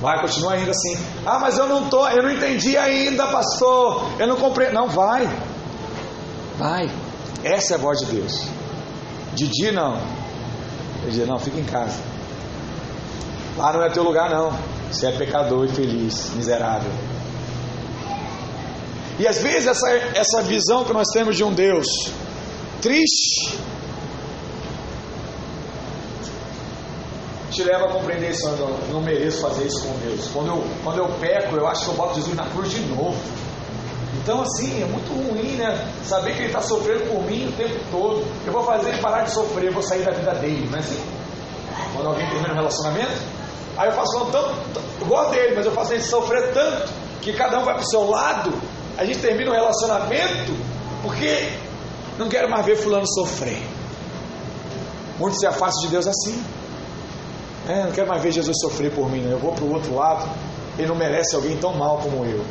Vai, 0.00 0.18
continua 0.22 0.54
ainda 0.54 0.70
assim. 0.70 0.98
Ah, 1.26 1.38
mas 1.38 1.58
eu 1.58 1.68
não 1.68 1.90
tô, 1.90 2.08
eu 2.08 2.22
não 2.22 2.30
entendi 2.30 2.74
ainda, 2.74 3.26
pastor. 3.26 4.02
Eu 4.18 4.26
não 4.26 4.36
compreendo. 4.36 4.72
Não, 4.72 4.88
vai. 4.88 5.28
Vai. 6.56 6.90
Essa 7.44 7.74
é 7.74 7.76
a 7.76 7.80
voz 7.80 7.98
de 7.98 8.06
Deus. 8.06 8.48
Didi 9.34 9.70
não. 9.72 9.98
Ele 11.02 11.10
diz, 11.12 11.28
não, 11.28 11.38
fica 11.38 11.60
em 11.60 11.64
casa. 11.64 12.00
Lá 13.58 13.74
não 13.74 13.82
é 13.82 13.90
teu 13.90 14.02
lugar 14.02 14.30
não. 14.30 14.58
Você 14.90 15.06
é 15.06 15.12
pecador, 15.12 15.66
infeliz, 15.66 16.30
miserável. 16.34 16.90
E 19.18 19.26
às 19.26 19.38
vezes 19.38 19.66
essa, 19.66 19.90
essa 20.14 20.42
visão 20.42 20.84
que 20.84 20.92
nós 20.92 21.08
temos 21.12 21.36
de 21.36 21.44
um 21.44 21.52
Deus 21.52 21.86
triste 22.80 23.58
te 27.50 27.62
leva 27.62 27.84
a 27.84 27.88
compreender 27.88 28.30
isso. 28.30 28.48
Eu 28.48 28.78
não 28.90 29.00
mereço 29.00 29.40
fazer 29.40 29.66
isso 29.66 29.82
com 29.82 29.92
Deus. 29.98 30.28
Quando 30.32 30.48
eu, 30.48 30.64
quando 30.82 30.98
eu 30.98 31.08
peco, 31.20 31.54
eu 31.54 31.66
acho 31.68 31.84
que 31.84 31.90
eu 31.90 31.94
boto 31.94 32.14
Jesus 32.14 32.34
na 32.34 32.46
cruz 32.46 32.70
de 32.70 32.80
novo. 32.86 33.16
Então, 34.22 34.40
assim, 34.40 34.82
é 34.82 34.86
muito 34.86 35.12
ruim, 35.12 35.56
né? 35.56 35.88
Saber 36.04 36.32
que 36.32 36.38
ele 36.38 36.46
está 36.46 36.60
sofrendo 36.60 37.04
por 37.10 37.22
mim 37.24 37.48
o 37.48 37.52
tempo 37.52 37.74
todo. 37.90 38.24
Eu 38.46 38.52
vou 38.52 38.64
fazer 38.64 38.90
ele 38.90 38.98
parar 38.98 39.22
de 39.22 39.32
sofrer, 39.32 39.66
eu 39.66 39.72
vou 39.72 39.82
sair 39.82 40.02
da 40.02 40.12
vida 40.12 40.32
dele, 40.34 40.68
não 40.70 40.78
é 40.78 40.80
assim? 40.80 41.00
Quando 41.94 42.06
alguém 42.08 42.28
termina 42.28 42.52
um 42.52 42.56
relacionamento, 42.56 43.20
aí 43.76 43.88
eu 43.88 43.92
faço 43.92 44.24
tanto, 44.26 44.54
eu 45.00 45.06
gosto 45.06 45.30
dele, 45.32 45.54
mas 45.56 45.66
eu 45.66 45.72
faço 45.72 45.92
ele 45.92 46.02
sofrer 46.02 46.52
tanto 46.52 46.92
que 47.20 47.32
cada 47.32 47.58
um 47.58 47.64
vai 47.64 47.74
para 47.74 47.82
o 47.82 47.88
seu 47.88 48.08
lado. 48.08 48.52
A 48.96 49.04
gente 49.04 49.20
termina 49.20 49.50
um 49.50 49.54
relacionamento 49.54 50.52
porque 51.02 51.52
não 52.18 52.28
quero 52.28 52.50
mais 52.50 52.64
ver 52.64 52.76
fulano 52.76 53.06
sofrer. 53.06 53.62
Muitos 55.18 55.40
se 55.40 55.46
afastam 55.46 55.82
de 55.82 55.88
Deus 55.88 56.06
assim. 56.06 56.42
É, 57.68 57.84
não 57.84 57.92
quero 57.92 58.08
mais 58.08 58.22
ver 58.22 58.32
Jesus 58.32 58.56
sofrer 58.60 58.92
por 58.92 59.10
mim, 59.10 59.20
não. 59.20 59.30
eu 59.30 59.38
vou 59.38 59.52
para 59.52 59.64
o 59.64 59.72
outro 59.72 59.94
lado. 59.94 60.28
Ele 60.78 60.88
não 60.88 60.96
merece 60.96 61.34
alguém 61.34 61.56
tão 61.56 61.74
mal 61.74 61.98
como 61.98 62.24
eu. 62.24 62.44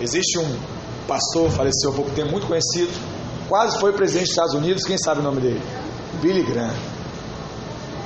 Existe 0.00 0.38
um 0.38 0.58
pastor, 1.06 1.50
faleceu 1.50 1.90
há 1.90 1.94
pouco 1.94 2.10
tempo, 2.12 2.30
muito 2.30 2.46
conhecido, 2.46 2.90
quase 3.48 3.78
foi 3.78 3.92
presidente 3.92 4.24
dos 4.24 4.30
Estados 4.30 4.54
Unidos, 4.54 4.84
quem 4.84 4.96
sabe 4.96 5.20
o 5.20 5.22
nome 5.22 5.40
dele? 5.40 5.62
Billy 6.22 6.42
Graham. 6.44 6.74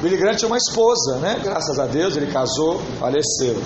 Billy 0.00 0.16
Graham 0.16 0.36
tinha 0.36 0.48
uma 0.48 0.56
esposa, 0.56 1.18
né? 1.18 1.38
Graças 1.42 1.78
a 1.78 1.86
Deus, 1.86 2.16
ele 2.16 2.32
casou, 2.32 2.80
faleceu. 2.98 3.60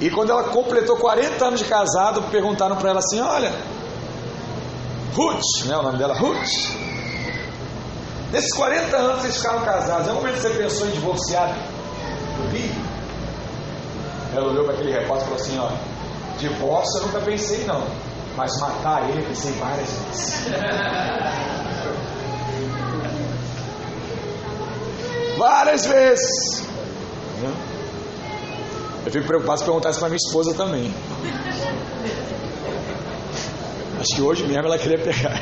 E 0.00 0.10
quando 0.10 0.30
ela 0.30 0.44
completou 0.44 0.96
40 0.96 1.44
anos 1.44 1.60
de 1.60 1.66
casado, 1.66 2.22
perguntaram 2.30 2.76
para 2.76 2.90
ela 2.90 3.00
assim: 3.00 3.20
Olha, 3.20 3.52
Ruth, 5.14 5.66
né? 5.66 5.76
O 5.76 5.82
nome 5.82 5.98
dela, 5.98 6.14
Ruth. 6.14 6.78
Nesses 8.30 8.54
40 8.54 8.96
anos 8.96 9.22
vocês 9.22 9.38
ficaram 9.38 9.64
casados, 9.64 10.06
é 10.06 10.12
o 10.12 10.16
momento 10.16 10.34
que 10.34 10.42
você 10.42 10.50
pensou 10.50 10.86
em 10.86 10.90
divorciar 10.90 11.48
do 11.48 12.52
Billy? 12.52 12.70
Ela 14.36 14.48
olhou 14.48 14.64
para 14.64 14.74
aquele 14.74 14.92
repórter 14.92 15.22
e 15.22 15.30
falou 15.30 15.40
assim: 15.40 15.58
Ó, 15.58 15.70
divórcio 16.38 17.00
eu 17.00 17.06
nunca 17.06 17.20
pensei 17.20 17.64
não, 17.64 17.82
mas 18.36 18.60
matar 18.60 19.08
ele 19.08 19.22
pensei 19.22 19.52
várias 19.52 19.90
vezes. 19.90 20.48
várias 25.38 25.86
vezes. 25.86 26.67
Eu 29.08 29.12
fico 29.12 29.26
preocupado 29.26 29.58
se 29.60 29.64
perguntar 29.64 29.88
isso 29.88 30.00
para 30.00 30.10
minha 30.10 30.18
esposa 30.22 30.52
também. 30.52 30.92
Acho 33.98 34.14
que 34.14 34.20
hoje 34.20 34.46
mesmo 34.46 34.66
ela 34.66 34.76
queria 34.76 34.98
pegar. 34.98 35.40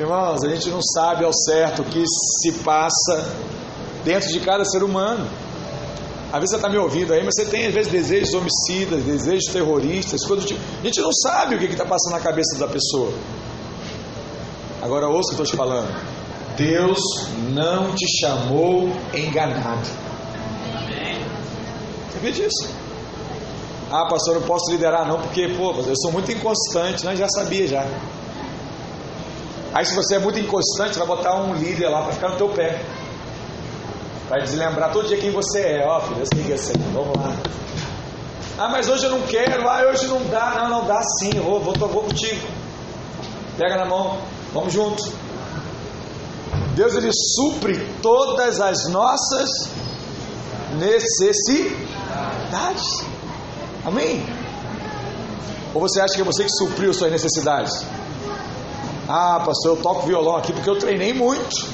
Irmãos, 0.00 0.42
a 0.42 0.48
gente 0.48 0.70
não 0.70 0.80
sabe 0.80 1.26
ao 1.26 1.32
certo 1.34 1.82
o 1.82 1.84
que 1.84 2.02
se 2.06 2.52
passa 2.64 3.34
dentro 4.02 4.30
de 4.30 4.40
cada 4.40 4.64
ser 4.64 4.82
humano. 4.82 5.28
Às 6.32 6.40
vezes 6.40 6.50
você 6.52 6.56
está 6.56 6.70
me 6.70 6.78
ouvindo 6.78 7.12
aí, 7.12 7.22
mas 7.22 7.34
você 7.34 7.44
tem 7.44 7.66
às 7.66 7.74
vezes 7.74 7.92
desejos 7.92 8.32
homicidas, 8.32 9.02
desejos 9.04 9.52
terroristas, 9.52 10.24
coisas 10.24 10.46
do 10.46 10.48
tipo. 10.48 10.60
A 10.80 10.86
gente 10.86 11.02
não 11.02 11.12
sabe 11.12 11.56
o 11.56 11.58
que 11.58 11.66
está 11.66 11.84
passando 11.84 12.14
na 12.14 12.20
cabeça 12.20 12.58
da 12.58 12.66
pessoa. 12.66 13.12
Agora 14.80 15.06
ouça 15.06 15.32
o 15.32 15.34
que 15.34 15.42
eu 15.42 15.44
estou 15.44 15.54
te 15.54 15.54
falando. 15.54 16.15
Deus 16.56 16.98
não 17.52 17.94
te 17.94 18.06
chamou 18.20 18.90
enganado. 19.12 19.86
Sabia 22.12 22.32
disso? 22.32 22.74
Ah, 23.90 24.06
pastor, 24.08 24.34
eu 24.34 24.40
não 24.40 24.46
posso 24.46 24.70
liderar 24.72 25.06
não, 25.06 25.20
porque, 25.20 25.48
pô, 25.48 25.74
eu 25.86 25.94
sou 25.96 26.10
muito 26.10 26.32
inconstante. 26.32 27.04
Não, 27.04 27.14
já 27.14 27.28
sabia 27.28 27.68
já. 27.68 27.86
Aí 29.72 29.84
se 29.84 29.94
você 29.94 30.16
é 30.16 30.18
muito 30.18 30.38
inconstante, 30.38 30.98
vai 30.98 31.06
botar 31.06 31.34
um 31.34 31.54
líder 31.54 31.88
lá 31.88 32.02
para 32.02 32.12
ficar 32.12 32.30
no 32.30 32.36
teu 32.36 32.48
pé. 32.48 32.80
Vai 34.28 34.40
deslembrar 34.40 34.90
todo 34.90 35.06
dia 35.06 35.18
quem 35.18 35.30
você 35.30 35.60
é. 35.60 35.86
Ó, 35.86 36.00
filho, 36.00 36.24
sei 36.32 36.44
que 36.44 36.52
é 36.52 36.54
assim. 36.54 36.72
Vamos 36.92 37.16
lá. 37.16 37.36
Ah, 38.58 38.68
mas 38.70 38.88
hoje 38.88 39.04
eu 39.04 39.10
não 39.10 39.22
quero. 39.22 39.68
Ah, 39.68 39.82
hoje 39.90 40.06
não 40.06 40.24
dá. 40.24 40.54
Não, 40.62 40.68
não 40.68 40.86
dá 40.86 41.00
sim. 41.20 41.30
Vou, 41.38 41.60
vou, 41.60 41.74
vou 41.74 42.04
contigo. 42.04 42.46
Pega 43.58 43.76
na 43.76 43.84
mão. 43.84 44.18
Vamos 44.52 44.72
juntos. 44.72 45.12
Deus 46.76 46.94
ele 46.94 47.10
supre 47.10 47.74
todas 48.02 48.60
as 48.60 48.86
nossas 48.90 49.48
necessidades. 50.78 51.74
Amém? 53.82 54.22
Ou 55.72 55.80
você 55.80 56.02
acha 56.02 56.14
que 56.14 56.20
é 56.20 56.24
você 56.24 56.44
que 56.44 56.50
supriu 56.50 56.92
suas 56.92 57.10
necessidades? 57.10 57.82
Ah, 59.08 59.40
pastor, 59.42 59.78
eu 59.78 59.82
toco 59.82 60.06
violão 60.06 60.36
aqui 60.36 60.52
porque 60.52 60.68
eu 60.68 60.78
treinei 60.78 61.14
muito. 61.14 61.66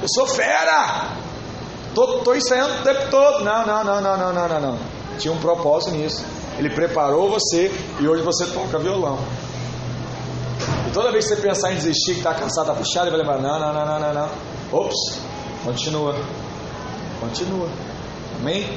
Eu 0.00 0.08
sou 0.08 0.24
fera. 0.28 1.16
Tô, 1.92 2.18
tô 2.18 2.32
ensaiando 2.32 2.74
o 2.74 2.82
tempo 2.84 3.10
todo. 3.10 3.42
Não, 3.42 3.66
não, 3.66 3.82
não, 3.82 4.00
não, 4.00 4.16
não, 4.16 4.32
não, 4.32 4.60
não. 4.60 4.78
Tinha 5.18 5.34
um 5.34 5.38
propósito 5.38 5.90
nisso. 5.96 6.24
Ele 6.56 6.70
preparou 6.70 7.28
você 7.28 7.72
e 7.98 8.06
hoje 8.06 8.22
você 8.22 8.46
toca 8.46 8.78
violão. 8.78 9.18
Toda 10.92 11.12
vez 11.12 11.28
que 11.28 11.34
você 11.34 11.40
pensar 11.40 11.72
em 11.72 11.76
desistir, 11.76 12.12
que 12.14 12.18
está 12.18 12.34
cansado, 12.34 12.70
está 12.70 12.74
puxado, 12.74 13.08
ele 13.08 13.24
vai 13.24 13.36
lembrar: 13.36 13.40
não, 13.40 13.60
não, 13.60 13.72
não, 13.72 13.86
não, 13.86 14.00
não, 14.00 14.14
não. 14.14 14.30
Ops, 14.72 15.20
continua. 15.64 16.16
Continua. 17.20 17.68
Amém? 18.40 18.76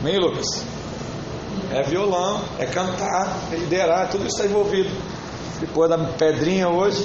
Amém, 0.00 0.18
Lucas? 0.18 0.64
É 1.70 1.82
violão, 1.82 2.42
é 2.58 2.66
cantar, 2.66 3.36
é 3.52 3.56
liderar, 3.56 4.08
tudo 4.08 4.26
isso 4.26 4.36
está 4.36 4.46
envolvido. 4.46 4.90
Depois 5.60 5.88
da 5.88 5.98
pedrinha 5.98 6.68
hoje, 6.68 7.04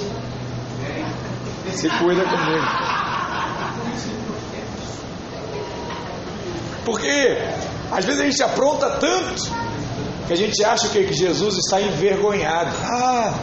se 1.72 1.88
cuida 1.88 2.24
comigo. 2.24 2.66
Porque 6.84 7.38
às 7.90 8.04
vezes 8.04 8.20
a 8.20 8.24
gente 8.24 8.42
apronta 8.42 8.90
tanto 8.90 9.42
que 10.26 10.32
a 10.32 10.36
gente 10.36 10.64
acha 10.64 10.88
que 10.88 11.12
Jesus 11.12 11.56
está 11.58 11.80
envergonhado. 11.80 12.70
Ah, 12.84 13.34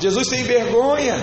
Jesus 0.00 0.28
tem 0.28 0.42
vergonha. 0.42 1.16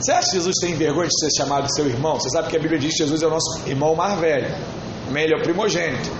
Você 0.00 0.12
acha 0.12 0.30
que 0.30 0.36
Jesus 0.36 0.56
tem 0.60 0.74
vergonha 0.74 1.08
de 1.08 1.18
ser 1.18 1.30
chamado 1.36 1.66
seu 1.74 1.86
irmão? 1.86 2.14
Você 2.14 2.28
sabe 2.28 2.48
que 2.48 2.56
a 2.56 2.60
Bíblia 2.60 2.78
diz 2.78 2.92
que 2.92 2.98
Jesus 2.98 3.22
é 3.22 3.26
o 3.26 3.30
nosso 3.30 3.66
irmão 3.66 3.94
mais 3.94 4.18
velho. 4.20 4.54
Ele 5.14 5.34
é 5.34 5.36
o 5.36 5.42
primogênito. 5.42 6.10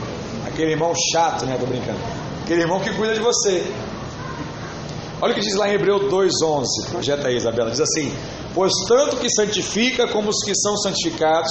Aquele 0.47 0.73
irmão 0.73 0.93
chato, 1.13 1.45
né? 1.45 1.57
Tô 1.59 1.67
brincando. 1.67 1.99
Aquele 2.43 2.63
irmão 2.63 2.81
que 2.81 2.91
cuida 2.95 3.15
de 3.15 3.21
você. 3.21 3.65
Olha 5.21 5.33
o 5.33 5.35
que 5.35 5.41
diz 5.41 5.55
lá 5.55 5.69
em 5.69 5.75
Hebreu 5.75 6.11
2,11. 6.11 6.91
Projeta 6.91 7.29
aí, 7.29 7.37
Isabela. 7.37 7.71
Diz 7.71 7.81
assim: 7.81 8.13
Pois 8.55 8.73
tanto 8.89 9.17
que 9.17 9.29
santifica 9.31 10.07
como 10.09 10.31
os 10.31 10.45
que 10.45 10.55
são 10.55 10.77
santificados, 10.77 11.51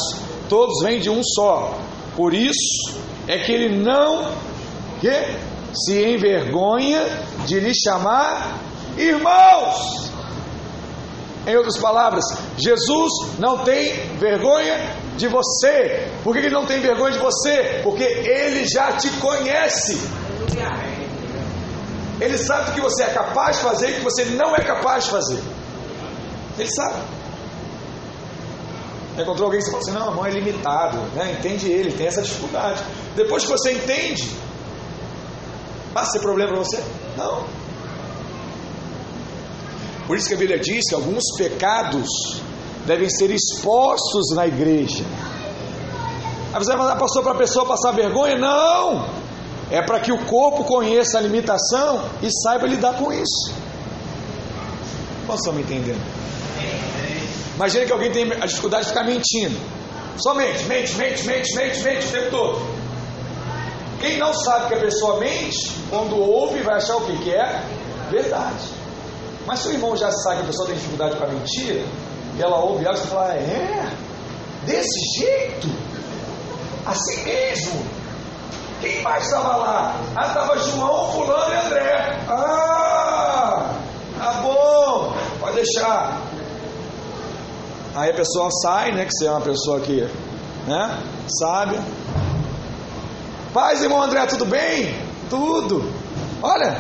todos 0.50 0.82
vêm 0.84 1.00
de 1.00 1.10
um 1.10 1.22
só. 1.24 1.80
Por 2.16 2.34
isso 2.34 3.00
é 3.28 3.38
que 3.40 3.52
ele 3.52 3.78
não 3.78 4.32
que, 5.02 5.10
se 5.74 6.04
envergonha 6.04 7.02
de 7.46 7.60
lhe 7.60 7.72
chamar 7.74 8.60
irmãos. 8.98 10.12
Em 11.46 11.56
outras 11.58 11.78
palavras, 11.78 12.24
Jesus 12.58 13.12
não 13.38 13.60
tem 13.60 14.16
vergonha 14.18 14.96
de 15.18 15.28
você. 15.28 16.10
Por 16.24 16.34
que 16.34 16.40
ele 16.40 16.50
não 16.50 16.66
tem 16.66 16.80
vergonha 16.80 17.12
de 17.12 17.20
você? 17.20 17.82
Porque 17.84 18.04
ele 18.04 18.66
já 18.66 18.94
te 18.94 19.10
conhece. 19.18 20.00
Ele 22.22 22.38
sabe 22.38 22.72
o 22.72 22.74
que 22.76 22.82
você 22.82 23.04
é 23.04 23.10
capaz 23.10 23.58
de 23.58 23.64
fazer 23.64 23.90
e 23.90 23.92
o 23.92 23.96
que 23.96 24.04
você 24.04 24.26
não 24.26 24.56
é 24.56 24.62
capaz 24.62 25.04
de 25.04 25.10
fazer. 25.10 25.42
Ele 26.58 26.70
sabe. 26.70 27.02
Encontrou 29.18 29.46
alguém 29.46 29.60
que 29.60 29.70
você 29.70 29.76
assim, 29.76 29.92
não, 29.92 30.10
a 30.10 30.12
mão 30.12 30.26
é 30.26 30.32
limitado, 30.32 30.98
né? 31.14 31.36
entende 31.38 31.70
ele, 31.70 31.92
tem 31.92 32.08
essa 32.08 32.22
dificuldade. 32.22 32.82
Depois 33.16 33.44
que 33.44 33.50
você 33.50 33.74
entende, 33.74 34.32
vai 35.94 36.06
ser 36.06 36.20
problema 36.20 36.54
para 36.54 36.64
você? 36.64 36.84
Não. 37.18 37.46
Por 40.08 40.18
isso 40.18 40.28
que 40.28 40.34
a 40.34 40.38
Bíblia 40.38 40.60
diz 40.60 40.90
que 40.90 40.96
alguns 40.96 41.24
pecados 41.38 42.42
devem 42.86 43.10
ser 43.10 43.32
expostos 43.32 44.36
na 44.36 44.46
igreja. 44.48 45.04
Aí 46.54 46.60
você 46.60 46.72
vai 46.72 46.78
mandar 46.78 46.98
pastor 46.98 47.24
para 47.24 47.32
a 47.32 47.38
pessoa 47.38 47.66
passar 47.66 47.92
vergonha? 47.92 48.38
Não! 48.38 49.08
É 49.72 49.82
para 49.82 50.00
que 50.00 50.12
o 50.12 50.26
corpo 50.26 50.64
conheça 50.66 51.18
a 51.18 51.22
limitação 51.22 52.04
e 52.22 52.30
saiba 52.30 52.68
lidar 52.68 52.94
com 52.98 53.12
isso. 53.12 53.54
Nós 55.28 55.40
estamos 55.40 55.62
entendendo? 55.62 56.02
Imagina 57.56 57.86
que 57.86 57.92
alguém 57.92 58.12
tem 58.12 58.32
a 58.34 58.46
dificuldade 58.46 58.84
de 58.84 58.90
ficar 58.90 59.04
mentindo. 59.06 59.58
Só 60.18 60.34
mente, 60.36 60.66
mente, 60.66 60.96
mente, 60.96 61.24
mente, 61.26 61.56
mente, 61.56 61.80
mente 61.82 62.08
o 62.08 62.12
tempo 62.12 62.30
todo. 62.30 62.73
Quem 64.04 64.18
não 64.18 64.34
sabe 64.34 64.68
que 64.68 64.74
a 64.74 64.80
pessoa 64.82 65.18
mente, 65.18 65.72
quando 65.90 66.20
ouve, 66.20 66.62
vai 66.62 66.76
achar 66.76 66.98
o 66.98 67.06
que, 67.06 67.18
que 67.20 67.34
é 67.34 67.64
verdade. 68.12 68.68
Mas 69.46 69.60
se 69.60 69.70
o 69.70 69.72
irmão 69.72 69.96
já 69.96 70.12
sabe 70.12 70.40
que 70.40 70.44
a 70.44 70.48
pessoa 70.48 70.68
tem 70.68 70.76
dificuldade 70.76 71.16
com 71.16 71.24
a 71.24 71.28
mentira, 71.28 71.86
e 72.36 72.42
ela 72.42 72.60
ouve 72.60 72.84
ela, 72.84 72.98
você 72.98 73.08
fala, 73.08 73.30
ah, 73.30 73.36
é? 73.38 73.90
Desse 74.66 75.20
jeito? 75.22 75.70
Assim 76.86 77.24
mesmo? 77.24 77.82
Quem 78.82 79.02
mais 79.04 79.24
estava 79.24 79.56
lá? 79.56 79.96
Ah, 80.18 80.28
estava 80.28 80.58
João, 80.58 81.12
Fulano 81.14 81.54
e 81.54 81.66
André. 81.66 82.26
Ah, 82.28 83.74
tá 84.18 84.34
bom, 84.42 85.14
pode 85.40 85.56
deixar. 85.56 86.22
Aí 87.96 88.10
a 88.10 88.14
pessoa 88.14 88.50
sai, 88.62 88.92
né? 88.92 89.06
Que 89.06 89.14
você 89.14 89.28
é 89.28 89.32
uma 89.32 89.40
pessoa 89.40 89.80
que, 89.80 90.02
né? 90.68 91.00
Sabe. 91.40 91.80
Paz, 93.54 93.84
irmão 93.84 94.02
André, 94.02 94.26
tudo 94.26 94.46
bem? 94.46 95.00
Tudo. 95.30 95.88
Olha, 96.42 96.76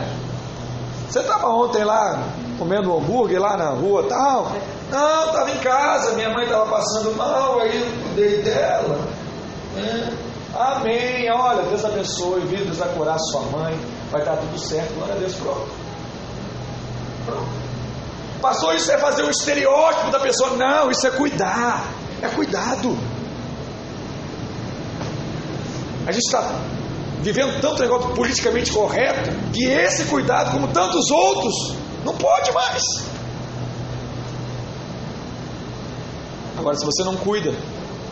você 1.07 1.19
estava 1.19 1.47
ontem 1.49 1.83
lá 1.83 2.23
comendo 2.57 2.91
um 2.91 2.97
hambúrguer 2.97 3.39
lá 3.39 3.55
na 3.55 3.69
rua 3.69 4.07
tal? 4.09 4.51
Não, 4.89 5.25
estava 5.25 5.51
em 5.51 5.57
casa, 5.59 6.13
minha 6.13 6.31
mãe 6.31 6.45
estava 6.45 6.65
passando 6.65 7.15
mal, 7.15 7.59
aí 7.59 7.79
eu 7.79 8.03
cuidei 8.03 8.41
dela. 8.41 9.07
É. 9.77 10.13
Amém. 10.55 11.31
Olha, 11.31 11.61
Deus 11.61 11.85
abençoe, 11.85 12.41
viu? 12.41 12.65
Deus 12.65 12.77
vai 12.77 12.89
curar 12.89 13.19
sua 13.19 13.41
mãe, 13.41 13.79
vai 14.11 14.23
dar 14.23 14.37
tudo 14.37 14.57
certo. 14.57 14.95
Glória 14.95 15.13
a 15.13 15.17
Deus, 15.17 15.33
pronto. 15.35 15.69
Pronto. 17.27 17.63
Pastor, 18.41 18.75
isso 18.75 18.91
é 18.91 18.97
fazer 18.97 19.23
um 19.23 19.29
estereótipo 19.29 20.09
da 20.09 20.19
pessoa. 20.19 20.49
Não, 20.57 20.89
isso 20.89 21.05
é 21.05 21.11
cuidar. 21.11 21.83
É 22.19 22.27
cuidado. 22.29 22.97
A 26.05 26.11
gente 26.11 26.25
está 26.25 26.59
vivendo 27.21 27.61
tanto 27.61 27.81
negócio 27.81 28.09
politicamente 28.09 28.71
correto 28.71 29.31
que 29.53 29.65
esse 29.65 30.05
cuidado, 30.05 30.51
como 30.51 30.67
tantos 30.67 31.09
outros, 31.09 31.75
não 32.03 32.13
pode 32.15 32.51
mais. 32.51 32.83
Agora, 36.57 36.75
se 36.75 36.85
você 36.85 37.03
não 37.03 37.15
cuida, 37.15 37.53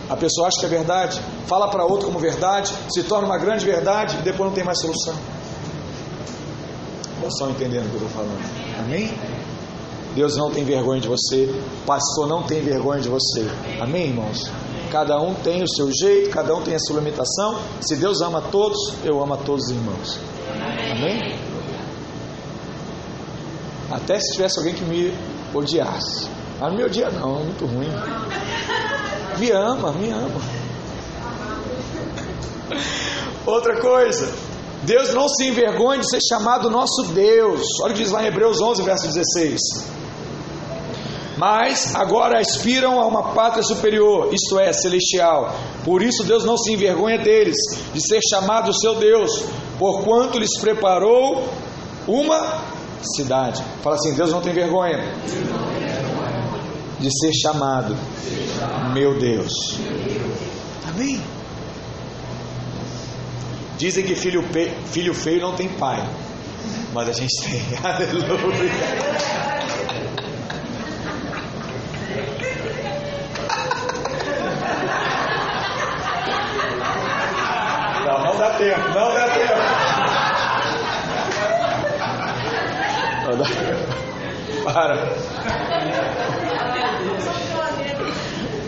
a 0.10 0.16
pessoa 0.16 0.48
acha 0.48 0.60
que 0.60 0.66
é 0.66 0.70
verdade, 0.70 1.22
fala 1.48 1.70
para 1.70 1.86
outro 1.86 2.08
como 2.08 2.20
verdade, 2.20 2.74
se 2.94 3.04
torna 3.04 3.28
uma 3.28 3.38
grande 3.38 3.66
verdade 3.66 4.18
e 4.18 4.22
depois 4.22 4.50
não 4.50 4.56
tem 4.56 4.64
mais 4.64 4.80
solução. 4.80 5.16
Vocês 7.20 7.34
estão 7.34 7.50
entendendo 7.52 7.86
o 7.86 7.90
que 7.90 7.96
eu 7.96 8.08
estou 8.08 8.10
falando? 8.10 8.42
Amém? 8.80 9.14
Deus 10.16 10.36
não 10.36 10.52
tem 10.52 10.64
vergonha 10.66 11.00
de 11.00 11.08
você, 11.08 11.54
pastor 11.86 12.28
não 12.28 12.44
tem 12.44 12.62
vergonha 12.62 13.00
de 13.00 13.10
você. 13.10 13.48
Amém, 13.80 14.08
irmãos? 14.08 14.52
Cada 14.92 15.18
um 15.22 15.34
tem 15.36 15.64
o 15.64 15.68
seu 15.70 15.90
jeito, 15.90 16.30
cada 16.32 16.54
um 16.54 16.62
tem 16.62 16.76
a 16.76 16.80
sua 16.80 17.00
limitação. 17.00 17.58
Se 17.80 17.96
Deus 17.96 18.20
ama 18.20 18.42
todos, 18.52 18.94
eu 19.06 19.24
amo 19.24 19.36
a 19.36 19.38
todos 19.38 19.66
os 19.68 19.72
irmãos. 19.72 20.20
Amém? 20.92 21.40
Até 23.90 24.20
se 24.20 24.34
tivesse 24.34 24.60
alguém 24.60 24.74
que 24.74 24.84
me 24.84 25.14
odiasse. 25.54 26.28
Mas 26.60 26.70
não 26.70 26.78
me 26.78 26.84
odia 26.84 27.10
não, 27.10 27.40
é 27.40 27.44
muito 27.44 27.66
ruim. 27.66 27.88
Me 29.40 29.52
ama, 29.52 29.94
me 29.94 30.10
ama. 30.10 30.42
Outra 33.46 33.80
coisa, 33.80 34.30
Deus 34.84 35.14
não 35.14 35.30
se 35.30 35.48
envergonha 35.48 36.02
de 36.02 36.10
ser 36.10 36.20
chamado 36.22 36.70
nosso 36.70 37.06
Deus. 37.14 37.62
Olha 37.82 37.94
o 37.94 37.96
que 37.96 38.04
diz 38.04 38.12
lá 38.12 38.24
em 38.24 38.28
Hebreus 38.28 38.60
11, 38.60 38.84
verso 38.84 39.08
16 39.08 40.01
mas 41.42 41.96
agora 41.96 42.40
aspiram 42.40 43.02
a 43.02 43.08
uma 43.08 43.34
pátria 43.34 43.64
superior, 43.64 44.32
isto 44.32 44.60
é, 44.60 44.72
celestial. 44.72 45.56
Por 45.84 46.04
isso 46.04 46.24
Deus 46.24 46.46
não 46.46 46.56
se 46.56 46.72
envergonha 46.72 47.18
deles, 47.18 47.58
de 47.92 48.00
ser 48.00 48.20
chamado 48.30 48.72
seu 48.72 48.94
Deus, 49.00 49.46
porquanto 49.80 50.38
lhes 50.38 50.56
preparou 50.60 51.50
uma 52.08 52.62
cidade. 53.16 53.64
Fala 53.82 53.96
assim: 53.96 54.14
Deus 54.14 54.30
não 54.30 54.40
tem 54.40 54.54
vergonha 54.54 55.00
de 57.00 57.10
ser 57.10 57.34
chamado 57.34 57.98
meu 58.94 59.18
Deus. 59.18 59.80
Amém? 60.90 61.20
Dizem 63.80 64.04
que 64.06 64.16
filho, 64.16 64.46
filho 64.92 65.16
feio 65.16 65.42
não 65.42 65.56
tem 65.56 65.70
pai. 65.70 66.08
Mas 66.94 67.10
a 67.10 67.14
gente 67.14 67.34
tem. 67.42 67.64
Aleluia. 67.84 69.32
Não, 78.06 78.26
não 78.26 78.38
dá 78.38 78.51
tempo, 78.62 78.90
não 78.90 79.14
dá 79.14 79.28
tempo. 79.30 79.54
Não 83.26 83.38
dá 83.38 83.46
tempo. 83.46 84.02
Para. 84.64 85.16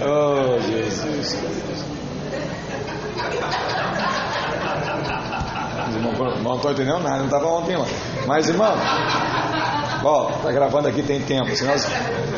Oh, 0.01 0.59
Jesus. 0.61 1.37
Não 6.43 6.55
estou 6.55 6.71
entendendo 6.71 6.99
nada, 6.99 7.17
não 7.17 7.25
estava 7.25 7.45
ontem 7.45 7.77
lá. 7.77 7.85
Mas, 8.25 8.49
irmão, 8.49 8.75
ó, 10.03 10.31
tá 10.41 10.51
gravando 10.51 10.87
aqui, 10.87 11.03
tem 11.03 11.21
tempo. 11.21 11.55
Senão, 11.55 11.75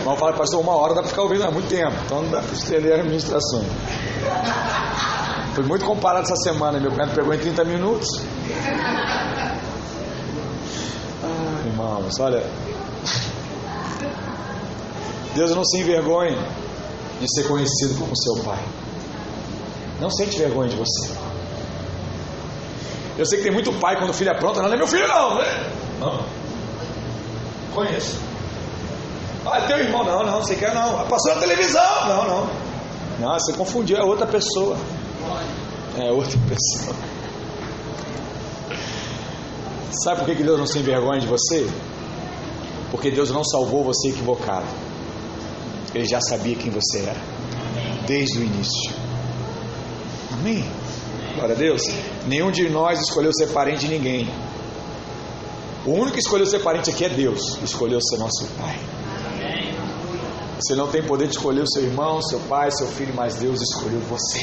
vamos 0.04 0.20
falar, 0.20 0.34
pastor, 0.34 0.60
uma 0.60 0.76
hora 0.76 0.94
dá 0.94 1.02
para 1.02 1.10
ficar 1.10 1.24
ouvindo, 1.24 1.46
é 1.46 1.52
muito 1.52 1.70
tempo. 1.70 1.96
Então 2.06 2.22
não 2.22 2.32
dá 2.32 2.42
para 2.42 2.54
estender 2.54 2.92
a 2.92 2.96
administração. 2.98 3.64
Foi 5.56 5.64
muito 5.64 5.86
comparado 5.86 6.26
essa 6.26 6.36
semana, 6.36 6.78
meu 6.82 6.92
cunhado 6.92 7.16
pegou 7.16 7.34
em 7.34 7.38
30 7.38 7.64
minutos. 7.64 8.10
Ah, 11.24 11.66
irmãos, 11.66 12.20
olha. 12.20 12.46
Deus 15.34 15.56
não 15.56 15.64
se 15.64 15.80
envergonhe 15.80 16.38
de 17.22 17.34
ser 17.34 17.48
conhecido 17.48 17.98
como 17.98 18.12
seu 18.18 18.44
pai. 18.44 18.62
Não 20.02 20.10
sente 20.10 20.38
vergonha 20.38 20.68
de 20.68 20.76
você. 20.76 21.10
Eu 23.18 23.26
sei 23.26 23.38
que 23.38 23.46
tem 23.46 23.54
muito 23.54 23.72
pai 23.80 23.96
quando 23.96 24.10
o 24.10 24.14
filho 24.14 24.32
apronta, 24.32 24.62
não, 24.62 24.68
não 24.68 24.76
é 24.76 24.78
meu 24.78 24.88
filho 24.88 25.08
não, 25.08 25.36
né? 25.36 25.72
Não. 26.02 26.26
Conheço. 27.74 28.20
Ah, 29.46 29.60
é 29.60 29.68
teu 29.68 29.78
irmão, 29.78 30.04
não, 30.04 30.22
não, 30.22 30.42
você 30.42 30.56
quer 30.56 30.76
não. 30.76 31.08
Passou 31.08 31.34
na 31.34 31.40
televisão, 31.40 32.08
não, 32.10 32.28
não. 32.28 32.50
Não, 33.22 33.40
você 33.40 33.54
confundiu, 33.54 33.96
é 33.96 34.04
outra 34.04 34.28
pessoa. 34.28 34.76
É 35.98 36.12
outra 36.12 36.38
pessoa. 36.50 36.96
Sabe 40.04 40.26
por 40.26 40.36
que 40.36 40.44
Deus 40.44 40.60
não 40.60 40.68
se 40.68 40.80
envergonha 40.80 41.22
de 41.22 41.28
você? 41.28 41.68
Porque 42.92 43.10
Deus 43.10 43.32
não 43.32 43.44
salvou 43.44 43.84
você 43.84 44.10
equivocado. 44.10 44.66
Ele 45.94 46.06
já 46.06 46.20
sabia 46.20 46.56
quem 46.56 46.70
você 46.70 47.00
era. 47.00 47.22
Desde 48.06 48.40
o 48.40 48.44
início. 48.44 48.94
Amém? 50.34 50.70
Glória 51.36 51.56
a 51.56 51.58
Deus. 51.58 51.84
Nenhum 52.28 52.52
de 52.52 52.70
nós 52.70 53.00
escolheu 53.00 53.32
ser 53.34 53.48
parente 53.48 53.88
de 53.88 53.88
ninguém. 53.88 54.30
O 55.86 55.92
único 55.92 56.14
que 56.14 56.20
escolheu 56.20 56.46
ser 56.46 56.60
parente 56.60 56.90
aqui 56.90 57.06
é 57.06 57.10
Deus. 57.10 57.58
Escolheu 57.64 58.02
ser 58.02 58.18
nosso 58.18 58.46
Pai. 58.58 58.78
Você 60.60 60.76
não 60.76 60.88
tem 60.88 61.04
poder 61.04 61.28
de 61.28 61.36
escolher 61.36 61.62
o 61.62 61.70
seu 61.70 61.84
irmão, 61.84 62.22
seu 62.22 62.40
pai, 62.42 62.72
seu 62.72 62.88
filho, 62.88 63.14
mas 63.14 63.36
Deus 63.36 63.62
escolheu 63.62 64.00
você. 64.02 64.40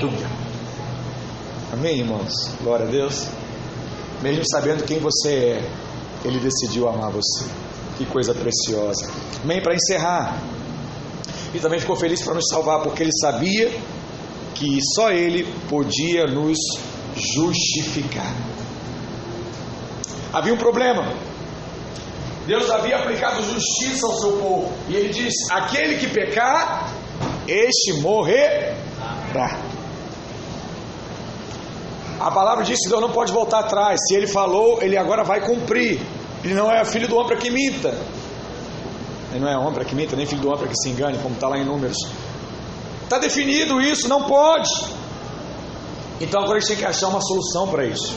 Aleluia. 0.00 0.39
Amém, 1.72 2.00
irmãos? 2.00 2.32
Glória 2.62 2.84
a 2.84 2.90
Deus. 2.90 3.28
Mesmo 4.20 4.42
sabendo 4.50 4.84
quem 4.84 4.98
você 4.98 5.28
é, 5.28 5.70
Ele 6.24 6.40
decidiu 6.40 6.88
amar 6.88 7.12
você. 7.12 7.44
Que 7.96 8.04
coisa 8.06 8.34
preciosa. 8.34 9.08
Amém? 9.44 9.62
Para 9.62 9.76
encerrar. 9.76 10.42
E 11.54 11.60
também 11.60 11.78
ficou 11.78 11.94
feliz 11.94 12.22
para 12.22 12.34
nos 12.34 12.48
salvar, 12.48 12.82
porque 12.82 13.04
Ele 13.04 13.12
sabia 13.20 13.70
que 14.54 14.78
só 14.96 15.12
Ele 15.12 15.46
podia 15.68 16.26
nos 16.26 16.58
justificar. 17.14 18.34
Havia 20.32 20.52
um 20.52 20.58
problema. 20.58 21.12
Deus 22.48 22.68
havia 22.68 22.96
aplicado 22.96 23.44
justiça 23.44 24.06
ao 24.06 24.16
seu 24.18 24.32
povo. 24.38 24.72
E 24.88 24.96
ele 24.96 25.10
diz: 25.10 25.34
aquele 25.50 25.98
que 25.98 26.08
pecar, 26.08 26.92
este 27.46 27.92
morrerá. 28.00 29.69
A 32.20 32.30
palavra 32.30 32.62
diz 32.62 32.78
que 32.78 32.88
Deus 32.88 33.00
não 33.00 33.10
pode 33.10 33.32
voltar 33.32 33.60
atrás. 33.60 33.98
Se 34.06 34.14
ele 34.14 34.26
falou, 34.26 34.82
ele 34.82 34.96
agora 34.96 35.24
vai 35.24 35.40
cumprir. 35.40 36.00
Ele 36.44 36.52
não 36.52 36.70
é 36.70 36.84
filho 36.84 37.08
do 37.08 37.16
homem 37.16 37.28
para 37.28 37.36
que 37.38 37.50
minta. 37.50 37.96
Ele 39.30 39.40
não 39.40 39.48
é 39.48 39.56
homem 39.56 39.72
para 39.72 39.84
que 39.86 39.94
minta, 39.94 40.14
nem 40.16 40.26
filho 40.26 40.42
do 40.42 40.48
homem 40.48 40.60
para 40.60 40.68
que 40.68 40.76
se 40.76 40.90
engane, 40.90 41.18
como 41.18 41.34
está 41.34 41.48
lá 41.48 41.58
em 41.58 41.64
Números. 41.64 41.96
Está 43.04 43.18
definido 43.18 43.80
isso, 43.80 44.06
não 44.06 44.24
pode. 44.24 44.70
Então 46.20 46.42
agora 46.42 46.58
a 46.58 46.60
gente 46.60 46.68
tem 46.68 46.76
que 46.76 46.84
achar 46.84 47.08
uma 47.08 47.22
solução 47.22 47.68
para 47.68 47.86
isso. 47.86 48.14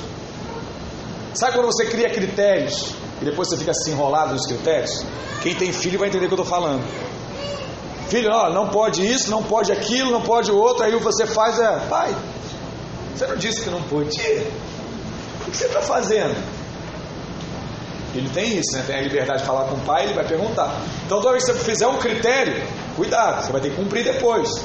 Sabe 1.34 1.54
quando 1.54 1.68
você 1.68 1.86
cria 1.86 2.10
critérios 2.10 2.94
e 3.22 3.26
depois 3.26 3.48
você 3.48 3.58
fica 3.58 3.72
assim 3.72 3.92
enrolado 3.92 4.34
nos 4.34 4.46
critérios? 4.46 5.06
Quem 5.42 5.56
tem 5.56 5.72
filho 5.72 5.98
vai 5.98 6.10
entender 6.10 6.26
o 6.26 6.28
que 6.28 6.34
eu 6.34 6.42
estou 6.42 6.60
falando. 6.60 6.84
Filho, 8.10 8.30
ó, 8.32 8.50
não 8.50 8.68
pode 8.68 9.06
isso, 9.06 9.32
não 9.32 9.42
pode 9.42 9.72
aquilo, 9.72 10.12
não 10.12 10.22
pode 10.22 10.52
o 10.52 10.58
outro, 10.58 10.84
aí 10.84 10.96
você 10.98 11.26
faz 11.26 11.58
é, 11.58 11.80
pai, 11.90 12.16
você 13.16 13.28
não 13.28 13.36
disse 13.36 13.62
que 13.62 13.70
não 13.70 13.82
podia? 13.84 14.48
O 15.46 15.52
que 15.52 15.58
você 15.58 15.66
está 15.66 15.82
fazendo? 15.82 16.36
Ele 18.16 18.30
tem 18.30 18.58
isso, 18.58 18.76
né? 18.76 18.84
Tem 18.86 18.98
a 18.98 19.02
liberdade 19.02 19.42
de 19.42 19.46
falar 19.46 19.66
com 19.66 19.76
o 19.76 19.80
pai, 19.80 20.06
ele 20.06 20.14
vai 20.14 20.26
perguntar. 20.26 20.82
Então 21.06 21.20
toda 21.20 21.32
vez 21.32 21.46
que 21.46 21.52
você 21.52 21.60
fizer 21.60 21.88
um 21.88 21.98
critério, 21.98 22.64
cuidado, 22.96 23.44
você 23.44 23.52
vai 23.52 23.62
ter 23.62 23.72
que 23.72 23.76
cumprir 23.76 24.04
depois. 24.04 24.64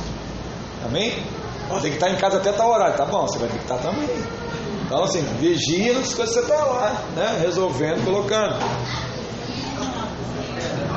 Amém? 0.84 1.24
Ó, 1.70 1.78
tem 1.80 1.90
que 1.90 1.96
estar 1.96 2.10
em 2.10 2.16
casa 2.16 2.38
até 2.38 2.52
tal 2.52 2.70
horário, 2.70 2.96
tá 2.96 3.04
bom, 3.04 3.26
você 3.26 3.38
vai 3.38 3.48
ter 3.48 3.56
que 3.56 3.64
estar 3.64 3.78
também. 3.78 4.08
Então 4.84 5.02
assim, 5.02 5.22
vigia 5.38 5.94
nas 5.94 6.12
coisas 6.14 6.34
que 6.34 6.40
você 6.42 6.52
está 6.52 6.64
lá, 6.64 7.02
né? 7.16 7.38
Resolvendo, 7.40 8.04
colocando. 8.04 8.56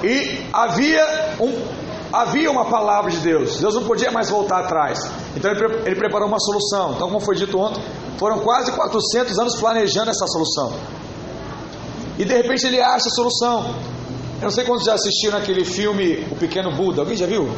E 0.03 0.45
havia 0.51 1.35
um 1.39 1.81
havia 2.11 2.51
uma 2.51 2.65
palavra 2.65 3.09
de 3.09 3.17
Deus, 3.17 3.59
Deus 3.59 3.75
não 3.75 3.83
podia 3.83 4.11
mais 4.11 4.29
voltar 4.29 4.59
atrás. 4.59 5.09
Então 5.35 5.51
ele, 5.51 5.65
ele, 5.85 5.95
preparou 5.95 6.27
uma 6.27 6.39
solução. 6.39 6.93
Então, 6.93 7.07
como 7.07 7.19
foi 7.19 7.35
dito 7.35 7.57
ontem, 7.57 7.81
foram 8.17 8.39
quase 8.39 8.71
400 8.71 9.39
anos 9.39 9.55
planejando 9.55 10.09
essa 10.09 10.27
solução. 10.27 10.73
E 12.17 12.25
de 12.25 12.33
repente 12.33 12.65
ele 12.67 12.81
acha 12.81 13.07
a 13.07 13.11
solução. 13.11 13.75
Eu 14.37 14.43
não 14.43 14.51
sei 14.51 14.65
quantos 14.65 14.85
já 14.85 14.93
assistiram 14.93 15.37
aquele 15.37 15.63
filme 15.63 16.27
O 16.31 16.35
Pequeno 16.35 16.75
Buda. 16.75 17.01
Alguém 17.01 17.15
já 17.15 17.25
viu? 17.25 17.49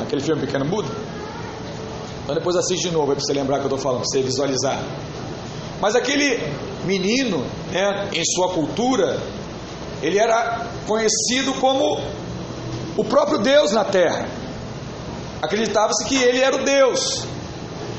Aquele 0.00 0.22
filme 0.22 0.40
Pequeno 0.40 0.64
Buda? 0.64 0.88
Então 2.22 2.34
depois 2.34 2.56
assiste 2.56 2.88
de 2.88 2.94
novo, 2.94 3.12
para 3.12 3.20
você 3.20 3.32
lembrar 3.32 3.58
que 3.58 3.64
eu 3.64 3.68
estou 3.68 3.78
falando, 3.78 4.00
para 4.00 4.08
você 4.08 4.22
visualizar. 4.22 4.82
Mas 5.80 5.94
aquele 5.94 6.40
menino, 6.84 7.44
né, 7.70 8.08
em 8.12 8.24
sua 8.24 8.48
cultura, 8.48 9.20
ele 10.02 10.18
era 10.18 10.66
conhecido 10.86 11.52
como 11.60 12.00
o 12.96 13.04
próprio 13.04 13.38
Deus 13.38 13.72
na 13.72 13.84
terra. 13.84 14.26
Acreditava-se 15.46 16.04
que 16.04 16.16
ele 16.16 16.40
era 16.40 16.56
o 16.56 16.64
Deus. 16.64 17.24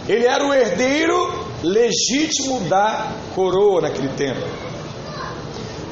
Ele 0.08 0.26
era 0.26 0.46
o 0.46 0.54
herdeiro 0.54 1.46
legítimo 1.64 2.62
da 2.70 3.12
coroa 3.34 3.82
naquele 3.82 4.10
tempo. 4.10 4.46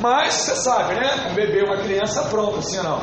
Mas 0.02 0.34
você 0.34 0.56
sabe, 0.56 0.96
né? 0.96 1.30
Um 1.32 1.34
bebê, 1.34 1.64
uma 1.64 1.78
criança 1.78 2.24
pronta, 2.24 2.60
assim 2.60 2.78
não? 2.78 3.02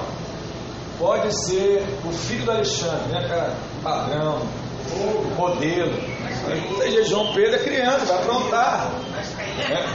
Pode 0.98 1.32
ser 1.46 1.82
o 2.05 2.12
filho 2.12 2.44
do 2.44 2.50
Alexandre, 2.53 3.11
né, 3.11 3.26
cara? 3.26 3.57
Padrão, 3.82 4.42
modelo. 5.36 5.92
Seja 6.78 7.05
João 7.05 7.32
Pedro 7.32 7.57
é 7.57 7.59
criança, 7.59 8.05
vai 8.05 8.18
aprontar. 8.18 8.90
Né? 9.68 9.86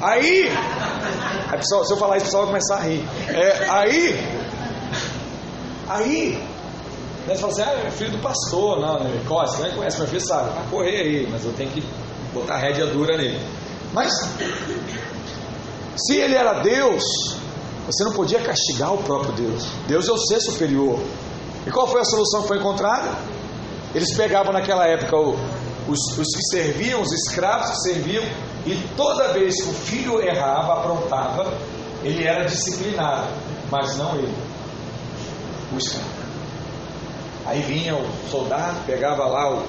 Aí, 0.00 0.50
aí 1.50 1.58
pessoal, 1.58 1.84
se 1.84 1.92
eu 1.92 1.96
falar 1.96 2.16
isso, 2.16 2.24
o 2.24 2.28
pessoal 2.28 2.46
vai 2.46 2.52
começar 2.54 2.76
a 2.76 2.80
rir. 2.80 3.04
É, 3.28 3.66
aí, 3.70 4.36
Aí, 5.88 6.36
né, 7.26 7.34
você 7.34 7.40
fala 7.40 7.52
assim, 7.52 7.62
ah, 7.62 7.86
é 7.86 7.90
filho 7.90 8.12
do 8.12 8.18
pastor, 8.18 8.80
não, 8.80 9.00
né? 9.00 9.20
Você 9.26 9.62
nem 9.62 9.74
conhece 9.74 9.98
meu 9.98 10.06
filho, 10.06 10.26
sabe, 10.26 10.50
vai 10.54 10.66
correr 10.70 11.00
aí, 11.00 11.28
mas 11.30 11.44
eu 11.44 11.52
tenho 11.52 11.70
que 11.70 11.82
botar 12.32 12.54
a 12.54 12.58
rédea 12.58 12.86
dura 12.86 13.16
nele. 13.16 13.40
Mas, 13.92 14.12
se 15.96 16.16
ele 16.16 16.34
era 16.34 16.60
Deus, 16.60 17.02
você 17.86 18.04
não 18.04 18.12
podia 18.12 18.40
castigar 18.40 18.94
o 18.94 18.98
próprio 18.98 19.32
Deus. 19.32 19.66
Deus 19.88 20.08
é 20.08 20.12
o 20.12 20.18
ser 20.18 20.40
superior. 20.40 21.00
E 21.66 21.70
qual 21.70 21.88
foi 21.88 22.00
a 22.00 22.04
solução 22.04 22.42
que 22.42 22.48
foi 22.48 22.58
encontrada? 22.58 23.10
Eles 23.94 24.14
pegavam 24.14 24.52
naquela 24.52 24.86
época 24.86 25.16
o, 25.16 25.36
os, 25.88 26.18
os 26.18 26.28
que 26.36 26.42
serviam, 26.50 27.00
os 27.00 27.12
escravos 27.12 27.70
que 27.70 27.76
serviam, 27.88 28.24
e 28.64 28.76
toda 28.96 29.32
vez 29.32 29.62
que 29.62 29.70
o 29.70 29.72
filho 29.72 30.20
errava, 30.20 30.74
aprontava, 30.74 31.52
ele 32.04 32.24
era 32.24 32.44
disciplinado, 32.44 33.28
mas 33.70 33.96
não 33.96 34.14
ele 34.16 34.34
o 35.72 35.78
escravo. 35.78 36.15
Aí 37.46 37.62
vinha 37.62 37.94
o 37.96 38.28
soldado, 38.30 38.84
pegava 38.86 39.24
lá 39.24 39.54
o, 39.54 39.62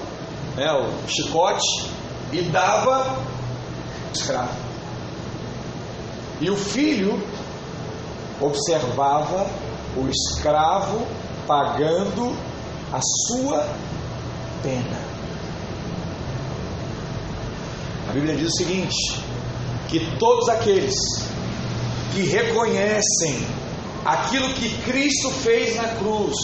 né, 0.56 0.72
o 0.72 1.08
chicote 1.08 1.90
e 2.32 2.42
dava 2.42 3.18
escravo. 4.12 4.56
E 6.40 6.50
o 6.50 6.56
filho 6.56 7.22
observava 8.40 9.46
o 9.96 10.08
escravo 10.08 11.06
pagando 11.46 12.36
a 12.92 13.00
sua 13.00 13.66
pena. 14.62 15.08
Bíblia 18.18 18.36
diz 18.36 18.48
o 18.48 18.56
seguinte: 18.56 19.20
que 19.88 20.00
todos 20.18 20.48
aqueles 20.48 20.94
que 22.12 22.22
reconhecem 22.22 23.46
aquilo 24.04 24.48
que 24.54 24.76
Cristo 24.82 25.30
fez 25.30 25.76
na 25.76 25.88
cruz, 25.96 26.34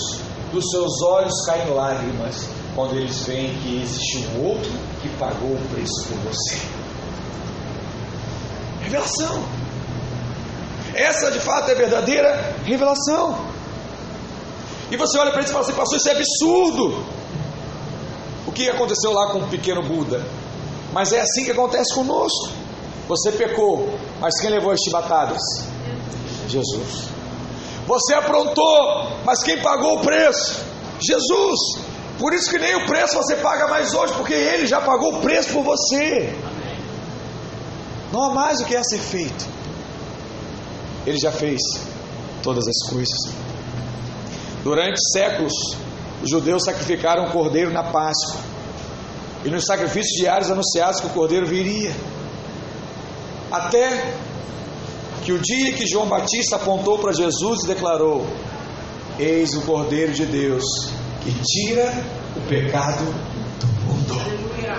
dos 0.54 0.70
seus 0.70 1.02
olhos 1.02 1.44
caem 1.44 1.74
lágrimas 1.74 2.48
quando 2.74 2.96
eles 2.96 3.20
veem 3.26 3.54
que 3.58 3.82
existe 3.82 4.18
um 4.18 4.46
outro 4.46 4.70
que 5.02 5.08
pagou 5.18 5.50
o 5.50 5.68
preço 5.74 6.08
por 6.08 6.18
você. 6.18 6.58
Revelação. 8.82 9.42
Essa 10.94 11.30
de 11.30 11.40
fato 11.40 11.68
é 11.70 11.72
a 11.72 11.76
verdadeira 11.76 12.56
revelação. 12.64 13.36
E 14.90 14.96
você 14.96 15.18
olha 15.18 15.30
para 15.30 15.40
ele 15.40 15.48
e 15.48 15.52
fala 15.52 15.64
assim, 15.64 15.74
pastor, 15.74 15.98
isso 15.98 16.08
é 16.08 16.12
absurdo. 16.12 17.04
O 18.46 18.52
que 18.52 18.70
aconteceu 18.70 19.12
lá 19.12 19.32
com 19.32 19.38
o 19.40 19.48
pequeno 19.48 19.82
Buda? 19.82 20.24
Mas 20.92 21.12
é 21.12 21.20
assim 21.20 21.44
que 21.44 21.50
acontece 21.50 21.92
conosco. 21.92 22.50
Você 23.08 23.32
pecou, 23.32 23.98
mas 24.20 24.40
quem 24.40 24.50
levou 24.50 24.70
as 24.70 24.80
chibatadas? 24.80 25.40
Jesus. 26.48 27.13
Você 27.86 28.14
aprontou, 28.14 29.10
mas 29.24 29.42
quem 29.42 29.60
pagou 29.60 29.98
o 29.98 30.00
preço? 30.00 30.64
Jesus. 31.00 31.58
Por 32.18 32.32
isso 32.32 32.48
que 32.50 32.58
nem 32.58 32.76
o 32.76 32.86
preço 32.86 33.16
você 33.16 33.36
paga 33.36 33.66
mais 33.68 33.92
hoje, 33.92 34.12
porque 34.14 34.32
Ele 34.32 34.66
já 34.66 34.80
pagou 34.80 35.16
o 35.16 35.20
preço 35.20 35.50
por 35.52 35.64
você. 35.64 36.32
Não 38.12 38.24
há 38.24 38.34
mais 38.34 38.60
o 38.60 38.64
que 38.64 38.74
é 38.74 38.82
ser 38.82 39.00
feito. 39.00 39.46
Ele 41.06 41.18
já 41.18 41.32
fez 41.32 41.60
todas 42.42 42.64
as 42.66 42.88
coisas. 42.88 43.18
Durante 44.62 44.98
séculos, 45.12 45.52
os 46.22 46.30
judeus 46.30 46.64
sacrificaram 46.64 47.24
o 47.24 47.30
cordeiro 47.32 47.70
na 47.70 47.82
Páscoa. 47.82 48.40
E 49.44 49.50
nos 49.50 49.66
sacrifícios 49.66 50.18
diários 50.18 50.50
anunciados 50.50 51.00
que 51.00 51.06
o 51.06 51.10
cordeiro 51.10 51.46
viria. 51.46 51.94
Até 53.50 54.14
que 55.24 55.32
o 55.32 55.40
dia 55.40 55.72
que 55.72 55.86
João 55.86 56.06
Batista 56.06 56.56
apontou 56.56 56.98
para 56.98 57.12
Jesus 57.12 57.64
e 57.64 57.68
declarou: 57.68 58.26
Eis 59.18 59.54
o 59.54 59.62
Cordeiro 59.62 60.12
de 60.12 60.26
Deus 60.26 60.64
que 61.22 61.32
tira 61.42 61.92
o 62.36 62.40
pecado 62.42 63.04
do 63.58 63.66
mundo. 63.84 64.14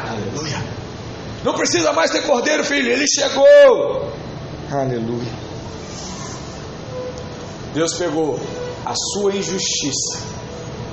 Aleluia. 0.07 0.63
Não 1.43 1.53
precisa 1.53 1.91
mais 1.93 2.11
ter 2.11 2.21
cordeiro, 2.23 2.63
filho, 2.63 2.91
ele 2.91 3.05
chegou. 3.07 4.11
Aleluia. 4.71 5.31
Deus 7.73 7.93
pegou 7.95 8.39
a 8.85 8.93
sua 8.95 9.35
injustiça 9.35 10.19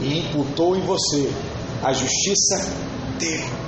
e 0.00 0.18
imputou 0.18 0.76
em 0.76 0.80
você 0.80 1.30
a 1.82 1.92
justiça 1.92 2.72
dele. 3.18 3.61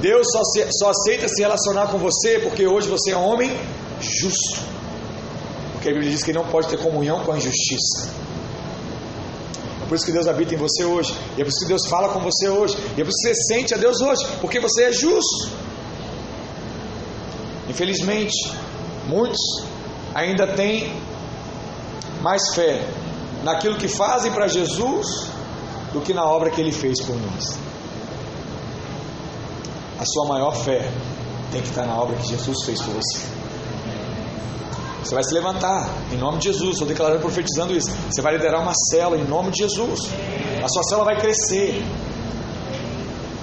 Deus 0.00 0.26
só, 0.30 0.42
se, 0.44 0.66
só 0.72 0.90
aceita 0.90 1.28
se 1.28 1.42
relacionar 1.42 1.88
com 1.88 1.98
você 1.98 2.38
porque 2.38 2.66
hoje 2.66 2.88
você 2.88 3.10
é 3.12 3.16
um 3.16 3.24
homem 3.24 3.50
justo. 4.00 4.60
Porque 5.72 5.88
a 5.88 5.92
Bíblia 5.92 6.10
diz 6.10 6.22
que 6.22 6.32
não 6.32 6.44
pode 6.46 6.68
ter 6.68 6.78
comunhão 6.78 7.24
com 7.24 7.32
a 7.32 7.36
injustiça. 7.36 8.10
É 9.82 9.86
por 9.86 9.94
isso 9.94 10.04
que 10.04 10.12
Deus 10.12 10.26
habita 10.26 10.54
em 10.54 10.58
você 10.58 10.84
hoje. 10.84 11.14
E 11.36 11.40
é 11.40 11.44
por 11.44 11.50
isso 11.50 11.60
que 11.60 11.66
Deus 11.66 11.86
fala 11.86 12.08
com 12.10 12.20
você 12.20 12.48
hoje. 12.48 12.76
E 12.96 13.00
é 13.00 13.04
por 13.04 13.10
isso 13.10 13.22
que 13.22 13.34
você 13.34 13.54
sente 13.54 13.74
a 13.74 13.76
Deus 13.76 14.00
hoje. 14.00 14.26
Porque 14.40 14.60
você 14.60 14.84
é 14.84 14.92
justo. 14.92 15.50
Infelizmente, 17.68 18.52
muitos 19.06 19.38
ainda 20.14 20.46
têm 20.46 20.92
mais 22.22 22.54
fé 22.54 22.84
naquilo 23.44 23.76
que 23.76 23.88
fazem 23.88 24.32
para 24.32 24.48
Jesus 24.48 25.06
do 25.92 26.00
que 26.00 26.12
na 26.12 26.24
obra 26.24 26.50
que 26.50 26.60
ele 26.60 26.72
fez 26.72 27.00
por 27.00 27.16
nós. 27.16 27.67
A 29.98 30.04
sua 30.04 30.26
maior 30.26 30.54
fé 30.54 30.88
tem 31.50 31.60
que 31.60 31.68
estar 31.68 31.86
na 31.86 32.00
obra 32.00 32.16
que 32.16 32.28
Jesus 32.28 32.64
fez 32.64 32.80
por 32.80 32.94
você. 32.94 33.38
Você 35.02 35.14
vai 35.14 35.24
se 35.24 35.32
levantar 35.32 35.88
em 36.12 36.16
nome 36.16 36.38
de 36.38 36.44
Jesus. 36.44 36.72
Estou 36.72 36.86
declarando, 36.86 37.20
profetizando 37.20 37.74
isso. 37.74 37.90
Você 38.10 38.20
vai 38.20 38.36
liderar 38.36 38.60
uma 38.60 38.72
cela 38.90 39.16
em 39.16 39.24
nome 39.24 39.50
de 39.50 39.58
Jesus. 39.58 40.00
A 40.62 40.68
sua 40.68 40.82
cela 40.84 41.04
vai 41.04 41.18
crescer. 41.18 41.82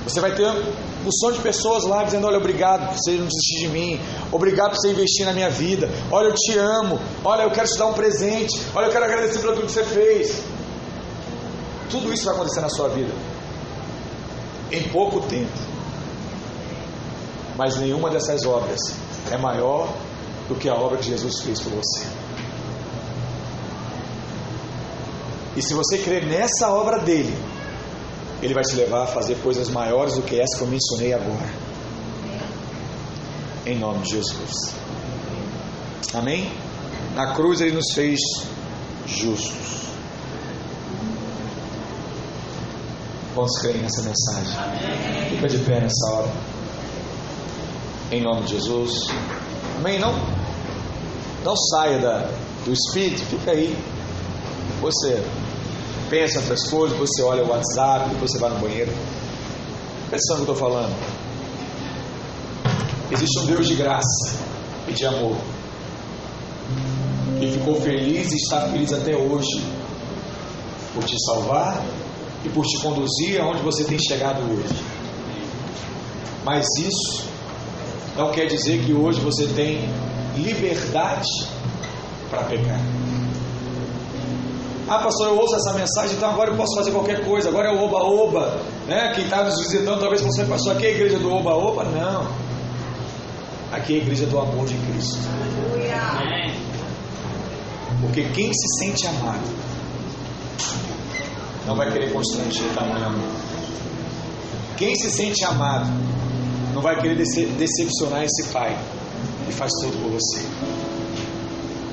Você 0.03 0.21
vai 0.21 0.35
ter 0.35 0.45
um 0.45 1.11
som 1.11 1.31
de 1.31 1.39
pessoas 1.39 1.83
lá 1.83 2.03
dizendo: 2.03 2.27
Olha, 2.27 2.37
obrigado 2.37 2.89
por 2.89 2.97
você 2.97 3.13
não 3.13 3.25
desistir 3.25 3.61
de 3.61 3.67
mim. 3.69 3.99
Obrigado 4.31 4.71
por 4.71 4.77
você 4.77 4.91
investir 4.91 5.25
na 5.25 5.33
minha 5.33 5.49
vida. 5.49 5.89
Olha, 6.11 6.27
eu 6.27 6.33
te 6.35 6.57
amo. 6.57 6.99
Olha, 7.23 7.43
eu 7.43 7.51
quero 7.51 7.67
te 7.67 7.77
dar 7.77 7.87
um 7.87 7.93
presente. 7.93 8.61
Olha, 8.75 8.85
eu 8.85 8.91
quero 8.91 9.05
agradecer 9.05 9.39
por 9.39 9.55
tudo 9.55 9.65
que 9.65 9.71
você 9.71 9.83
fez. 9.83 10.43
Tudo 11.89 12.13
isso 12.13 12.25
vai 12.25 12.35
acontecer 12.35 12.61
na 12.61 12.69
sua 12.69 12.89
vida. 12.89 13.11
Em 14.71 14.83
pouco 14.89 15.21
tempo. 15.21 15.64
Mas 17.57 17.77
nenhuma 17.77 18.09
dessas 18.09 18.45
obras 18.45 18.79
é 19.31 19.37
maior 19.37 19.93
do 20.47 20.55
que 20.55 20.69
a 20.69 20.73
obra 20.73 20.97
que 20.97 21.05
Jesus 21.05 21.41
fez 21.41 21.59
por 21.59 21.71
você. 21.71 22.05
E 25.55 25.61
se 25.61 25.73
você 25.73 25.97
crer 25.99 26.25
nessa 26.25 26.69
obra 26.69 26.99
dele, 26.99 27.35
ele 28.41 28.53
vai 28.53 28.63
te 28.63 28.75
levar 28.75 29.03
a 29.03 29.07
fazer 29.07 29.35
coisas 29.35 29.69
maiores 29.69 30.15
do 30.15 30.21
que 30.21 30.39
essa 30.39 30.57
que 30.57 30.63
eu 30.63 30.67
mencionei 30.67 31.13
agora. 31.13 31.49
Em 33.65 33.79
nome 33.79 33.99
de 33.99 34.11
Jesus. 34.11 34.73
Amém? 36.13 36.51
Na 37.15 37.33
cruz 37.33 37.61
ele 37.61 37.71
nos 37.71 37.93
fez 37.93 38.19
justos. 39.07 39.85
Quantos 43.33 43.57
creem 43.59 43.79
nessa 43.79 44.01
mensagem? 44.01 45.29
Fica 45.29 45.47
de 45.47 45.57
pé 45.59 45.79
nessa 45.81 46.11
hora. 46.11 46.54
Em 48.11 48.21
nome 48.21 48.43
de 48.43 48.51
Jesus. 48.51 49.07
Amém? 49.77 49.99
Não, 49.99 50.13
não 51.43 51.55
saia 51.55 51.97
da, 51.97 52.29
do 52.63 52.71
Espírito, 52.71 53.23
fica 53.25 53.51
aí. 53.51 53.75
Você 54.81 55.23
pensa 56.09 56.39
outras 56.39 56.69
coisas, 56.69 56.97
você 56.97 57.23
olha 57.23 57.43
o 57.43 57.49
WhatsApp, 57.49 58.09
depois 58.09 58.31
você 58.31 58.39
vai 58.39 58.51
no 58.51 58.59
banheiro. 58.59 58.91
Pensando 60.11 60.39
no 60.39 60.45
que 60.45 60.51
eu 60.51 60.55
estou 60.55 60.69
falando. 60.69 60.95
Existe 63.11 63.39
um 63.39 63.45
Deus 63.47 63.67
de 63.67 63.75
graça 63.75 64.35
e 64.87 64.93
de 64.93 65.05
amor. 65.05 65.37
Que 67.39 67.51
ficou 67.51 67.81
feliz 67.81 68.31
e 68.31 68.35
está 68.35 68.61
feliz 68.69 68.93
até 68.93 69.15
hoje 69.15 69.63
por 70.93 71.03
te 71.03 71.15
salvar 71.25 71.83
e 72.43 72.49
por 72.49 72.65
te 72.65 72.79
conduzir 72.79 73.41
aonde 73.41 73.61
você 73.61 73.83
tem 73.83 73.97
chegado 73.99 74.41
hoje. 74.41 74.75
Mas 76.43 76.65
isso 76.79 77.34
não 78.15 78.31
quer 78.31 78.45
dizer 78.45 78.83
que 78.83 78.93
hoje 78.93 79.19
você 79.19 79.47
tem 79.47 79.89
liberdade 80.35 81.27
para 82.29 82.43
pecar. 82.43 82.79
Ah, 84.87 84.99
pastor, 84.99 85.27
eu 85.27 85.37
ouço 85.37 85.55
essa 85.55 85.73
mensagem, 85.73 86.15
então 86.15 86.29
agora 86.29 86.51
eu 86.51 86.57
posso 86.57 86.75
fazer 86.75 86.91
qualquer 86.91 87.25
coisa, 87.25 87.49
agora 87.49 87.69
é 87.69 87.71
o 87.71 87.83
oba-oba. 87.83 88.61
Né? 88.87 89.11
Quem 89.15 89.23
está 89.23 89.43
nos 89.43 89.57
visitando 89.57 89.99
talvez 89.99 90.21
você 90.21 90.45
pastor, 90.45 90.73
aqui 90.73 90.85
é 90.85 90.89
a 90.89 90.91
igreja 90.91 91.17
do 91.17 91.33
oba-oba? 91.33 91.85
Não. 91.85 92.27
Aqui 93.71 93.93
é 93.93 93.95
a 93.95 94.01
igreja 94.01 94.27
do 94.27 94.39
amor 94.39 94.65
de 94.67 94.75
Cristo. 94.75 95.17
Porque 98.01 98.23
quem 98.29 98.53
se 98.53 98.79
sente 98.79 99.07
amado 99.07 99.65
não 101.65 101.75
vai 101.75 101.91
querer 101.91 102.13
constranger 102.13 102.67
tamanho 102.75 103.05
amor. 103.07 103.31
Quem 104.77 104.95
se 104.95 105.09
sente 105.09 105.43
amado 105.43 105.89
não 106.75 106.81
vai 106.81 106.99
querer 106.99 107.15
decepcionar 107.15 108.25
esse 108.25 108.43
pai 108.51 108.77
que 109.45 109.53
faz 109.53 109.71
tudo 109.81 109.97
por 110.01 110.11
você. 110.11 110.41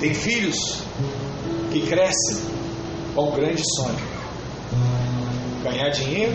Tem 0.00 0.12
filhos 0.12 0.82
que 1.70 1.82
crescem 1.82 2.38
com 3.14 3.28
um 3.28 3.30
grande 3.30 3.62
sonho: 3.76 3.96
ganhar 5.62 5.88
dinheiro 5.90 6.32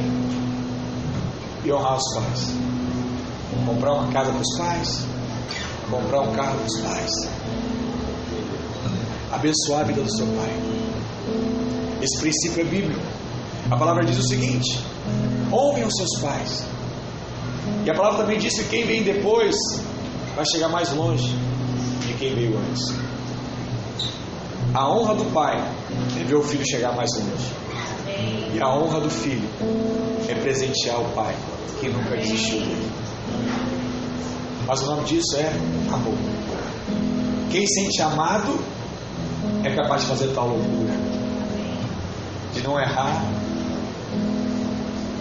e 1.65 1.73
honrar 1.73 1.97
os 1.97 2.13
pais. 2.15 2.53
Comprar 3.65 3.93
uma 3.95 4.13
casa 4.13 4.31
para 4.31 4.41
os 4.41 4.57
pais, 4.57 5.05
comprar 5.91 6.21
um 6.21 6.31
carro 6.33 6.57
para 6.57 6.67
os 6.67 6.79
pais, 6.79 7.11
abençoar 9.29 9.81
a 9.81 9.83
vida 9.83 10.01
do 10.01 10.15
seu 10.15 10.25
pai. 10.25 10.53
Esse 12.01 12.17
princípio 12.21 12.61
é 12.61 12.63
bíblico. 12.63 13.01
A 13.69 13.75
palavra 13.75 14.05
diz 14.05 14.17
o 14.17 14.23
seguinte: 14.23 14.79
honrem 15.51 15.83
os 15.83 15.93
seus 15.97 16.21
pais 16.21 16.76
e 17.87 17.89
a 17.89 17.93
palavra 17.93 18.17
também 18.17 18.37
diz 18.37 18.53
que 18.53 18.65
quem 18.65 18.85
vem 18.85 19.01
depois 19.01 19.55
vai 20.35 20.45
chegar 20.45 20.67
mais 20.67 20.91
longe 20.91 21.33
de 22.05 22.13
quem 22.15 22.35
veio 22.35 22.57
antes. 22.57 22.93
A 24.73 24.91
honra 24.91 25.15
do 25.15 25.23
pai 25.31 25.55
é 26.19 26.23
ver 26.25 26.35
o 26.35 26.43
filho 26.43 26.67
chegar 26.67 26.93
mais 26.93 27.09
longe. 27.17 27.49
E 28.53 28.61
a 28.61 28.67
honra 28.75 28.99
do 28.99 29.09
filho 29.09 29.47
é 30.27 30.35
presentear 30.35 30.99
o 30.99 31.05
pai 31.13 31.33
que 31.79 31.87
nunca 31.87 32.17
desistiu 32.17 32.59
dele. 32.59 32.91
Mas 34.67 34.81
o 34.81 34.87
nome 34.87 35.05
disso 35.05 35.37
é 35.37 35.47
amor. 35.89 36.17
Quem 37.49 37.65
sente 37.67 38.01
amado 38.01 38.59
é 39.63 39.73
capaz 39.73 40.01
de 40.01 40.09
fazer 40.09 40.27
tal 40.33 40.49
loucura. 40.49 40.93
De 42.53 42.61
não 42.63 42.77
errar 42.77 43.23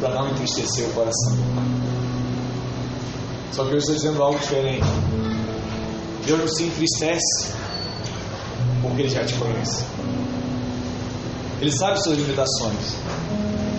para 0.00 0.16
não 0.16 0.28
entristecer 0.30 0.88
o 0.88 0.92
coração 0.94 1.36
do 1.36 1.54
pai. 1.54 1.95
Só 3.56 3.64
que 3.64 3.72
eu 3.72 3.78
estou 3.78 3.94
dizendo 3.94 4.22
algo 4.22 4.38
diferente. 4.38 4.84
Deus 6.26 6.38
não 6.38 6.46
se 6.48 6.64
entristece 6.64 7.54
porque 8.82 9.00
Ele 9.00 9.08
já 9.08 9.24
te 9.24 9.32
conhece. 9.32 9.82
Ele 11.62 11.72
sabe 11.72 12.02
suas 12.02 12.18
limitações. 12.18 12.96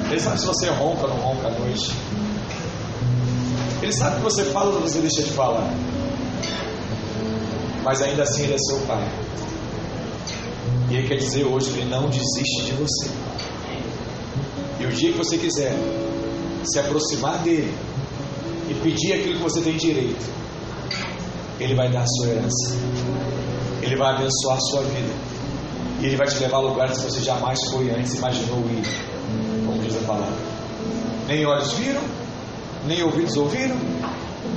Ele 0.10 0.20
sabe 0.20 0.40
se 0.40 0.48
você 0.48 0.68
ronca 0.70 1.04
ou 1.04 1.10
não 1.10 1.18
ronca 1.18 1.50
à 1.50 1.52
noite. 1.52 1.92
Ele 3.84 3.94
sabe 3.94 4.16
que 4.16 4.24
você 4.24 4.46
fala 4.46 4.74
ou 4.74 4.82
você 4.82 4.98
deixa 4.98 5.22
de 5.22 5.30
falar. 5.30 5.72
Mas 7.84 8.02
ainda 8.02 8.24
assim 8.24 8.46
Ele 8.46 8.56
é 8.56 8.58
seu 8.58 8.80
Pai. 8.88 9.08
E 10.90 10.96
Ele 10.96 11.08
quer 11.08 11.18
dizer 11.18 11.44
hoje 11.44 11.70
que 11.70 11.82
Ele 11.82 11.90
não 11.92 12.10
desiste 12.10 12.64
de 12.66 12.72
você. 12.72 13.12
E 14.80 14.86
o 14.88 14.92
dia 14.92 15.12
que 15.12 15.18
você 15.20 15.38
quiser 15.38 15.76
se 16.64 16.80
aproximar 16.80 17.38
dele 17.44 17.78
pedir 18.88 19.14
aquilo 19.14 19.36
que 19.36 19.44
você 19.44 19.60
tem 19.62 19.76
direito, 19.76 20.26
Ele 21.60 21.76
vai 21.76 21.92
dar 21.92 22.04
a 22.04 22.08
sua 22.08 22.28
herança. 22.28 22.76
Ele 23.82 23.98
vai 23.98 24.16
abençoar 24.16 24.56
a 24.56 24.60
sua 24.62 24.82
vida. 24.84 25.14
E 26.00 26.06
Ele 26.06 26.16
vai 26.16 26.28
te 26.28 26.40
levar 26.40 26.58
a 26.58 26.62
lugares 26.62 26.98
que 26.98 27.12
você 27.12 27.22
jamais 27.22 27.60
foi 27.70 27.90
antes, 27.92 28.16
imaginou 28.16 28.60
ir. 28.60 28.88
Como 29.66 29.80
diz 29.80 29.98
a 29.98 30.08
palavra. 30.08 30.38
Nem 31.28 31.46
olhos 31.46 31.74
viram, 31.74 32.02
nem 32.86 33.04
ouvidos 33.04 33.36
ouviram, 33.36 33.76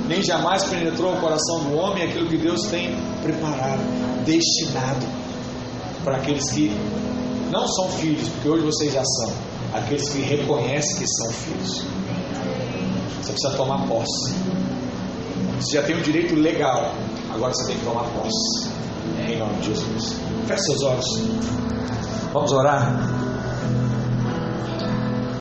nem 0.07 0.23
jamais 0.23 0.63
penetrou 0.63 1.13
o 1.13 1.19
coração 1.19 1.65
do 1.65 1.75
homem 1.75 2.03
aquilo 2.03 2.29
que 2.29 2.37
Deus 2.37 2.67
tem 2.67 2.95
preparado, 3.21 3.81
destinado 4.23 5.05
para 6.05 6.17
aqueles 6.17 6.49
que 6.51 6.71
não 7.51 7.67
são 7.67 7.89
filhos, 7.89 8.29
porque 8.29 8.47
hoje 8.47 8.63
vocês 8.63 8.93
já 8.93 9.03
são, 9.03 9.33
aqueles 9.73 10.07
que 10.09 10.21
reconhecem 10.21 10.99
que 10.99 11.07
são 11.07 11.31
filhos. 11.33 12.00
Você 13.31 13.47
precisa 13.47 13.55
tomar 13.55 13.87
posse. 13.87 14.33
Você 15.59 15.77
já 15.77 15.83
tem 15.83 15.95
o 15.95 16.01
direito 16.01 16.35
legal, 16.35 16.93
agora 17.33 17.53
você 17.53 17.67
tem 17.67 17.77
que 17.77 17.85
tomar 17.85 18.03
posse. 18.03 18.69
Em 19.25 19.37
nome 19.37 19.53
de 19.61 19.67
Jesus. 19.67 20.17
Feche 20.47 20.63
seus 20.63 20.83
olhos. 20.83 21.05
Vamos 22.33 22.51
orar. 22.51 23.20